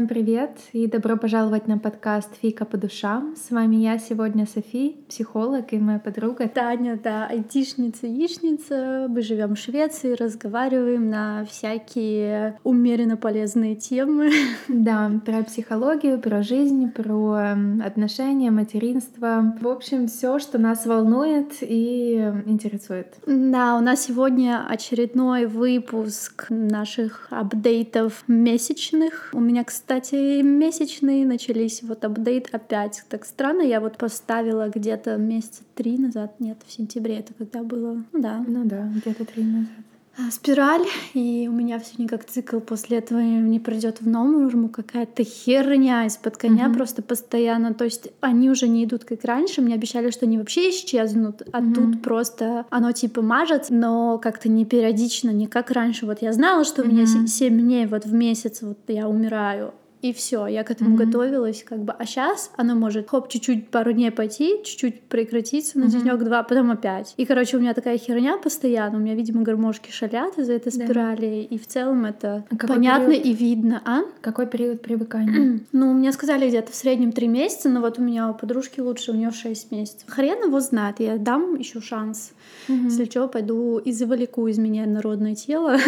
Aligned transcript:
Всем 0.00 0.08
привет 0.08 0.56
и 0.72 0.86
добро 0.86 1.18
пожаловать 1.18 1.68
на 1.68 1.76
подкаст 1.76 2.30
«Фика 2.40 2.64
по 2.64 2.78
душам». 2.78 3.36
С 3.36 3.50
вами 3.50 3.76
я 3.76 3.98
сегодня 3.98 4.46
Софи, 4.46 4.96
психолог 5.10 5.74
и 5.74 5.78
моя 5.78 5.98
подруга. 5.98 6.48
Таня, 6.48 6.98
да, 7.04 7.26
айтишница, 7.26 8.06
яичница. 8.06 9.08
Мы 9.10 9.20
живем 9.20 9.56
в 9.56 9.58
Швеции, 9.58 10.14
разговариваем 10.14 11.10
на 11.10 11.44
всякие 11.44 12.58
умеренно 12.64 13.18
полезные 13.18 13.76
темы. 13.76 14.30
Да, 14.68 15.10
про 15.26 15.42
психологию, 15.42 16.18
про 16.18 16.42
жизнь, 16.42 16.90
про 16.90 17.54
отношения, 17.84 18.50
материнство. 18.50 19.54
В 19.60 19.68
общем, 19.68 20.06
все, 20.06 20.38
что 20.38 20.56
нас 20.58 20.86
волнует 20.86 21.56
и 21.60 22.32
интересует. 22.46 23.16
Да, 23.26 23.76
у 23.76 23.80
нас 23.80 24.04
сегодня 24.06 24.64
очередной 24.66 25.44
выпуск 25.44 26.46
наших 26.48 27.26
апдейтов 27.30 28.24
месячных. 28.28 29.30
У 29.34 29.40
меня, 29.40 29.64
кстати, 29.64 29.89
месячные 30.42 31.26
начались, 31.26 31.82
вот 31.82 32.04
апдейт 32.04 32.48
опять. 32.52 33.02
Так 33.08 33.24
странно, 33.24 33.62
я 33.62 33.80
вот 33.80 33.96
поставила 33.96 34.68
где-то 34.68 35.16
месяца 35.16 35.62
три 35.74 35.98
назад, 35.98 36.34
нет, 36.38 36.58
в 36.66 36.72
сентябре 36.72 37.18
это 37.18 37.34
когда 37.34 37.62
было, 37.62 38.04
ну 38.12 38.20
да. 38.20 38.44
Ну 38.46 38.64
да, 38.64 38.90
где-то 38.94 39.24
три 39.24 39.44
назад. 39.44 39.68
А, 40.18 40.30
спираль, 40.30 40.84
и 41.14 41.48
у 41.48 41.52
меня 41.52 41.78
все 41.78 41.94
никак 41.98 42.24
цикл 42.24 42.58
после 42.58 42.98
этого 42.98 43.20
не 43.20 43.60
пройдет 43.60 44.00
в 44.00 44.08
норму, 44.08 44.68
какая-то 44.68 45.24
херня 45.24 46.04
из-под 46.06 46.36
коня 46.36 46.66
mm-hmm. 46.66 46.74
просто 46.74 47.02
постоянно. 47.02 47.74
То 47.74 47.84
есть 47.84 48.08
они 48.20 48.50
уже 48.50 48.68
не 48.68 48.84
идут 48.84 49.04
как 49.04 49.24
раньше, 49.24 49.62
мне 49.62 49.74
обещали, 49.74 50.10
что 50.10 50.26
они 50.26 50.36
вообще 50.36 50.70
исчезнут, 50.70 51.42
а 51.52 51.60
mm-hmm. 51.60 51.74
тут 51.74 52.02
просто 52.02 52.66
оно 52.70 52.92
типа 52.92 53.22
мажет, 53.22 53.66
но 53.70 54.18
как-то 54.18 54.48
не 54.48 54.64
периодично, 54.64 55.30
не 55.30 55.46
как 55.46 55.70
раньше. 55.70 56.06
Вот 56.06 56.22
я 56.22 56.32
знала, 56.32 56.64
что 56.64 56.82
mm-hmm. 56.82 56.88
у 56.88 56.92
меня 56.92 57.26
7 57.26 57.60
дней 57.60 57.86
вот 57.86 58.04
в 58.04 58.12
месяц 58.12 58.62
вот 58.62 58.78
я 58.88 59.08
умираю, 59.08 59.72
и 60.02 60.14
все, 60.14 60.46
я 60.46 60.64
к 60.64 60.70
этому 60.70 60.96
mm-hmm. 60.96 61.04
готовилась, 61.04 61.62
как 61.62 61.80
бы. 61.80 61.92
А 61.92 62.06
сейчас 62.06 62.50
оно 62.56 62.74
может 62.74 63.08
хоп, 63.10 63.28
чуть-чуть 63.28 63.68
пару 63.68 63.92
дней 63.92 64.10
пойти, 64.10 64.62
чуть-чуть 64.64 65.02
прекратиться 65.02 65.78
на 65.78 65.84
mm-hmm. 65.84 66.02
денек-два, 66.02 66.42
потом 66.42 66.70
опять. 66.70 67.12
И, 67.18 67.26
короче, 67.26 67.58
у 67.58 67.60
меня 67.60 67.74
такая 67.74 67.98
херня 67.98 68.38
постоянно. 68.38 68.96
У 68.96 69.00
меня, 69.00 69.14
видимо, 69.14 69.42
гармошки 69.42 69.90
шалят 69.90 70.38
из-за 70.38 70.54
этой 70.54 70.72
да. 70.72 70.84
спирали. 70.84 71.46
И 71.50 71.58
в 71.58 71.66
целом 71.66 72.06
это 72.06 72.46
а 72.50 72.66
понятно 72.66 73.10
период? 73.10 73.26
и 73.26 73.32
видно. 73.34 73.82
А? 73.84 74.00
Какой 74.22 74.46
период 74.46 74.80
привыкания? 74.80 75.60
ну, 75.72 75.92
мне 75.92 76.12
сказали 76.12 76.48
где-то 76.48 76.72
в 76.72 76.74
среднем 76.74 77.12
три 77.12 77.28
месяца, 77.28 77.68
но 77.68 77.80
вот 77.80 77.98
у 77.98 78.02
меня 78.02 78.30
у 78.30 78.34
подружки 78.34 78.80
лучше, 78.80 79.12
у 79.12 79.14
нее 79.14 79.30
шесть 79.32 79.70
месяцев. 79.70 80.04
Хрен 80.08 80.46
его 80.46 80.60
знает, 80.60 81.00
я 81.00 81.18
дам 81.18 81.56
еще 81.56 81.82
шанс. 81.82 82.32
Mm-hmm. 82.68 82.84
Если 82.84 83.04
что, 83.04 83.28
пойду 83.28 83.76
и 83.76 83.92
завалеку 83.92 84.46
из 84.46 84.56
меня 84.56 84.86
народное 84.86 85.34
тело. 85.34 85.76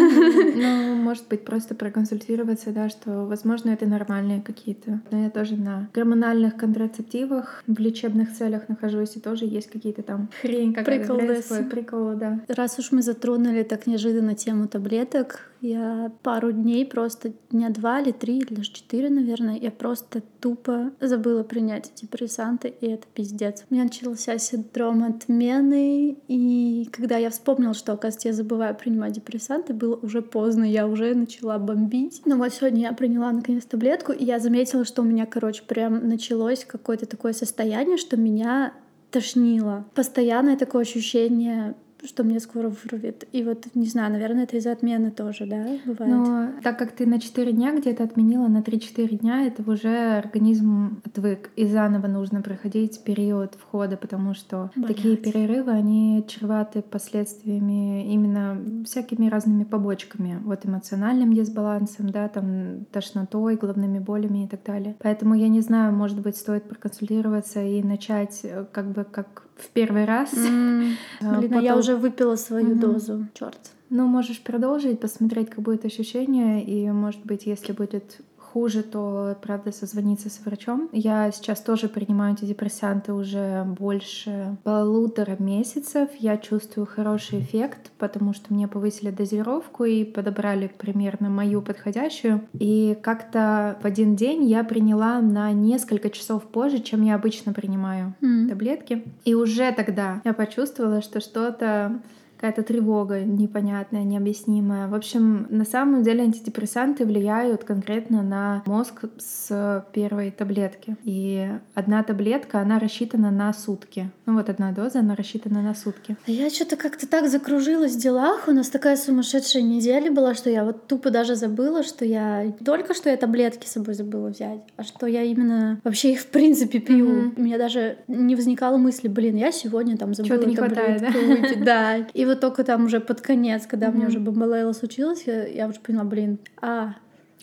Ну, 0.55 0.95
может 0.97 1.29
быть, 1.29 1.45
просто 1.45 1.75
проконсультироваться, 1.75 2.71
да, 2.71 2.89
что, 2.89 3.25
возможно, 3.27 3.71
это 3.71 3.87
нормально 3.87 4.02
нормальные 4.03 4.43
какие-то. 4.43 5.01
Но 5.11 5.25
я 5.25 5.31
тоже 5.31 5.57
на 5.57 5.89
гормональных 5.95 6.57
контрацептивах 6.57 7.63
в 7.67 7.79
лечебных 7.79 8.33
целях 8.33 8.69
нахожусь, 8.69 9.17
и 9.17 9.21
тоже 9.21 9.45
есть 9.45 9.71
какие-то 9.71 10.03
там 10.03 10.29
хрень 10.41 10.75
какая-то. 10.75 11.15
Приколы. 11.15 11.69
Приколы, 11.71 12.15
да. 12.17 12.41
Раз 12.49 12.79
уж 12.79 12.93
мы 12.93 13.03
затронули 13.03 13.63
так 13.63 13.87
неожиданно 13.87 14.35
тему 14.35 14.67
таблеток, 14.69 15.52
я 15.63 16.13
пару 16.23 16.51
дней 16.53 16.85
просто, 16.85 17.33
дня 17.51 17.71
два 17.71 18.01
или 18.01 18.11
три, 18.11 18.39
или 18.39 18.55
даже 18.55 18.73
четыре, 18.73 19.09
наверное, 19.09 19.57
я 19.57 19.71
просто 19.71 20.21
тупо 20.41 20.91
забыла 21.01 21.45
принять 21.45 21.93
депрессанты, 21.95 22.75
и 22.81 22.87
это 22.87 23.07
пиздец. 23.15 23.65
У 23.71 23.75
меня 23.75 23.85
начался 23.85 24.37
синдром 24.39 25.05
отмены, 25.05 26.19
и 26.27 26.89
когда 26.91 27.17
я 27.17 27.31
вспомнила, 27.31 27.75
что, 27.75 27.93
оказывается, 27.93 28.29
я 28.29 28.35
забываю 28.35 28.75
принимать 28.75 29.13
депрессанты, 29.13 29.73
было 29.73 29.95
уже 29.97 30.21
поздно, 30.21 30.65
я 30.65 30.89
уже 30.89 31.15
начала 31.15 31.59
бомбить. 31.59 32.23
Но 32.25 32.37
вот 32.37 32.53
сегодня 32.53 32.83
я 32.83 32.93
приняла 32.93 33.31
наконец 33.31 33.65
таблетку, 33.65 34.13
и 34.13 34.25
я 34.25 34.41
заметила, 34.41 34.85
что 34.85 35.03
у 35.03 35.05
меня, 35.05 35.27
короче, 35.27 35.63
прям 35.63 36.09
началось 36.09 36.65
какое-то 36.65 37.07
такое 37.07 37.33
состояние, 37.33 37.99
что 37.99 38.17
меня 38.17 38.75
тошнило. 39.13 39.85
Постоянное 39.95 40.57
такое 40.57 40.83
ощущение 40.83 41.75
что 42.05 42.25
мне 42.25 42.41
скоро 42.41 42.69
вырвет. 42.69 43.27
И 43.33 43.43
вот, 43.45 43.67
не 43.75 43.87
знаю, 43.87 44.13
наверное, 44.13 44.45
это 44.45 44.57
из-за 44.57 44.73
отмены 44.73 45.11
тоже, 45.11 45.47
да, 45.47 45.65
бывает? 45.85 46.13
Но 46.13 46.49
так 46.63 46.79
как 46.79 46.93
ты 46.93 47.07
на 47.07 47.21
4 47.21 47.53
дня 47.53 47.77
где-то 47.77 48.05
отменила, 48.05 48.49
на 48.49 48.59
3-4 48.59 49.19
дня, 49.19 49.47
это 49.47 49.69
уже 49.71 50.19
организм 50.19 51.01
отвык. 51.05 51.51
И 51.57 51.67
заново 51.67 52.07
нужно 52.07 52.43
проходить 52.43 53.03
период 53.05 53.55
входа, 53.55 53.97
потому 53.97 54.35
что 54.35 54.71
Блять. 54.75 54.97
такие 54.97 55.17
перерывы, 55.17 55.73
они 55.73 56.25
чреваты 56.29 56.83
последствиями 56.83 58.13
именно 58.13 58.85
всякими 58.85 59.29
разными 59.29 59.65
побочками. 59.65 60.39
Вот 60.45 60.67
эмоциональным 60.67 61.33
дисбалансом, 61.33 62.11
да, 62.11 62.29
там 62.29 62.85
тошнотой, 62.87 63.57
головными 63.57 63.99
болями 63.99 64.45
и 64.45 64.49
так 64.49 64.63
далее. 64.65 64.97
Поэтому 65.01 65.35
я 65.35 65.49
не 65.49 65.61
знаю, 65.61 65.93
может 65.93 66.21
быть, 66.21 66.37
стоит 66.37 66.65
проконсультироваться 66.65 67.63
и 67.63 67.83
начать 67.83 68.41
э, 68.43 68.67
как 68.73 68.93
бы 68.93 69.05
как 69.05 69.45
в 69.57 69.69
первый 69.69 70.05
раз. 70.05 70.33
Mm. 70.35 70.95
Блин, 71.21 71.51
Потом... 71.51 71.59
а 71.59 71.63
я 71.63 71.77
уже 71.77 71.97
выпила 71.97 72.37
свою 72.37 72.71
mm-hmm. 72.71 72.81
дозу. 72.81 73.27
Черт. 73.35 73.59
Ну, 73.91 74.07
можешь 74.07 74.43
продолжить, 74.43 75.01
посмотреть, 75.01 75.51
как 75.51 75.61
будет 75.61 75.85
ощущение, 75.85 76.65
и, 76.65 76.91
может 76.91 77.25
быть, 77.27 77.45
если 77.47 77.73
будет 77.73 78.21
хуже, 78.53 78.83
то, 78.83 79.37
правда, 79.41 79.73
созвониться 79.73 80.29
с 80.29 80.41
врачом. 80.45 80.89
Я 80.93 81.31
сейчас 81.33 81.61
тоже 81.61 81.89
принимаю 81.89 82.31
антидепрессанты 82.31 83.13
уже 83.13 83.65
больше 83.65 84.57
полутора 84.63 85.37
месяцев. 85.39 86.11
Я 86.19 86.37
чувствую 86.37 86.87
хороший 86.87 87.41
эффект, 87.41 87.91
потому 87.99 88.35
что 88.35 88.53
мне 88.53 88.69
повысили 88.69 89.11
дозировку 89.11 89.85
и 89.85 90.05
подобрали 90.05 90.71
примерно 90.79 91.31
мою 91.31 91.63
подходящую. 91.63 92.43
И 92.59 92.97
как-то 93.03 93.79
в 93.83 93.87
один 93.87 94.17
день 94.17 94.45
я 94.45 94.65
приняла 94.65 95.21
на 95.21 95.53
несколько 95.53 96.11
часов 96.11 96.45
позже, 96.45 96.81
чем 96.81 97.03
я 97.03 97.15
обычно 97.15 97.53
принимаю 97.53 98.15
mm. 98.21 98.49
таблетки. 98.49 99.05
И 99.25 99.35
уже 99.35 99.73
тогда 99.73 100.21
я 100.25 100.35
почувствовала, 100.35 101.01
что 101.01 101.21
что-то 101.21 102.01
какая-то 102.43 102.65
тревога 102.65 103.21
непонятная, 103.21 104.03
необъяснимая. 104.03 104.89
В 104.89 104.97
общем, 104.97 105.47
на 105.49 105.65
самом 105.65 106.03
деле 106.03 106.25
антидепрессанты 106.25 107.05
влияют 107.05 107.63
конкретно 107.63 108.21
на 108.23 108.65
мозг 108.67 109.05
с 109.17 109.87
первой 109.93 110.33
таблетки. 110.33 110.97
И 111.05 111.49
одна 111.75 112.03
таблетка, 112.03 112.59
она 112.59 112.81
рассчитана 112.81 113.31
на 113.31 113.53
сутки. 113.53 114.11
Ну 114.27 114.35
вот 114.35 114.49
одна 114.49 114.73
доза, 114.73 114.99
она 114.99 115.15
рассчитана 115.15 115.63
на 115.63 115.73
сутки. 115.77 116.17
А 116.27 116.31
я 116.33 116.51
что-то 116.51 116.77
как-то 116.77 117.07
так 117.09 117.29
закружилась 117.29 117.95
в 117.95 118.01
делах. 118.01 118.49
У 118.49 118.51
нас 118.51 118.69
такая 118.71 118.97
сумасшедшая 118.97 119.63
неделя 119.63 120.11
была, 120.11 120.35
что 120.35 120.51
я 120.51 120.65
вот 120.65 120.89
тупо 120.89 121.11
даже 121.11 121.37
забыла, 121.37 121.85
что 121.85 122.05
я 122.05 122.53
только 122.65 122.93
что 122.95 123.09
я 123.09 123.17
таблетки 123.17 123.67
с 123.67 123.73
собой 123.73 123.95
забыла 123.95 124.31
взять, 124.31 124.63
а 124.77 124.83
что 124.83 125.07
я 125.07 125.23
именно 125.23 125.81
вообще 125.85 126.15
их 126.15 126.21
в 126.23 126.27
принципе 126.27 126.81
пью. 126.81 127.07
Mm-hmm. 127.07 127.33
У 127.37 127.41
меня 127.41 127.59
даже 127.59 127.99
не 128.09 128.35
возникало 128.35 128.79
мысли, 128.79 129.07
блин, 129.07 129.37
я 129.37 129.53
сегодня 129.53 129.97
там 129.97 130.13
забыла 130.13 130.35
Чего-то 130.35 130.51
не 130.51 130.57
хватает, 130.57 131.01
да? 131.03 131.11
выпить. 131.11 131.65
Да. 131.65 131.97
И 132.15 132.32
вот 132.33 132.41
только 132.41 132.65
там 132.65 132.87
уже 132.87 133.01
под 133.01 133.21
конец, 133.21 133.67
когда 133.67 133.89
mm-hmm. 133.89 133.93
мне 133.93 134.07
уже 134.07 134.19
бомбалейла 134.19 134.73
случилось, 134.73 135.25
я, 135.27 135.47
я 135.47 135.67
уже 135.69 135.81
поняла, 135.81 136.05
блин, 136.05 136.39
а, 136.61 136.95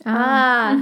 а. 0.04 0.74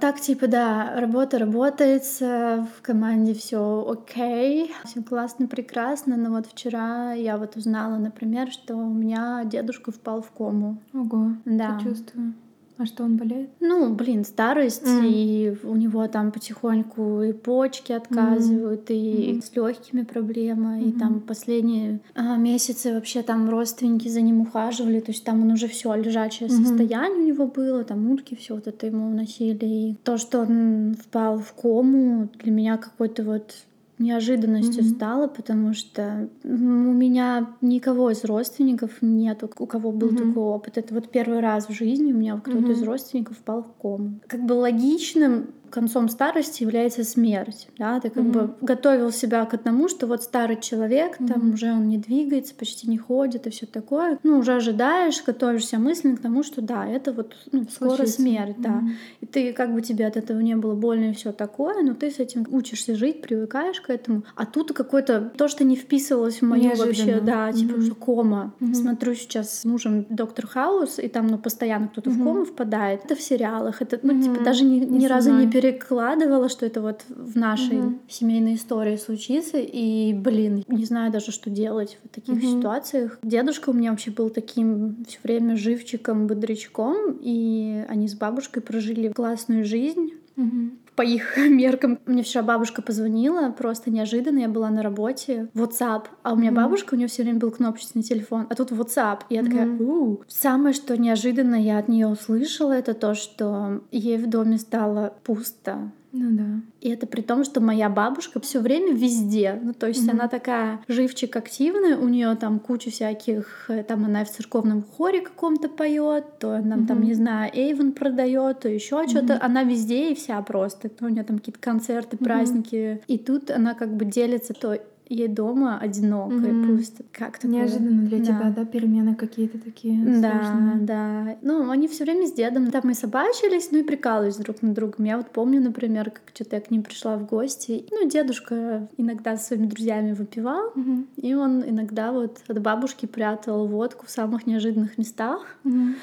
Так, 0.00 0.18
типа, 0.18 0.46
да, 0.46 0.94
работа 0.98 1.38
работает, 1.38 2.04
в 2.20 2.82
команде 2.82 3.34
все 3.34 3.86
окей, 3.86 4.72
все 4.84 5.02
классно, 5.02 5.46
прекрасно, 5.46 6.16
но 6.16 6.30
вот 6.30 6.46
вчера 6.46 7.12
я 7.12 7.36
вот 7.36 7.56
узнала, 7.56 7.96
например, 7.98 8.50
что 8.50 8.76
у 8.76 8.88
меня 8.92 9.44
дедушка 9.44 9.92
впал 9.92 10.22
в 10.22 10.30
кому. 10.30 10.78
Ого, 10.94 11.32
да. 11.44 11.78
чувствую. 11.82 12.34
А 12.76 12.86
что 12.86 13.04
он 13.04 13.16
болеет? 13.16 13.50
Ну, 13.60 13.94
блин, 13.94 14.24
старость, 14.24 14.82
mm. 14.82 15.06
и 15.06 15.56
у 15.64 15.76
него 15.76 16.06
там 16.08 16.32
потихоньку 16.32 17.22
и 17.22 17.32
почки 17.32 17.92
отказывают, 17.92 18.90
mm. 18.90 18.94
и 18.94 19.32
mm. 19.34 19.42
с 19.42 19.54
легкими 19.54 20.02
проблемы, 20.02 20.80
mm-hmm. 20.80 20.88
и 20.88 20.92
там 20.92 21.20
последние 21.20 22.00
а, 22.14 22.36
месяцы 22.36 22.92
вообще 22.92 23.22
там 23.22 23.48
родственники 23.48 24.08
за 24.08 24.22
ним 24.22 24.40
ухаживали, 24.40 24.98
то 24.98 25.12
есть 25.12 25.24
там 25.24 25.42
он 25.42 25.52
уже 25.52 25.68
все 25.68 25.94
лежачее 25.94 26.48
mm-hmm. 26.48 26.66
состояние 26.66 27.22
у 27.22 27.26
него 27.26 27.46
было, 27.46 27.84
там 27.84 28.10
утки 28.10 28.34
все 28.34 28.56
вот 28.56 28.66
это 28.66 28.86
ему 28.86 29.06
уносили. 29.06 29.64
И 29.64 29.96
то, 30.02 30.16
что 30.16 30.40
он 30.40 30.96
впал 31.00 31.38
в 31.38 31.52
кому, 31.52 32.28
для 32.42 32.50
меня 32.50 32.76
какой-то 32.76 33.22
вот 33.22 33.54
неожиданностью 33.98 34.82
mm-hmm. 34.82 34.94
стало, 34.94 35.28
потому 35.28 35.72
что 35.74 36.28
у 36.42 36.48
меня 36.48 37.50
никого 37.60 38.10
из 38.10 38.24
родственников 38.24 38.90
нету, 39.00 39.50
у 39.58 39.66
кого 39.66 39.92
был 39.92 40.10
mm-hmm. 40.10 40.28
такой 40.28 40.42
опыт. 40.42 40.78
Это 40.78 40.94
вот 40.94 41.10
первый 41.10 41.40
раз 41.40 41.68
в 41.68 41.72
жизни 41.72 42.12
у 42.12 42.16
меня 42.16 42.36
кто-то 42.36 42.58
mm-hmm. 42.58 42.72
из 42.72 42.82
родственников 42.82 43.38
впал 43.38 43.62
в 43.62 43.72
кому. 43.80 44.20
Как 44.26 44.44
бы 44.44 44.54
логичным 44.54 45.48
концом 45.74 46.08
старости 46.08 46.62
является 46.62 47.02
смерть, 47.04 47.68
да, 47.78 47.98
ты 48.00 48.08
как 48.08 48.22
Мгм. 48.22 48.32
бы 48.32 48.54
готовил 48.60 49.10
себя 49.10 49.44
к 49.44 49.54
одному, 49.54 49.88
что 49.88 50.06
вот 50.06 50.22
старый 50.22 50.60
человек, 50.60 51.16
там 51.18 51.38
Мгм. 51.38 51.54
уже 51.54 51.72
он 51.72 51.88
не 51.88 51.98
двигается, 51.98 52.54
почти 52.54 52.88
не 52.88 52.96
ходит 52.96 53.46
и 53.46 53.50
все 53.50 53.66
такое, 53.66 54.18
ну 54.22 54.38
уже 54.38 54.54
ожидаешь, 54.54 55.22
готовишься 55.24 55.78
мысленно 55.78 56.16
к 56.16 56.20
тому, 56.20 56.42
что 56.44 56.62
да, 56.62 56.86
это 56.86 57.12
вот 57.12 57.34
ну, 57.52 57.64
скоро 57.68 57.96
Случится. 57.96 58.22
смерть, 58.22 58.56
да, 58.58 58.70
Мгм. 58.70 58.92
и 59.20 59.26
ты 59.26 59.52
как 59.52 59.74
бы 59.74 59.82
тебе 59.82 60.06
от 60.06 60.16
этого 60.16 60.38
не 60.40 60.54
было 60.56 60.74
больно 60.74 61.10
и 61.10 61.12
все 61.12 61.32
такое, 61.32 61.82
но 61.82 61.94
ты 61.94 62.10
с 62.10 62.20
этим 62.20 62.46
учишься 62.50 62.94
жить, 62.94 63.20
привыкаешь 63.20 63.80
к 63.80 63.90
этому, 63.90 64.22
а 64.36 64.46
тут 64.46 64.72
какое-то 64.72 65.32
то, 65.36 65.48
что 65.48 65.64
не 65.64 65.74
вписывалось 65.74 66.40
в 66.40 66.42
мою 66.46 66.74
вообще, 66.76 67.20
да, 67.20 67.52
типа 67.52 67.74
Мгм. 67.74 67.82
что 67.82 67.94
кома. 67.96 68.54
Мгм. 68.60 68.74
Смотрю 68.74 69.14
сейчас 69.14 69.60
с 69.60 69.64
мужем 69.64 70.06
Доктор 70.08 70.46
Хаус, 70.46 70.98
и 71.00 71.08
там 71.08 71.26
ну 71.26 71.38
постоянно 71.38 71.88
кто-то 71.88 72.10
в 72.10 72.14
Мгм. 72.16 72.24
кому 72.24 72.44
впадает. 72.44 73.00
Это 73.04 73.16
в 73.16 73.20
сериалах, 73.20 73.82
это 73.82 73.98
ну 74.02 74.12
типа 74.22 74.36
Мгм. 74.36 74.44
даже 74.44 74.64
ни, 74.64 74.78
ни 74.78 74.98
Не 74.98 75.08
разу 75.08 75.30
не 75.30 75.34
мной. 75.46 75.52
Перекладывала, 75.64 76.48
что 76.50 76.66
это 76.66 76.82
вот 76.82 77.04
в 77.08 77.36
нашей 77.38 77.78
Мгм. 77.78 78.00
семейной 78.08 78.54
истории 78.56 78.96
случится. 78.96 79.56
И, 79.58 80.12
блин, 80.12 80.62
не 80.68 80.84
знаю 80.84 81.10
даже, 81.10 81.32
что 81.32 81.48
делать 81.48 81.98
в 82.04 82.08
таких 82.08 82.36
Мгм. 82.42 82.58
ситуациях. 82.58 83.18
Дедушка 83.22 83.70
у 83.70 83.72
меня 83.72 83.90
вообще 83.90 84.10
был 84.10 84.28
таким 84.28 85.04
все 85.08 85.18
время 85.22 85.56
живчиком, 85.56 86.26
бодрячком, 86.26 87.18
и 87.22 87.82
они 87.88 88.08
с 88.08 88.14
бабушкой 88.14 88.62
прожили 88.62 89.08
классную 89.08 89.64
жизнь 89.64 90.12
Мгм. 90.36 90.78
По 90.96 91.02
их 91.02 91.36
меркам. 91.48 91.98
Мне 92.06 92.22
вчера 92.22 92.42
бабушка 92.42 92.82
позвонила, 92.82 93.50
просто 93.50 93.90
неожиданно, 93.90 94.38
я 94.40 94.48
была 94.48 94.70
на 94.70 94.82
работе, 94.82 95.48
WhatsApp, 95.54 96.04
а 96.22 96.32
у 96.32 96.36
меня 96.36 96.50
Мгм. 96.50 96.62
бабушка, 96.62 96.94
у 96.94 96.96
нее 96.96 97.08
все 97.08 97.22
время 97.22 97.38
был 97.38 97.50
кнопочный 97.50 98.02
телефон, 98.02 98.46
а 98.50 98.54
тут 98.54 98.70
WhatsApp. 98.72 99.20
И 99.28 99.34
я 99.34 99.42
такая, 99.42 99.66
Мгм. 99.66 99.88
«У». 99.88 100.20
Самое, 100.28 100.74
что 100.74 100.96
неожиданно 100.96 101.56
я 101.56 101.78
от 101.78 101.88
нее 101.88 102.06
услышала, 102.06 102.72
это 102.72 102.94
то, 102.94 103.14
что 103.14 103.82
ей 103.90 104.18
в 104.18 104.28
доме 104.28 104.58
стало 104.58 105.14
пусто. 105.24 105.90
Ну 106.16 106.30
да. 106.30 106.44
И 106.80 106.90
это 106.90 107.08
при 107.08 107.22
том, 107.22 107.42
что 107.42 107.60
моя 107.60 107.88
бабушка 107.88 108.38
все 108.38 108.60
время 108.60 108.92
везде. 108.92 109.58
Ну, 109.60 109.72
то 109.74 109.88
есть 109.88 110.02
Мгм. 110.06 110.10
она 110.12 110.28
такая 110.28 110.78
живчик 110.86 111.34
активная, 111.34 111.96
у 111.98 112.06
нее 112.08 112.36
там 112.36 112.60
куча 112.60 112.90
всяких, 112.92 113.64
э, 113.68 113.82
там 113.82 114.04
она 114.04 114.24
в 114.24 114.30
церковном 114.30 114.84
хоре 114.84 115.22
каком-то 115.22 115.68
поет, 115.68 116.38
то 116.38 116.54
она 116.56 116.76
там, 116.86 116.98
Мгм. 116.98 117.06
не 117.06 117.14
знаю, 117.14 117.50
Эйвен 117.52 117.92
продает, 117.92 118.60
то 118.60 118.68
еще 118.68 119.08
что-то. 119.08 119.40
Она 119.42 119.64
везде 119.64 120.12
и 120.12 120.14
вся 120.14 120.40
просто. 120.42 120.88
То 120.88 121.06
у 121.06 121.08
нее 121.08 121.24
там 121.24 121.38
какие-то 121.38 121.58
концерты, 121.60 122.16
праздники. 122.16 123.02
И 123.08 123.18
тут 123.18 123.50
она 123.50 123.74
как 123.74 123.96
бы 123.96 124.04
делится, 124.04 124.54
то 124.54 124.78
ей 125.08 125.28
дома 125.28 125.78
одиноко 125.78 126.34
и 126.34 126.52
Мгм. 126.52 126.76
пусто. 126.76 127.02
Как 127.12 127.38
такое? 127.38 127.50
Неожиданно 127.58 128.02
для 128.06 128.18
Да. 128.18 128.24
тебя, 128.24 128.52
да, 128.56 128.64
перемены 128.64 129.14
какие-то 129.14 129.58
такие 129.58 130.02
Да, 130.02 130.40
сложные. 130.42 130.76
да. 130.86 131.36
Ну, 131.42 131.68
они 131.70 131.88
все 131.88 132.04
время 132.04 132.26
с 132.26 132.32
дедом 132.32 132.70
там 132.70 132.88
и 132.90 132.94
собачились, 132.94 133.70
ну 133.70 133.78
и 133.78 133.82
прикалывались 133.82 134.36
друг 134.36 134.62
над 134.62 134.74
другом. 134.74 135.04
Я 135.04 135.16
вот 135.18 135.30
помню, 135.30 135.60
например, 135.60 136.10
как 136.10 136.22
что-то 136.34 136.56
я 136.56 136.62
к 136.62 136.70
ним 136.70 136.82
пришла 136.82 137.16
в 137.18 137.26
гости. 137.26 137.84
Ну, 137.90 138.08
дедушка 138.08 138.88
иногда 138.96 139.36
со 139.36 139.44
своими 139.48 139.66
друзьями 139.66 140.12
выпивал, 140.12 140.72
Мгм. 140.74 141.06
и 141.16 141.34
он 141.34 141.62
иногда 141.68 142.10
вот 142.12 142.38
от 142.48 142.60
бабушки 142.62 143.06
прятал 143.06 143.66
водку 143.66 144.06
в 144.06 144.10
самых 144.10 144.46
неожиданных 144.46 144.96
местах. 144.98 145.44
Мгм. 145.64 145.96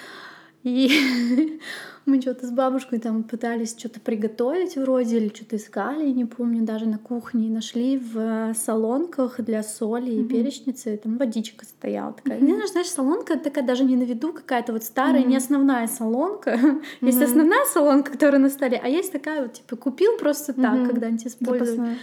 И 0.64 0.90
мы 2.06 2.22
что-то 2.22 2.48
с 2.48 2.52
бабушкой 2.52 3.00
там 3.00 3.24
пытались 3.24 3.76
что-то 3.78 4.00
приготовить 4.00 4.76
вроде, 4.76 5.18
или 5.18 5.30
что-то 5.34 5.56
искали, 5.56 6.10
не 6.10 6.26
помню, 6.26 6.64
даже 6.64 6.86
на 6.88 6.98
кухне. 6.98 7.50
Нашли 7.50 7.98
в 8.00 8.54
солонках 8.56 9.40
для 9.42 9.64
соли 9.64 10.12
и 10.12 10.24
перечницы, 10.24 10.98
там 11.02 11.18
водичка 11.18 11.66
стояла 11.66 12.14
такая. 12.14 12.40
Не 12.40 12.54
знаешь, 12.54 12.72
знаешь, 12.72 12.88
солонка 12.90 13.38
такая 13.38 13.66
даже 13.66 13.84
не 13.84 13.96
на 13.96 14.04
виду, 14.04 14.34
какая-то 14.34 14.74
вот 14.74 14.84
старая, 14.84 15.24
не 15.24 15.36
основная 15.38 15.88
солонка. 15.88 16.60
Есть 17.02 17.22
основная 17.22 17.66
солонка, 17.66 18.12
которая 18.12 18.40
на 18.42 18.50
столе, 18.50 18.80
а 18.84 18.88
есть 18.88 19.12
такая 19.12 19.42
вот, 19.44 19.54
типа, 19.54 19.76
купил 19.76 20.18
просто 20.18 20.54
так, 20.54 20.88
когда-нибудь. 20.88 21.26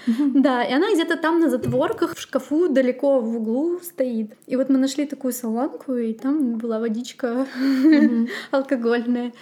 Мгм. 0.06 0.32
Да, 0.42 0.62
и 0.62 0.72
она 0.72 0.92
где-то 0.94 1.16
там 1.16 1.40
на 1.40 1.48
затворках 1.50 2.14
в 2.14 2.20
шкафу 2.20 2.68
далеко 2.68 3.20
в 3.20 3.36
углу 3.36 3.78
стоит. 3.82 4.34
И 4.46 4.56
вот 4.56 4.68
мы 4.68 4.78
нашли 4.78 5.06
такую 5.06 5.32
солонку, 5.32 5.94
и 5.94 6.12
там 6.12 6.58
была 6.58 6.78
водичка 6.78 7.46
алкогольная. 8.50 9.32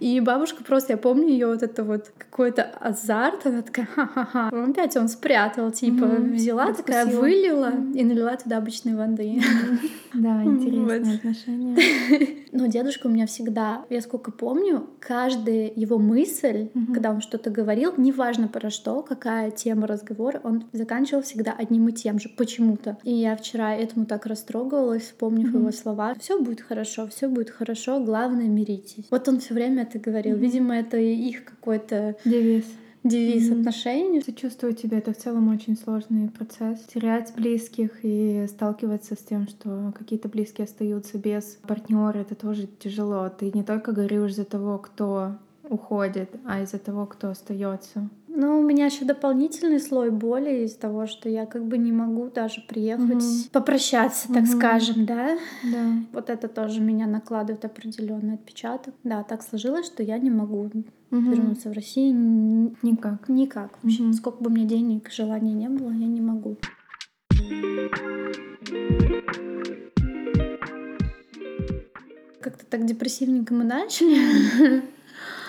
И 0.00 0.20
бабушка 0.20 0.64
просто, 0.64 0.94
я 0.94 0.96
помню 0.96 1.28
ее 1.28 1.46
вот 1.46 1.62
это 1.62 1.84
вот 1.84 2.10
какой-то 2.16 2.62
азарт, 2.62 3.46
она 3.46 3.62
такая, 3.62 3.86
ха-ха-ха. 3.86 4.50
Он 4.52 4.70
Опять 4.70 4.96
он 4.96 5.08
спрятал, 5.08 5.70
типа, 5.70 6.06
взяла 6.06 6.72
такая, 6.72 7.06
вылила 7.06 7.72
и 7.94 8.04
налила 8.04 8.36
туда 8.36 8.58
обычной 8.58 8.94
воды. 8.94 9.40
Да, 10.14 10.44
интересные 10.44 11.20
Вот. 11.22 11.76
Но 12.52 12.66
дедушка 12.66 13.06
у 13.06 13.10
меня 13.10 13.26
всегда, 13.26 13.84
я 13.88 14.00
сколько 14.02 14.30
помню, 14.30 14.86
каждая 15.00 15.72
его 15.74 15.98
мысль, 15.98 16.68
Мгм. 16.74 16.92
когда 16.94 17.10
он 17.10 17.20
что-то 17.22 17.50
говорил, 17.50 17.94
неважно 17.96 18.46
про 18.46 18.68
что, 18.68 19.02
какая 19.02 19.50
тема 19.50 19.86
разговора, 19.86 20.40
он 20.44 20.64
заканчивал 20.72 21.22
всегда 21.22 21.52
одним 21.52 21.88
и 21.88 21.92
тем 21.92 22.18
же, 22.18 22.28
почему-то. 22.28 22.98
И 23.04 23.12
я 23.14 23.36
вчера 23.36 23.74
этому 23.74 24.04
так 24.04 24.26
растрогалась, 24.26 25.04
вспомнив 25.04 25.48
Мгм. 25.48 25.60
его 25.60 25.72
слова. 25.72 26.14
Все 26.20 26.38
будет 26.40 26.60
хорошо, 26.60 27.06
все 27.08 27.26
будет 27.28 27.48
хорошо, 27.50 28.00
главное 28.04 28.48
миритесь. 28.48 29.06
Вот 29.10 29.26
он 29.28 29.40
все 29.40 29.54
время 29.54 29.82
это 29.84 29.98
говорил. 29.98 30.34
Мгм. 30.36 30.42
Видимо, 30.42 30.76
это 30.76 30.98
их 30.98 31.44
какой-то 31.44 32.16
Девиз. 32.24 32.64
Девиз 33.04 33.48
Мгм. 33.48 33.60
отношений. 33.60 34.20
Сочувствую 34.22 34.74
тебе, 34.74 34.98
это 34.98 35.12
в 35.12 35.16
целом 35.16 35.48
очень 35.48 35.76
сложный 35.76 36.28
процесс. 36.28 36.80
Терять 36.92 37.32
близких 37.36 37.90
и 38.02 38.46
сталкиваться 38.48 39.14
с 39.14 39.18
тем, 39.18 39.48
что 39.48 39.92
какие-то 39.96 40.28
близкие 40.28 40.64
остаются 40.64 41.18
без 41.18 41.58
партнера, 41.66 42.18
это 42.18 42.34
тоже 42.34 42.68
тяжело. 42.78 43.28
Ты 43.28 43.50
не 43.52 43.62
только 43.62 43.92
горюешь 43.92 44.34
за 44.34 44.44
того, 44.44 44.78
кто 44.78 45.36
уходит, 45.68 46.30
а 46.44 46.62
из-за 46.62 46.78
того, 46.78 47.06
кто 47.06 47.30
остается. 47.30 48.08
Ну, 48.34 48.60
у 48.60 48.62
меня 48.62 48.86
еще 48.86 49.04
дополнительный 49.04 49.78
слой 49.78 50.10
боли 50.10 50.64
из 50.64 50.74
того, 50.74 51.06
что 51.06 51.28
я 51.28 51.44
как 51.44 51.66
бы 51.66 51.76
не 51.76 51.92
могу 51.92 52.30
даже 52.30 52.62
приехать 52.66 53.22
Мгм. 53.22 53.50
попрощаться, 53.52 54.28
так 54.28 54.44
Мгм. 54.44 54.46
скажем, 54.46 55.04
да. 55.04 55.36
Да. 55.62 55.92
Вот 56.12 56.30
это 56.30 56.48
тоже 56.48 56.80
меня 56.80 57.06
накладывает 57.06 57.62
определенный 57.66 58.34
отпечаток. 58.34 58.94
Да, 59.04 59.22
так 59.22 59.42
сложилось, 59.42 59.84
что 59.86 60.02
я 60.02 60.18
не 60.18 60.30
могу 60.30 60.70
Мгм. 61.10 61.30
вернуться 61.30 61.68
в 61.68 61.72
Россию 61.74 62.74
Никак. 62.82 63.28
никак. 63.28 63.78
Вообще, 63.82 64.02
Мгм. 64.02 64.12
сколько 64.14 64.42
бы 64.42 64.48
мне 64.48 64.64
денег, 64.64 65.10
желания 65.10 65.52
не 65.52 65.68
было, 65.68 65.90
я 65.90 66.06
не 66.06 66.22
могу. 66.22 66.56
Как-то 72.40 72.64
так 72.66 72.86
депрессивненько 72.86 73.52
мы 73.54 73.64
начали. 73.64 74.82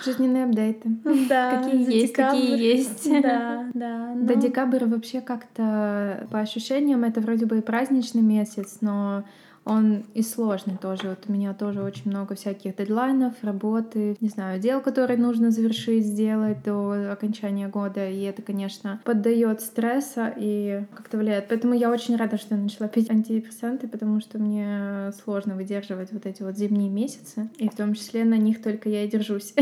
Жизненные 0.04 0.46
апдейты. 0.46 0.90
Да, 1.30 1.62
Какие 1.64 1.94
есть, 2.02 2.14
декабрь. 2.14 2.38
есть. 2.38 3.10
Да, 3.22 3.66
да. 3.74 4.14
Но- 4.16 4.34
декабрь 4.34 4.86
вообще 4.86 5.22
как-то 5.22 6.28
по 6.32 6.40
ощущениям 6.40 7.04
это 7.04 7.22
вроде 7.22 7.46
бы 7.46 7.58
и 7.60 7.62
праздничный 7.62 8.22
месяц, 8.22 8.78
но 8.82 9.24
он 9.66 10.04
и 10.14 10.22
сложный 10.22 10.78
тоже. 10.78 11.10
Вот 11.10 11.26
у 11.28 11.32
меня 11.32 11.54
тоже 11.54 11.82
очень 11.82 12.10
много 12.10 12.36
всяких 12.36 12.76
дедлайнов, 12.76 13.34
работы, 13.42 14.18
не 14.20 14.30
знаю, 14.30 14.60
дел, 14.60 14.82
которые 14.82 15.18
нужно 15.18 15.52
завершить, 15.52 16.06
сделать 16.06 16.64
до 16.64 17.12
окончания 17.12 17.68
года. 17.68 18.10
И 18.10 18.22
это, 18.24 18.42
конечно, 18.42 19.02
поддает 19.06 19.62
стресса 19.62 20.34
и 20.36 20.84
как-то 20.94 21.18
влияет. 21.18 21.48
Поэтому 21.48 21.74
я 21.74 21.90
очень 21.92 22.16
рада, 22.16 22.38
что 22.38 22.56
я 22.56 22.62
начала 22.62 22.90
пить 22.90 23.10
антидепрессанты, 23.10 23.88
потому 23.88 24.20
что 24.20 24.38
мне 24.38 25.12
сложно 25.24 25.56
выдерживать 25.56 26.12
вот 26.12 26.26
эти 26.26 26.44
вот 26.44 26.58
зимние 26.58 26.90
месяцы. 26.90 27.50
И 27.58 27.70
в 27.70 27.76
том 27.76 27.94
числе 27.94 28.26
на 28.26 28.38
них 28.38 28.62
только 28.62 28.90
я 28.90 29.06
и 29.06 29.08
держусь 29.08 29.54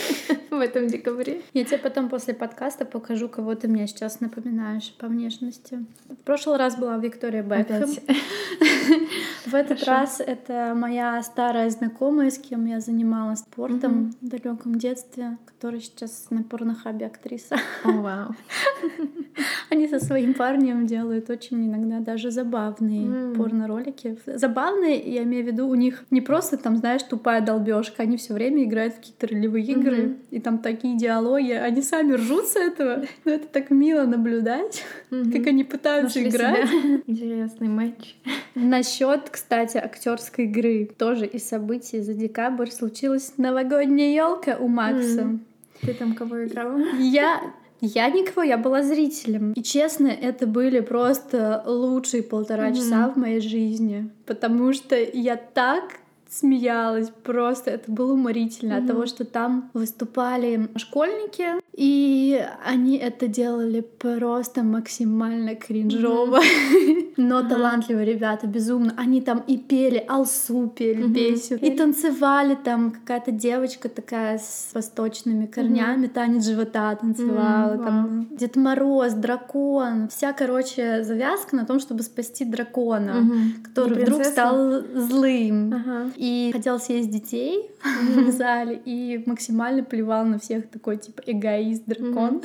в 0.50 0.58
этом 0.58 0.86
декабре. 0.86 1.42
Я 1.52 1.64
тебе 1.64 1.78
потом 1.78 2.08
после 2.08 2.34
подкаста 2.34 2.84
покажу, 2.84 3.28
кого 3.28 3.54
ты 3.54 3.68
мне 3.68 3.86
сейчас 3.86 4.20
напоминаешь 4.20 4.94
по 4.98 5.06
внешности. 5.06 5.84
В 6.08 6.24
прошлый 6.24 6.56
раз 6.56 6.76
была 6.76 6.96
Виктория 6.96 7.42
Бекхэм. 7.42 7.90
В 9.50 9.54
этот 9.54 9.80
Хорошо. 9.80 9.90
раз 9.90 10.20
это 10.20 10.74
моя 10.76 11.20
старая 11.22 11.70
знакомая, 11.70 12.30
с 12.30 12.38
кем 12.38 12.66
я 12.66 12.80
занималась 12.80 13.40
спортом 13.40 13.92
Мгм. 13.92 14.14
в 14.20 14.28
далеком 14.28 14.74
детстве, 14.76 15.38
которая 15.44 15.80
сейчас 15.80 16.26
на 16.30 16.42
порнохабе 16.42 17.06
актриса. 17.06 17.56
О, 17.84 17.90
вау. 17.92 18.34
Они 19.70 19.88
со 19.88 20.00
своим 20.00 20.34
парнем 20.34 20.86
делают 20.86 21.30
очень 21.30 21.66
иногда 21.66 22.00
даже 22.00 22.30
забавные 22.30 23.06
М. 23.06 23.34
порно-ролики. 23.34 24.18
Забавные, 24.26 24.98
я 24.98 25.22
имею 25.22 25.44
в 25.44 25.46
виду, 25.46 25.68
у 25.68 25.74
них 25.74 26.04
не 26.10 26.20
просто 26.20 26.56
там, 26.56 26.76
знаешь, 26.76 27.02
тупая 27.02 27.40
долбежка, 27.40 28.02
они 28.02 28.16
все 28.16 28.34
время 28.34 28.64
играют 28.64 28.94
в 28.94 28.96
какие-то 28.96 29.26
ролевые 29.28 29.64
игры, 29.64 29.96
Мгм. 30.02 30.16
и 30.30 30.40
там 30.40 30.58
такие 30.58 30.96
диалоги, 30.98 31.52
они 31.52 31.82
сами 31.82 32.14
ржут 32.14 32.46
с 32.46 32.56
этого. 32.56 33.04
Но 33.24 33.32
это 33.32 33.46
так 33.48 33.70
мило 33.70 34.04
наблюдать, 34.04 34.84
как 35.10 35.46
они 35.46 35.64
пытаются 35.64 36.18
Нашли 36.20 36.30
играть. 36.30 36.68
себя. 36.68 37.00
Интересный 37.06 37.68
матч. 37.68 38.16
Насчет, 38.54 39.30
кстати, 39.40 39.78
актерской 39.78 40.44
игры. 40.44 40.88
Тоже 40.98 41.26
из 41.26 41.48
событий 41.48 42.00
за 42.00 42.12
декабрь 42.12 42.70
случилась 42.70 43.32
новогодняя 43.38 44.12
елка 44.14 44.56
у 44.60 44.68
Макса. 44.68 45.22
М. 45.22 45.40
Ты 45.80 45.94
там 45.94 46.14
кого 46.14 46.44
играла? 46.44 46.78
Я 46.98 47.40
я 47.80 48.10
никого, 48.10 48.42
я 48.42 48.58
была 48.58 48.82
зрителем. 48.82 49.54
И 49.54 49.62
честно, 49.62 50.08
это 50.08 50.46
были 50.46 50.80
просто 50.80 51.62
лучшие 51.64 52.22
полтора 52.22 52.66
Мгм. 52.66 52.74
часа 52.74 53.08
в 53.08 53.16
моей 53.16 53.40
жизни. 53.40 54.10
Потому 54.26 54.74
что 54.74 54.94
я 54.96 55.36
так 55.36 55.84
смеялась 56.30 57.10
просто. 57.24 57.72
Это 57.72 57.90
было 57.90 58.12
уморительно 58.12 58.74
mm-hmm. 58.74 58.82
от 58.82 58.86
того, 58.86 59.06
что 59.06 59.24
там 59.24 59.70
выступали 59.74 60.68
школьники, 60.76 61.46
и 61.72 62.40
они 62.64 62.96
это 62.96 63.26
делали 63.26 63.80
просто 63.80 64.62
максимально 64.62 65.56
кринжово. 65.56 66.38
Mm-hmm. 66.38 67.14
Но 67.16 67.42
талантливые 67.42 68.06
ребята, 68.06 68.46
безумно. 68.46 68.94
Они 68.96 69.20
там 69.20 69.42
и 69.46 69.58
пели, 69.58 70.04
алсу 70.08 70.68
пели 70.68 71.04
mm-hmm. 71.04 71.14
песню, 71.14 71.58
и 71.60 71.70
танцевали 71.70 72.54
там. 72.54 72.92
Какая-то 72.92 73.32
девочка 73.32 73.88
такая 73.88 74.38
с 74.38 74.70
восточными 74.72 75.46
корнями, 75.46 76.06
mm-hmm. 76.06 76.12
танец 76.12 76.44
живота 76.44 76.94
танцевала. 76.94 77.74
Mm-hmm. 77.74 77.84
Там 77.84 78.28
wow. 78.30 78.36
Дед 78.36 78.56
Мороз, 78.56 79.12
дракон. 79.14 80.08
Вся, 80.08 80.32
короче, 80.32 81.02
завязка 81.02 81.56
на 81.56 81.66
том, 81.66 81.80
чтобы 81.80 82.02
спасти 82.04 82.44
дракона, 82.44 83.10
mm-hmm. 83.10 83.62
который 83.64 84.02
вдруг 84.02 84.24
стал 84.24 84.82
злым. 84.94 85.72
Uh-huh. 85.72 86.12
И 86.20 86.50
хотел 86.52 86.78
съесть 86.78 87.10
детей 87.10 87.70
mm-hmm. 87.82 88.24
в 88.26 88.30
зале 88.32 88.78
и 88.84 89.22
максимально 89.24 89.82
плевал 89.82 90.26
на 90.26 90.38
всех 90.38 90.68
такой, 90.68 90.98
типа, 90.98 91.22
эгоист, 91.24 91.84
дракон. 91.86 92.42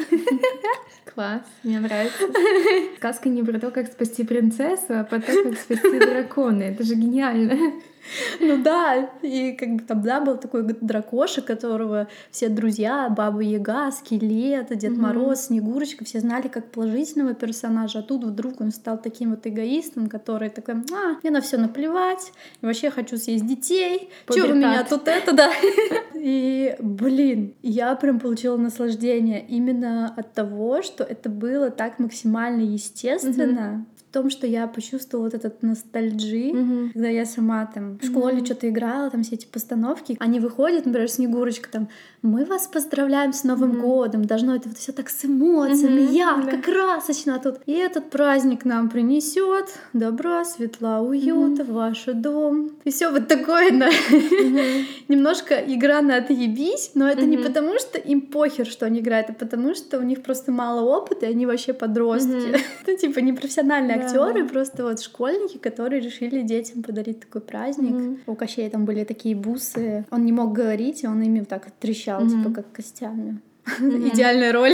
Класс, 1.13 1.41
мне 1.62 1.82
нравится. 1.82 2.24
Сказка 2.96 3.27
не 3.27 3.44
про 3.44 3.60
то, 3.60 3.72
как 3.72 3.88
спасти 3.88 4.24
принцессу, 4.24 4.98
а 4.98 5.03
про 5.03 5.20
то, 5.20 5.44
как 5.44 5.58
спасти 5.58 6.00
дракона. 6.00 6.63
Это 6.63 6.86
же 6.86 6.96
гениально. 6.96 7.74
Ну 8.40 8.62
да, 8.62 9.10
и 9.22 9.54
как 9.54 9.76
бы 9.76 9.84
там, 9.84 10.02
да, 10.02 10.20
был 10.20 10.38
такой 10.38 10.64
дракоша, 10.64 11.42
которого 11.42 12.08
все 12.32 12.50
друзья, 12.50 13.10
Баба 13.10 13.42
Яга, 13.42 13.92
Скелет, 13.92 14.76
Дед 14.78 14.98
Мороз, 14.98 15.48
Снегурочка, 15.48 16.06
все 16.06 16.20
знали 16.20 16.48
как 16.48 16.72
положительного 16.72 17.34
персонажа, 17.34 18.00
а 18.00 18.02
тут 18.02 18.24
вдруг 18.24 18.62
он 18.62 18.72
стал 18.72 18.98
таким 18.98 19.32
вот 19.32 19.46
эгоистом, 19.48 20.08
который 20.08 20.50
такой, 20.50 20.76
а, 20.76 21.20
мне 21.22 21.32
на 21.32 21.42
все 21.42 21.58
наплевать, 21.58 22.32
вообще 22.62 22.90
хочу 22.90 23.18
съесть 23.18 23.46
детей, 23.46 24.10
что 24.30 24.46
у 24.48 24.54
меня 24.54 24.84
тут 24.84 25.08
это, 25.08 25.34
да. 25.34 25.52
И, 26.16 26.76
блин, 26.80 27.54
я 27.62 27.96
прям 27.96 28.20
получила 28.20 28.58
наслаждение 28.58 29.46
именно 29.48 30.14
от 30.16 30.34
того, 30.34 30.82
что 30.82 31.04
это 31.04 31.30
было 31.30 31.70
так 31.70 32.00
максимально 32.00 32.62
естественно, 32.62 33.86
том, 34.15 34.29
что 34.29 34.48
я 34.48 34.65
почувствовала 34.67 35.25
вот 35.25 35.34
этот 35.34 35.62
ностальджи, 35.62 36.51
mm-hmm. 36.51 36.91
когда 36.93 37.10
я 37.10 37.25
сама 37.25 37.65
там 37.65 37.98
в 37.98 38.05
школе 38.05 38.38
mm-hmm. 38.38 38.45
что-то 38.45 38.69
играла, 38.69 39.10
там 39.10 39.24
все 39.24 39.36
эти 39.36 39.45
постановки, 39.45 40.15
они 40.19 40.39
выходят, 40.39 40.86
например, 40.86 41.10
Снегурочка 41.10 41.69
там, 41.69 41.89
мы 42.25 42.44
вас 42.46 42.67
поздравляем 42.67 43.34
с 43.34 43.44
Новым 43.44 43.74
mm-hmm. 43.74 43.82
годом, 43.82 44.25
должно 44.25 44.55
это 44.55 44.70
вот 44.70 44.77
все 44.77 44.91
так 44.91 45.10
с 45.10 45.25
эмоциями, 45.25 46.01
mm-hmm. 46.01 46.13
ярко, 46.13 46.55
mm-hmm. 46.55 46.62
красочно 46.62 47.39
тут. 47.39 47.60
И 47.65 47.74
этот 47.74 48.10
праздник 48.10 48.65
нам 48.65 48.89
принесет 48.89 49.67
добра, 49.94 50.44
светла, 50.44 51.01
уюта 51.01 51.63
mm-hmm. 51.63 51.72
в 51.72 51.74
ваш 51.74 52.05
дом. 52.05 52.72
И 52.84 52.91
все 52.91 53.12
вот 53.12 53.27
такое, 53.27 53.72
да. 53.72 53.89
Mm-hmm. 53.89 54.84
Немножко 55.08 55.55
игра 55.55 56.01
на 56.01 56.17
отъебись, 56.17 56.91
но 56.96 57.08
это 57.08 57.22
mm-hmm. 57.22 57.25
не 57.25 57.38
потому, 57.38 57.79
что 57.79 57.98
им 58.00 58.22
похер, 58.22 58.65
что 58.65 58.86
они 58.86 59.00
играют, 59.00 59.29
а 59.29 59.34
потому 59.34 59.75
что 59.75 60.00
у 60.00 60.03
них 60.03 60.24
просто 60.24 60.51
мало 60.51 60.82
опыта, 60.82 61.27
и 61.27 61.29
они 61.29 61.46
вообще 61.46 61.74
подростки. 61.74 62.32
Mm-hmm. 62.32 62.62
это 62.84 62.98
типа 62.98 63.20
непрофессиональные 63.20 63.98
актеры, 63.98 64.44
да. 64.44 64.50
просто 64.50 64.84
вот 64.84 65.01
школьники, 65.01 65.58
которые 65.58 66.01
решили 66.01 66.41
детям 66.41 66.84
подарить 66.84 67.20
такой 67.20 67.41
праздник. 67.41 67.91
Mm-hmm. 67.91 68.20
У 68.27 68.36
Кощея 68.36 68.70
там 68.70 68.86
были 68.86 69.03
такие 69.03 69.36
бусы. 69.36 70.05
Он 70.12 70.25
не 70.25 70.32
мог 70.32 70.53
говорить, 70.53 71.03
и 71.03 71.08
он 71.08 71.22
ими 71.22 71.44
так 71.44 71.67
трещал, 71.79 72.14
mm-hmm. 72.22 72.43
типа 72.43 72.55
как 72.55 72.72
костями. 72.72 73.41
Mm-hmm. 73.79 74.10
Идеальная 74.13 74.53
роль. 74.53 74.74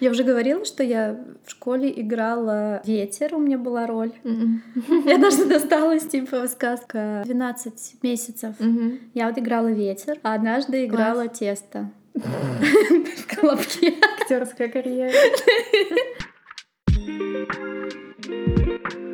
я 0.00 0.10
уже 0.10 0.24
говорила, 0.24 0.64
что 0.64 0.82
я 0.82 1.18
в 1.44 1.50
школе 1.50 1.92
играла 2.00 2.80
ветер, 2.84 3.34
у 3.34 3.38
меня 3.38 3.58
была 3.58 3.86
роль. 3.86 4.12
Mm-hmm. 4.24 5.08
я 5.08 5.18
даже 5.18 5.44
досталась, 5.44 6.06
типа, 6.06 6.48
сказка 6.48 7.22
12 7.24 8.02
месяцев. 8.02 8.54
Mm-hmm. 8.58 8.98
Я 9.14 9.28
вот 9.28 9.38
играла 9.38 9.68
ветер, 9.68 10.18
а 10.22 10.34
однажды 10.34 10.86
играла 10.86 11.24
Класс. 11.24 11.38
тесто. 11.38 11.90
В 12.14 13.26
колобке. 13.36 13.94
Актерская 14.20 14.68
карьера. 14.68 15.12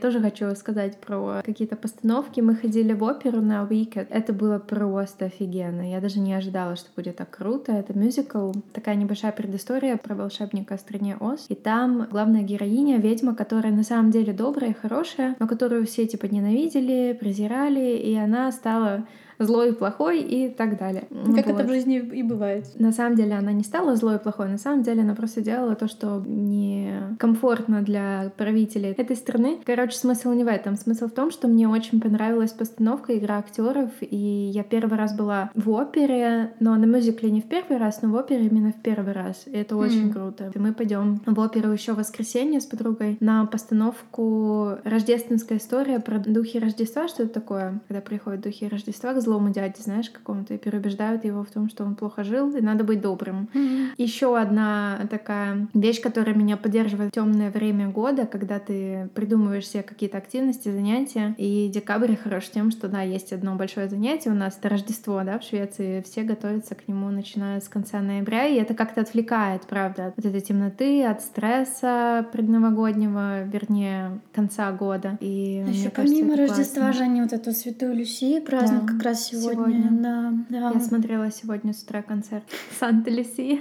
Тоже 0.00 0.20
хочу 0.20 0.54
сказать 0.54 0.98
про 0.98 1.40
какие-то 1.44 1.74
постановки. 1.74 2.40
Мы 2.40 2.54
ходили 2.54 2.92
в 2.92 3.02
оперу 3.02 3.40
на 3.40 3.64
Wicked. 3.64 4.08
Это 4.10 4.32
было 4.32 4.58
просто 4.58 5.26
офигенно. 5.26 5.90
Я 5.90 6.00
даже 6.00 6.20
не 6.20 6.34
ожидала, 6.34 6.76
что 6.76 6.88
будет 6.94 7.16
так 7.16 7.30
круто. 7.30 7.72
Это 7.72 7.98
мюзикл, 7.98 8.52
такая 8.72 8.94
небольшая 8.96 9.32
предыстория 9.32 9.96
про 9.96 10.14
волшебника 10.14 10.76
в 10.76 10.80
стране 10.80 11.16
Оз. 11.18 11.46
И 11.48 11.54
там 11.54 12.06
главная 12.10 12.42
героиня— 12.42 12.98
ведьма, 12.98 13.34
которая 13.34 13.72
на 13.72 13.84
самом 13.84 14.10
деле 14.10 14.32
добрая 14.34 14.70
и 14.70 14.74
хорошая, 14.74 15.34
но 15.38 15.48
которую 15.48 15.86
все 15.86 16.06
типа 16.06 16.26
ненавидели, 16.26 17.16
презирали, 17.18 17.96
и 17.96 18.14
она 18.16 18.52
стала 18.52 19.06
злой 19.38 19.70
и 19.70 19.72
плохой 19.72 20.20
и 20.20 20.48
так 20.48 20.78
далее. 20.78 21.04
Как 21.34 21.46
вот. 21.46 21.54
это 21.54 21.64
в 21.64 21.68
жизни 21.68 21.98
и 21.98 22.22
бывает. 22.22 22.66
На 22.78 22.92
самом 22.92 23.16
деле 23.16 23.34
она 23.34 23.52
не 23.52 23.64
стала 23.64 23.96
злой 23.96 24.16
и 24.16 24.18
плохой, 24.18 24.48
на 24.48 24.58
самом 24.58 24.82
деле 24.82 25.02
она 25.02 25.14
просто 25.14 25.40
делала 25.40 25.74
то, 25.74 25.88
что 25.88 26.22
не 26.26 26.92
комфортно 27.18 27.82
для 27.82 28.32
правителей 28.36 28.92
этой 28.92 29.16
страны. 29.16 29.58
Короче, 29.64 29.96
смысл 29.96 30.32
не 30.32 30.44
в 30.44 30.48
этом. 30.48 30.76
Смысл 30.76 31.06
в 31.06 31.12
том, 31.12 31.30
что 31.30 31.48
мне 31.48 31.68
очень 31.68 32.00
понравилась 32.00 32.52
постановка, 32.52 33.16
игра 33.16 33.38
актеров, 33.38 33.90
и 34.00 34.16
я 34.16 34.62
первый 34.62 34.98
раз 34.98 35.16
была 35.16 35.50
в 35.54 35.70
опере, 35.70 36.52
но 36.60 36.74
на 36.76 36.84
мюзикле 36.84 37.30
не 37.30 37.40
в 37.40 37.48
первый 37.48 37.78
раз, 37.78 38.02
но 38.02 38.08
в 38.08 38.14
опере 38.14 38.46
именно 38.46 38.72
в 38.72 38.82
первый 38.82 39.12
раз. 39.12 39.44
И 39.46 39.56
это 39.56 39.76
очень 39.76 40.08
mm. 40.08 40.12
круто. 40.12 40.52
И 40.54 40.58
мы 40.58 40.72
пойдем 40.72 41.20
в 41.26 41.38
оперу 41.40 41.70
еще 41.70 41.92
в 41.92 41.96
воскресенье 41.96 42.60
с 42.60 42.66
подругой 42.66 43.16
на 43.20 43.44
постановку 43.46 44.78
«Рождественская 44.84 45.58
история» 45.58 46.00
про 46.00 46.18
духи 46.18 46.58
Рождества. 46.58 47.08
Что 47.08 47.24
это 47.24 47.34
такое? 47.34 47.80
Когда 47.88 48.00
приходят 48.00 48.40
духи 48.40 48.68
Рождества 48.68 49.12
к 49.14 49.20
злому 49.26 49.50
дяде, 49.50 49.82
знаешь, 49.82 50.10
какому-то, 50.10 50.54
и 50.54 50.58
переубеждают 50.58 51.24
его 51.24 51.42
в 51.44 51.50
том, 51.50 51.68
что 51.68 51.84
он 51.84 51.94
плохо 51.96 52.24
жил, 52.24 52.54
и 52.56 52.60
надо 52.60 52.84
быть 52.84 53.00
добрым. 53.00 53.48
Mm-hmm. 53.52 53.88
Еще 53.98 54.38
одна 54.38 55.00
такая 55.10 55.68
вещь, 55.74 56.00
которая 56.00 56.34
меня 56.34 56.56
поддерживает 56.56 57.10
в 57.10 57.14
темное 57.14 57.50
время 57.50 57.88
года, 57.88 58.26
когда 58.26 58.58
ты 58.58 59.08
придумываешь 59.14 59.68
себе 59.68 59.82
какие-то 59.82 60.18
активности, 60.18 60.70
занятия. 60.70 61.34
И 61.38 61.68
декабрь 61.72 62.14
хорош 62.16 62.48
тем, 62.50 62.70
что, 62.70 62.88
да, 62.88 63.02
есть 63.02 63.32
одно 63.32 63.56
большое 63.56 63.88
занятие 63.88 64.30
у 64.30 64.34
нас, 64.34 64.56
это 64.58 64.68
Рождество, 64.68 65.22
да, 65.24 65.38
в 65.38 65.42
Швеции. 65.42 66.02
Все 66.02 66.22
готовятся 66.22 66.74
к 66.74 66.86
нему, 66.88 67.10
начиная 67.10 67.60
с 67.60 67.68
конца 67.68 68.00
ноября, 68.00 68.46
и 68.46 68.56
это 68.56 68.74
как-то 68.74 69.00
отвлекает, 69.00 69.62
правда, 69.62 70.14
от 70.16 70.24
этой 70.24 70.40
темноты, 70.40 71.04
от 71.04 71.20
стресса 71.22 72.26
предновогоднего, 72.32 73.42
вернее, 73.42 74.20
конца 74.32 74.70
года. 74.72 75.18
И 75.20 75.64
еще 75.66 75.90
помимо 75.90 76.36
кажется, 76.36 76.54
Рождества 76.54 76.82
классно. 76.82 76.92
же 76.92 77.10
они 77.10 77.22
вот 77.22 77.32
эту 77.32 77.52
Святую 77.52 77.94
Люсию 77.94 78.42
празднуют 78.42 78.86
да. 78.86 78.92
как 78.92 79.02
раз 79.02 79.15
сегодня. 79.16 79.82
сегодня. 79.82 80.02
Да, 80.02 80.32
да. 80.48 80.70
Я 80.72 80.80
смотрела 80.80 81.30
сегодня 81.30 81.72
с 81.72 81.82
утра 81.82 82.02
концерт 82.02 82.44
Санта-Люсии. 82.78 83.60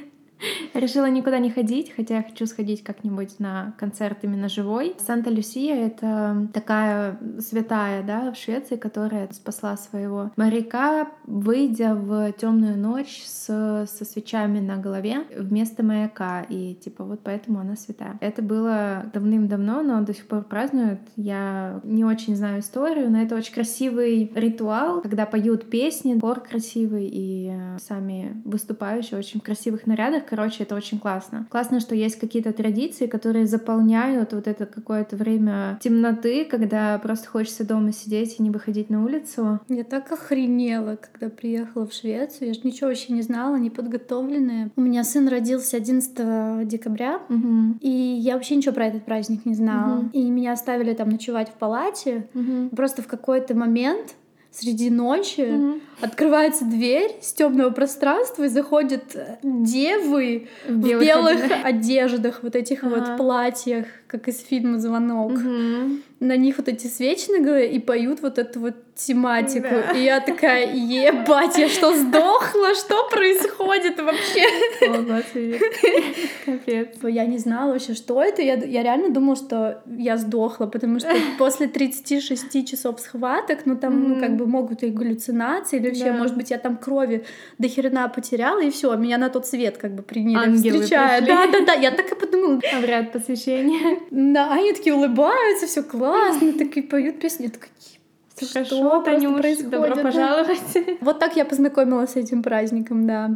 Решила 0.76 1.10
никуда 1.10 1.40
не 1.40 1.50
ходить, 1.50 1.94
хотя 1.96 2.18
я 2.18 2.24
хочу 2.24 2.46
сходить 2.46 2.84
как-нибудь 2.84 3.40
на 3.40 3.74
концерт 3.78 4.20
именно 4.24 4.50
живой. 4.50 4.96
Санта-Люсия— 5.00 5.76
это 5.88 6.50
такая 6.54 7.18
святая, 7.40 8.04
да, 8.04 8.34
в 8.34 8.38
Швеции, 8.38 8.76
которая 8.76 9.30
спасла 9.32 9.78
своего 9.78 10.32
моряка, 10.36 11.08
выйдя 11.26 11.96
в 11.96 12.34
темную 12.34 12.78
ночь 12.78 13.24
с, 13.26 13.88
со 13.88 14.06
свечами 14.06 14.60
на 14.60 14.76
голове 14.76 15.24
вместо 15.38 15.82
маяка. 15.82 16.42
И 16.50 16.76
типа 16.76 17.06
вот 17.06 17.22
поэтому 17.24 17.60
она 17.60 17.78
святая. 17.78 18.18
Это 18.20 18.42
было 18.42 19.06
давным-давно, 19.14 19.82
но 19.82 20.02
до 20.02 20.14
сих 20.14 20.28
пор 20.28 20.44
празднуют. 20.44 21.00
Я 21.16 21.80
не 21.84 22.04
очень 22.04 22.36
знаю 22.36 22.60
историю, 22.60 23.10
но 23.10 23.22
это 23.22 23.36
очень 23.36 23.54
красивый 23.54 24.30
ритуал, 24.36 25.02
когда 25.02 25.26
поют 25.26 25.70
песни, 25.70 26.20
хор 26.20 26.42
красивый, 26.42 27.10
и 27.10 27.54
сами 27.80 28.42
выступающие 28.44 29.18
очень 29.18 29.40
в 29.40 29.44
красивых 29.44 29.88
нарядах, 29.88 30.26
Короче, 30.26 30.65
это 30.66 30.76
очень 30.76 31.00
классно. 31.00 31.48
Классно, 31.50 31.80
что 31.80 31.96
есть 31.96 32.18
какие-то 32.18 32.52
традиции, 32.52 33.08
которые 33.08 33.46
заполняют 33.46 34.34
вот 34.34 34.48
это 34.48 34.66
какое-то 34.66 35.16
время 35.16 35.80
темноты, 35.82 36.46
когда 36.46 36.98
просто 37.00 37.30
хочется 37.30 37.66
дома 37.66 37.94
сидеть 37.94 38.36
и 38.40 38.44
не 38.44 38.50
выходить 38.50 38.90
на 38.90 39.04
улицу. 39.04 39.60
Я 39.70 39.84
так 39.84 40.12
охренела, 40.12 40.98
когда 40.98 41.34
приехала 41.34 41.88
в 41.88 41.94
Швецию. 41.94 42.50
Я 42.50 42.54
же 42.54 42.62
ничего 42.64 42.88
вообще 42.88 43.14
не 43.14 43.22
знала, 43.22 43.56
не 43.56 43.70
подготовленная. 43.70 44.72
У 44.76 44.82
меня 44.82 45.04
сын 45.04 45.28
родился 45.28 45.78
11 45.78 46.68
декабря, 46.68 47.22
угу. 47.30 47.78
и 47.82 47.90
я 47.90 48.34
вообще 48.34 48.56
ничего 48.56 48.74
про 48.74 48.88
этот 48.88 49.06
праздник 49.06 49.46
не 49.46 49.54
знала. 49.54 50.00
Угу. 50.00 50.10
И 50.14 50.30
меня 50.30 50.54
оставили 50.54 50.94
там 50.94 51.10
ночевать 51.10 51.50
в 51.50 51.54
палате. 51.54 52.28
Угу. 52.34 52.76
Просто 52.76 53.02
в 53.02 53.08
какой-то 53.08 53.56
момент 53.56 54.16
среди 54.56 54.90
ночи 54.90 55.42
mm-hmm. 55.42 55.82
открывается 56.02 56.66
дверь 56.66 57.12
с 57.22 57.34
темного 57.34 57.72
пространства 57.72 58.44
и 58.44 58.48
заходят 58.48 59.04
девы 59.44 60.48
в, 60.68 60.72
в 60.72 61.00
белых 61.00 61.42
одеждах, 61.64 62.40
вот 62.42 62.56
этих 62.56 62.84
ага. 62.84 62.96
вот 62.96 63.18
платьях, 63.18 63.86
как 64.08 64.28
из 64.28 64.42
фильма 64.42 64.80
«Звонок». 64.80 65.34
Мгм. 65.34 66.04
На 66.22 66.38
них 66.38 66.58
вот 66.58 66.68
эти 66.70 66.88
свечи 66.88 67.30
на 67.30 67.40
голове 67.40 67.72
и 67.72 67.80
поют 67.80 68.22
вот 68.22 68.38
эту 68.40 68.60
вот 68.62 68.76
тематику. 68.96 69.68
Да. 69.70 69.92
И 69.92 70.04
я 70.04 70.22
такая, 70.22 70.74
ебать, 70.74 71.58
я 71.58 71.68
что, 71.68 71.94
сдохла? 71.94 72.74
Что 72.74 73.10
происходит 73.10 74.00
вообще? 74.00 74.46
О, 74.88 75.02
Господи. 75.02 75.60
Капец. 76.46 76.88
Я 77.04 77.26
не 77.26 77.38
знала 77.38 77.74
вообще, 77.74 77.94
что 77.94 78.22
это. 78.24 78.42
Я, 78.42 78.54
я 78.56 78.84
реально 78.84 79.10
думала, 79.10 79.36
что 79.36 79.82
я 79.98 80.16
сдохла, 80.18 80.68
потому 80.68 81.00
что 81.00 81.10
после 81.38 81.68
36 81.68 82.66
часов 82.70 83.00
схваток, 83.02 83.66
ну 83.66 83.76
там, 83.76 84.10
ну 84.10 84.20
как 84.20 84.38
бы 84.38 84.48
могут 84.48 84.84
и 84.84 84.90
галлюцинации, 84.90 85.78
или 85.80 85.90
вообще, 85.90 86.06
Да. 86.06 86.14
может 86.14 86.38
быть, 86.38 86.50
я 86.52 86.58
там 86.58 86.78
крови 86.78 87.26
до 87.58 87.68
херена 87.68 88.08
потеряла, 88.08 88.62
и 88.62 88.70
все, 88.70 88.96
меня 88.96 89.18
на 89.18 89.30
тот 89.30 89.46
свет 89.48 89.78
как 89.78 89.94
бы 89.96 90.02
приняли, 90.04 90.38
Ангелы 90.46 90.82
встречают. 90.82 91.26
пришли. 91.26 91.36
Да, 91.36 91.48
да, 91.52 91.66
да, 91.66 91.74
я 91.74 91.92
так 91.92 92.12
и 92.12 92.16
подумала. 92.16 92.62
Обряд 92.78 93.12
посвящения. 93.12 94.00
Да, 94.12 94.54
они 94.54 94.72
такие 94.74 94.96
улыбаются, 94.96 95.68
все 95.68 95.84
классно, 95.84 96.05
такие 96.58 96.86
поют 96.86 97.20
песни. 97.20 97.52
Что 98.38 98.46
хорошо, 98.48 98.90
просто 98.90 99.12
Танюш, 99.12 99.40
происходит, 99.40 99.72
добро 99.72 99.96
да? 99.96 100.02
пожаловать. 100.04 100.78
Вот 101.02 101.20
так 101.20 101.36
я 101.36 101.46
познакомилась 101.46 102.12
с 102.12 102.16
этим 102.16 102.44
праздником, 102.44 103.08
да. 103.08 103.36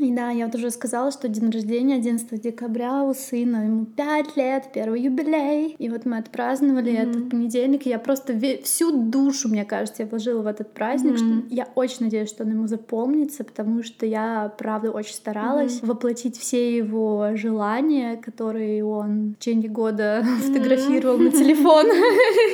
И 0.00 0.10
да, 0.14 0.30
я 0.30 0.46
вот 0.46 0.54
уже 0.54 0.70
сказала, 0.70 1.10
что 1.10 1.28
день 1.28 1.50
рождения 1.50 1.96
11 1.96 2.40
декабря 2.40 3.02
у 3.04 3.12
сына, 3.12 3.64
ему 3.66 3.84
5 3.84 4.36
лет, 4.36 4.70
первый 4.72 5.02
юбилей. 5.02 5.74
И 5.78 5.90
вот 5.90 6.06
мы 6.06 6.16
отпраздновали 6.16 6.90
Мгм. 6.92 7.00
этот 7.10 7.30
понедельник, 7.30 7.86
и 7.86 7.90
я 7.90 7.98
просто 7.98 8.32
ве- 8.32 8.62
всю 8.62 8.92
душу, 8.92 9.48
мне 9.50 9.66
кажется, 9.66 10.02
я 10.04 10.08
вложила 10.08 10.40
в 10.40 10.46
этот 10.46 10.72
праздник, 10.72 11.20
Мгм. 11.20 11.44
что 11.48 11.54
я 11.54 11.68
очень 11.74 12.06
надеюсь, 12.06 12.30
что 12.30 12.44
он 12.44 12.50
ему 12.50 12.66
запомнится, 12.66 13.44
потому 13.44 13.82
что 13.82 14.06
я, 14.06 14.50
правда, 14.56 14.90
очень 14.90 15.12
старалась 15.14 15.82
воплотить 15.82 16.38
все 16.38 16.74
его 16.74 17.32
желания, 17.34 18.16
которые 18.16 18.82
он 18.84 19.34
в 19.34 19.38
течение 19.38 19.68
года 19.68 20.22
фотографировал 20.40 21.18
на 21.18 21.30
телефон. 21.40 21.86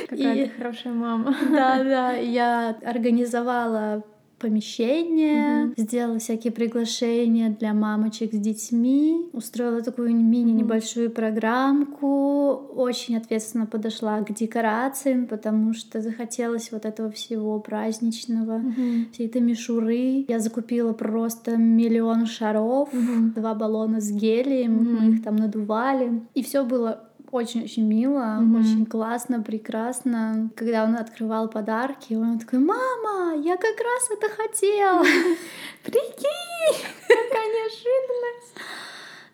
Какая 0.09 0.47
ты 0.47 0.51
хорошая 0.57 0.93
мама. 0.93 1.33
да, 1.49 1.77
да, 1.83 2.11
я 2.11 2.75
организовала 2.83 4.03
помещение, 4.39 5.73
сделала 5.77 6.19
всякие 6.19 6.51
приглашения 6.53 7.49
для 7.59 7.73
мамочек 7.73 8.33
с 8.33 8.37
детьми, 8.37 9.27
устроила 9.33 9.81
такую 9.81 10.15
мини 10.15 10.51
небольшую 10.51 11.09
программку, 11.11 12.53
очень 12.75 13.17
ответственно 13.17 13.65
подошла 13.65 14.21
к 14.21 14.33
декорациям, 14.33 15.27
потому 15.27 15.73
что 15.73 16.01
захотелось 16.01 16.71
вот 16.71 16.85
этого 16.85 17.11
всего 17.11 17.59
праздничного, 17.59 18.57
Мгм. 18.57 19.07
всей 19.11 19.27
этой 19.27 19.41
мишуры. 19.41 20.25
Я 20.27 20.39
закупила 20.39 20.93
просто 20.93 21.57
миллион 21.57 22.25
шаров, 22.25 22.89
Мгм. 22.93 23.33
два 23.33 23.53
баллона 23.55 23.99
с 24.01 24.11
гелием, 24.11 24.73
Мгм. 24.75 24.95
мы 24.95 25.13
их 25.15 25.23
там 25.23 25.35
надували, 25.35 26.21
и 26.33 26.43
все 26.43 26.63
было 26.63 27.06
очень-очень 27.31 27.83
мило, 27.85 28.37
Мгм. 28.39 28.59
очень 28.61 28.85
классно, 28.85 29.41
прекрасно. 29.41 30.49
Когда 30.55 30.83
он 30.83 30.95
открывал 30.95 31.47
подарки, 31.49 32.13
он 32.13 32.39
такой, 32.39 32.59
мама, 32.59 33.35
я 33.35 33.57
как 33.57 33.75
раз 33.79 34.09
это 34.11 34.29
хотел. 34.29 34.99
Прикинь! 35.83 36.85
Какая 37.07 37.47
неожиданность! 37.47 38.53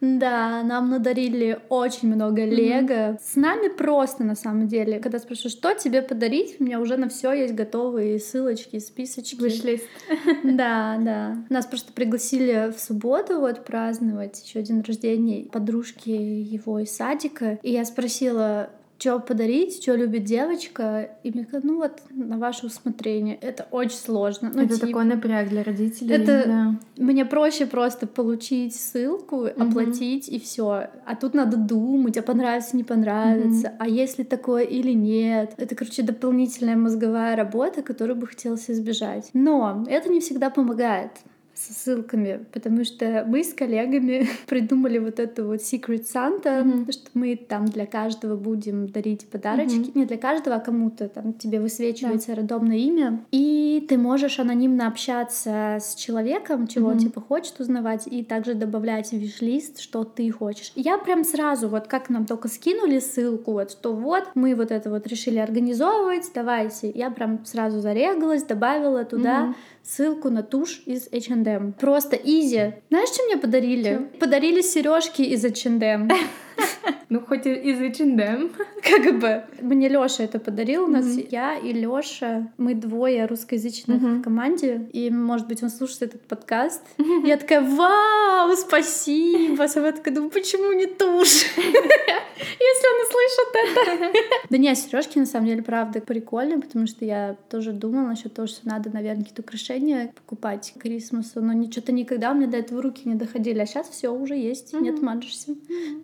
Да, 0.04 0.64
нам 0.64 0.90
надарили 0.90 1.60
очень 1.70 2.14
много 2.14 2.44
лего. 2.44 3.18
С 3.24 3.38
нами 3.38 3.70
просто, 3.70 4.26
на 4.26 4.36
самом 4.36 4.68
деле. 4.68 5.00
Когда 5.00 5.18
спрашиваю, 5.18 5.52
что 5.52 5.74
тебе 5.76 6.02
подарить, 6.02 6.58
у 6.60 6.66
меня 6.66 6.82
уже 6.82 6.98
на 6.98 7.08
все 7.08 7.32
есть 7.32 7.54
готовые 7.54 8.20
ссылочки, 8.20 8.80
списочки. 8.80 9.40
Вышлист. 9.40 9.86
Да, 10.44 10.98
да. 11.00 11.38
Нас 11.50 11.66
просто 11.66 11.94
пригласили 11.94 12.74
в 12.76 12.80
субботу 12.80 13.40
вот 13.40 13.64
праздновать 13.64 14.44
еще 14.46 14.62
день 14.62 14.82
рождения 14.82 15.46
подружки 15.46 16.10
его 16.10 16.80
из 16.80 16.94
садика. 16.96 17.58
И 17.64 17.72
я 17.72 17.86
спросила, 17.86 18.70
что 19.04 19.20
подарить, 19.20 19.82
что 19.82 19.96
любит 19.96 20.24
девочка. 20.24 21.10
И 21.24 21.32
мне 21.32 21.44
сказали, 21.44 21.68
ну 21.68 21.76
вот, 21.78 22.02
на 22.10 22.38
ваше 22.38 22.68
усмотрение. 22.68 23.36
Это 23.42 23.68
очень 23.72 23.98
сложно. 23.98 24.50
Ну, 24.54 24.62
Это 24.62 24.76
типа, 24.76 24.88
такой 24.88 25.06
напряг 25.06 25.50
для 25.50 25.62
родителей. 25.64 26.16
Это- 26.16 26.44
да. 26.48 27.04
Мне 27.04 27.26
проще 27.26 27.66
просто 27.66 28.08
получить 28.08 28.74
ссылку, 28.76 29.46
оплатить 29.46 30.30
и 30.30 30.40
все. 30.40 30.88
А 31.06 31.16
тут 31.20 31.34
надо 31.34 31.58
думать, 31.58 32.18
а 32.18 32.22
понравится, 32.22 32.78
не 32.78 32.84
понравится, 32.84 33.74
а 33.78 33.88
если 33.90 34.24
такое 34.24 34.64
или 34.64 34.94
нет. 34.94 35.54
Это, 35.58 35.76
короче, 35.76 36.02
дополнительная 36.02 36.78
мозговая 36.78 37.36
работа, 37.36 37.82
которую 37.82 38.16
бы 38.16 38.28
хотелось 38.28 38.70
избежать. 38.70 39.30
Но 39.34 39.84
это 39.90 40.10
не 40.10 40.22
всегда 40.22 40.50
помогает 40.50 41.12
ссылками, 41.56 42.46
потому 42.52 42.84
что 42.84 43.26
мы 43.28 43.44
с 43.44 43.54
коллегами 43.54 44.28
придумали 44.48 44.98
вот 45.00 45.20
эту 45.20 45.46
вот 45.48 45.60
Secret 45.62 46.06
Santa, 46.14 46.64
Мгм. 46.64 46.92
что 46.92 47.10
мы 47.14 47.36
там 47.36 47.66
для 47.66 47.86
каждого 47.86 48.36
будем 48.36 48.88
дарить 48.88 49.28
подарочки. 49.28 49.92
Не 49.96 50.06
для 50.06 50.18
каждого, 50.18 50.58
а 50.58 50.60
кому-то 50.60 51.08
там 51.10 51.34
тебе 51.34 51.60
высвечивается 51.60 52.36
рандомное 52.36 52.78
имя. 52.78 53.24
И 53.32 53.86
ты 53.88 53.98
можешь 53.98 54.40
анонимно 54.40 54.88
общаться 54.88 55.78
с 55.82 55.96
человеком, 55.96 56.68
чего 56.68 56.88
он 56.90 56.96
Мгм. 56.96 57.04
типа 57.06 57.22
хочет 57.22 57.60
узнавать, 57.60 58.08
и 58.08 58.24
также 58.24 58.54
добавлять 58.54 59.10
в 59.10 59.14
виш-лист, 59.14 59.80
что 59.80 60.04
ты 60.04 60.30
хочешь. 60.32 60.72
Я 60.76 60.98
прям 60.98 61.24
сразу, 61.24 61.68
вот 61.70 61.88
как 61.88 62.10
нам 62.10 62.26
только 62.26 62.48
скинули 62.48 63.00
ссылку, 63.00 63.52
вот 63.54 63.72
что 63.72 63.94
вот 63.94 64.24
мы 64.36 64.56
вот 64.56 64.72
это 64.72 64.90
вот 64.90 65.08
решили 65.08 65.38
организовывать, 65.38 66.32
давайте. 66.34 66.92
Я 66.92 67.10
прям 67.12 67.46
сразу 67.46 67.80
зарегалась, 67.80 68.44
добавила 68.44 69.06
туда 69.06 69.44
Мгм. 69.46 69.56
Ссылку 69.84 70.30
на 70.30 70.44
тушь 70.44 70.82
из 70.86 71.08
H&M. 71.12 71.74
Просто 71.74 72.16
изи. 72.16 72.76
Знаешь, 72.90 73.10
что 73.10 73.24
мне 73.26 73.38
подарили? 73.38 74.10
Чё? 74.12 74.20
Подарили 74.20 74.62
сережки 74.62 75.22
из 75.22 75.44
H&M. 75.44 76.10
Ну, 77.10 77.20
хоть 77.22 77.46
из 77.46 77.80
H&M. 77.80 78.50
Как 78.84 79.20
бы. 79.20 79.44
Мне 79.62 79.88
Лёша 79.88 80.24
это 80.24 80.40
подарил. 80.40 80.86
У 80.86 80.88
нас 80.88 81.06
Мгм. 81.06 81.26
я 81.30 81.58
и 81.60 81.72
Лёша. 81.72 82.52
Мы 82.58 82.74
двое 82.74 83.26
русскоязычных 83.28 84.02
Мгм. 84.02 84.20
в 84.20 84.24
команде. 84.24 84.90
И, 84.94 85.12
может 85.12 85.48
быть, 85.48 85.62
он 85.62 85.70
слушает 85.70 86.02
этот 86.04 86.22
подкаст. 86.22 86.82
Я 87.24 87.38
такая, 87.38 87.62
вау, 87.62 88.56
спасибо. 88.56 89.68
Сама 89.68 89.92
такая, 89.92 90.14
думаю, 90.16 90.32
почему 90.32 90.74
не 90.74 90.88
тушь? 90.88 91.46
Если 91.56 92.88
он 92.88 93.02
услышит 93.06 94.12
это. 94.12 94.20
Да 94.50 94.58
не, 94.58 94.74
сережки 94.76 95.20
на 95.20 95.26
самом 95.26 95.48
деле, 95.48 95.62
правда, 95.62 96.02
прикольные, 96.02 96.60
потому 96.60 96.88
что 96.88 97.06
я 97.06 97.38
тоже 97.50 97.72
думала 97.74 98.08
насчет 98.08 98.34
того, 98.34 98.48
что 98.48 98.68
надо, 98.68 98.90
наверное, 98.90 99.22
какие-то 99.24 99.42
украшения 99.44 100.12
покупать 100.16 100.74
к 100.76 100.82
Крисмасу, 100.82 101.42
но 101.42 101.70
что-то 101.72 101.92
никогда 101.92 102.32
у 102.32 102.36
меня 102.36 102.48
до 102.48 102.58
этого 102.58 102.82
руки 102.82 103.02
не 103.06 103.16
доходили, 103.16 103.60
а 103.60 103.66
сейчас 103.66 103.88
все 103.90 104.10
уже 104.10 104.36
есть, 104.36 104.74
не 104.74 104.90
отмажешься. 104.90 105.56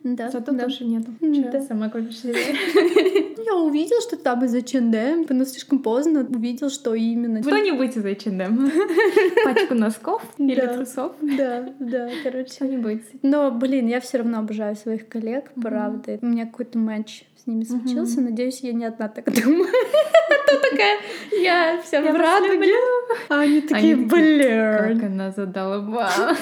Да, 0.03 0.29
Зато 0.39 0.51
да. 0.53 0.63
тоже 0.63 0.85
нету. 0.85 1.11
Да. 1.19 1.51
Чё, 1.51 1.61
Сама 1.67 1.89
купишь. 1.89 2.21
Я 3.45 3.55
увидел, 3.55 3.99
что 4.01 4.15
там 4.17 4.43
из 4.45 4.53
H&M, 4.53 5.25
но 5.29 5.45
слишком 5.45 5.79
поздно 5.79 6.21
увидел, 6.21 6.69
что 6.69 6.93
именно. 6.93 7.41
Что-нибудь 7.41 7.95
из 7.97 8.05
H&M. 8.05 8.71
Пачку 9.43 9.73
носков 9.75 10.21
или 10.37 10.55
Да. 10.61 10.73
трусов. 10.73 11.13
Да, 11.21 11.69
да, 11.79 12.09
короче. 12.23 12.51
Что-нибудь. 12.53 13.01
Но, 13.23 13.51
блин, 13.51 13.87
я 13.87 13.99
все 13.99 14.19
равно 14.19 14.39
обожаю 14.39 14.75
своих 14.75 15.07
коллег, 15.07 15.51
правда. 15.61 16.19
У 16.21 16.25
меня 16.25 16.45
какой-то 16.45 16.77
матч 16.77 17.23
с 17.43 17.47
ними 17.47 17.63
случился. 17.63 18.21
Надеюсь, 18.21 18.59
я 18.61 18.73
не 18.73 18.85
одна 18.85 19.07
так 19.07 19.25
думаю. 19.33 19.67
А 20.31 20.51
то 20.51 20.69
такая, 20.69 20.97
я 21.43 21.81
вся 21.83 22.01
в 22.01 22.15
радуге. 22.15 22.73
А 23.29 23.39
они 23.41 23.61
такие, 23.61 23.93
Они 23.93 24.05
такие, 24.05 24.21
блин. 24.87 24.99
Как 24.99 25.03
она 25.09 25.31
задолбала. 25.31 26.35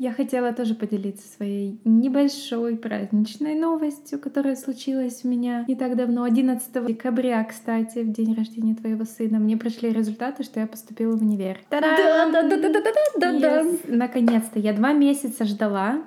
Я 0.00 0.14
хотела 0.14 0.54
тоже 0.54 0.74
поделиться 0.74 1.28
своей 1.28 1.78
небольшой 1.84 2.78
праздничной 2.78 3.54
новостью, 3.54 4.18
которая 4.18 4.56
случилась 4.56 5.20
у 5.24 5.28
меня 5.28 5.66
не 5.68 5.76
так 5.76 5.94
давно. 5.94 6.22
11 6.22 6.86
декабря, 6.86 7.44
кстати, 7.44 7.98
в 7.98 8.10
день 8.10 8.34
рождения 8.34 8.74
твоего 8.74 9.04
сына, 9.04 9.38
мне 9.38 9.58
пришли 9.58 9.90
результаты, 9.90 10.42
что 10.42 10.58
я 10.58 10.66
поступила 10.66 11.14
в 11.14 11.20
универ. 11.20 11.60
Да, 11.70 11.82
да, 11.82 12.30
да, 12.30 12.42
да, 12.48 12.56
да, 12.56 12.68
да, 12.70 12.80
да, 13.18 13.38
да. 13.38 13.66
Наконец-то. 13.88 14.58
Я 14.58 14.72
два 14.72 14.94
месяца 14.94 15.44
ждала. 15.44 16.02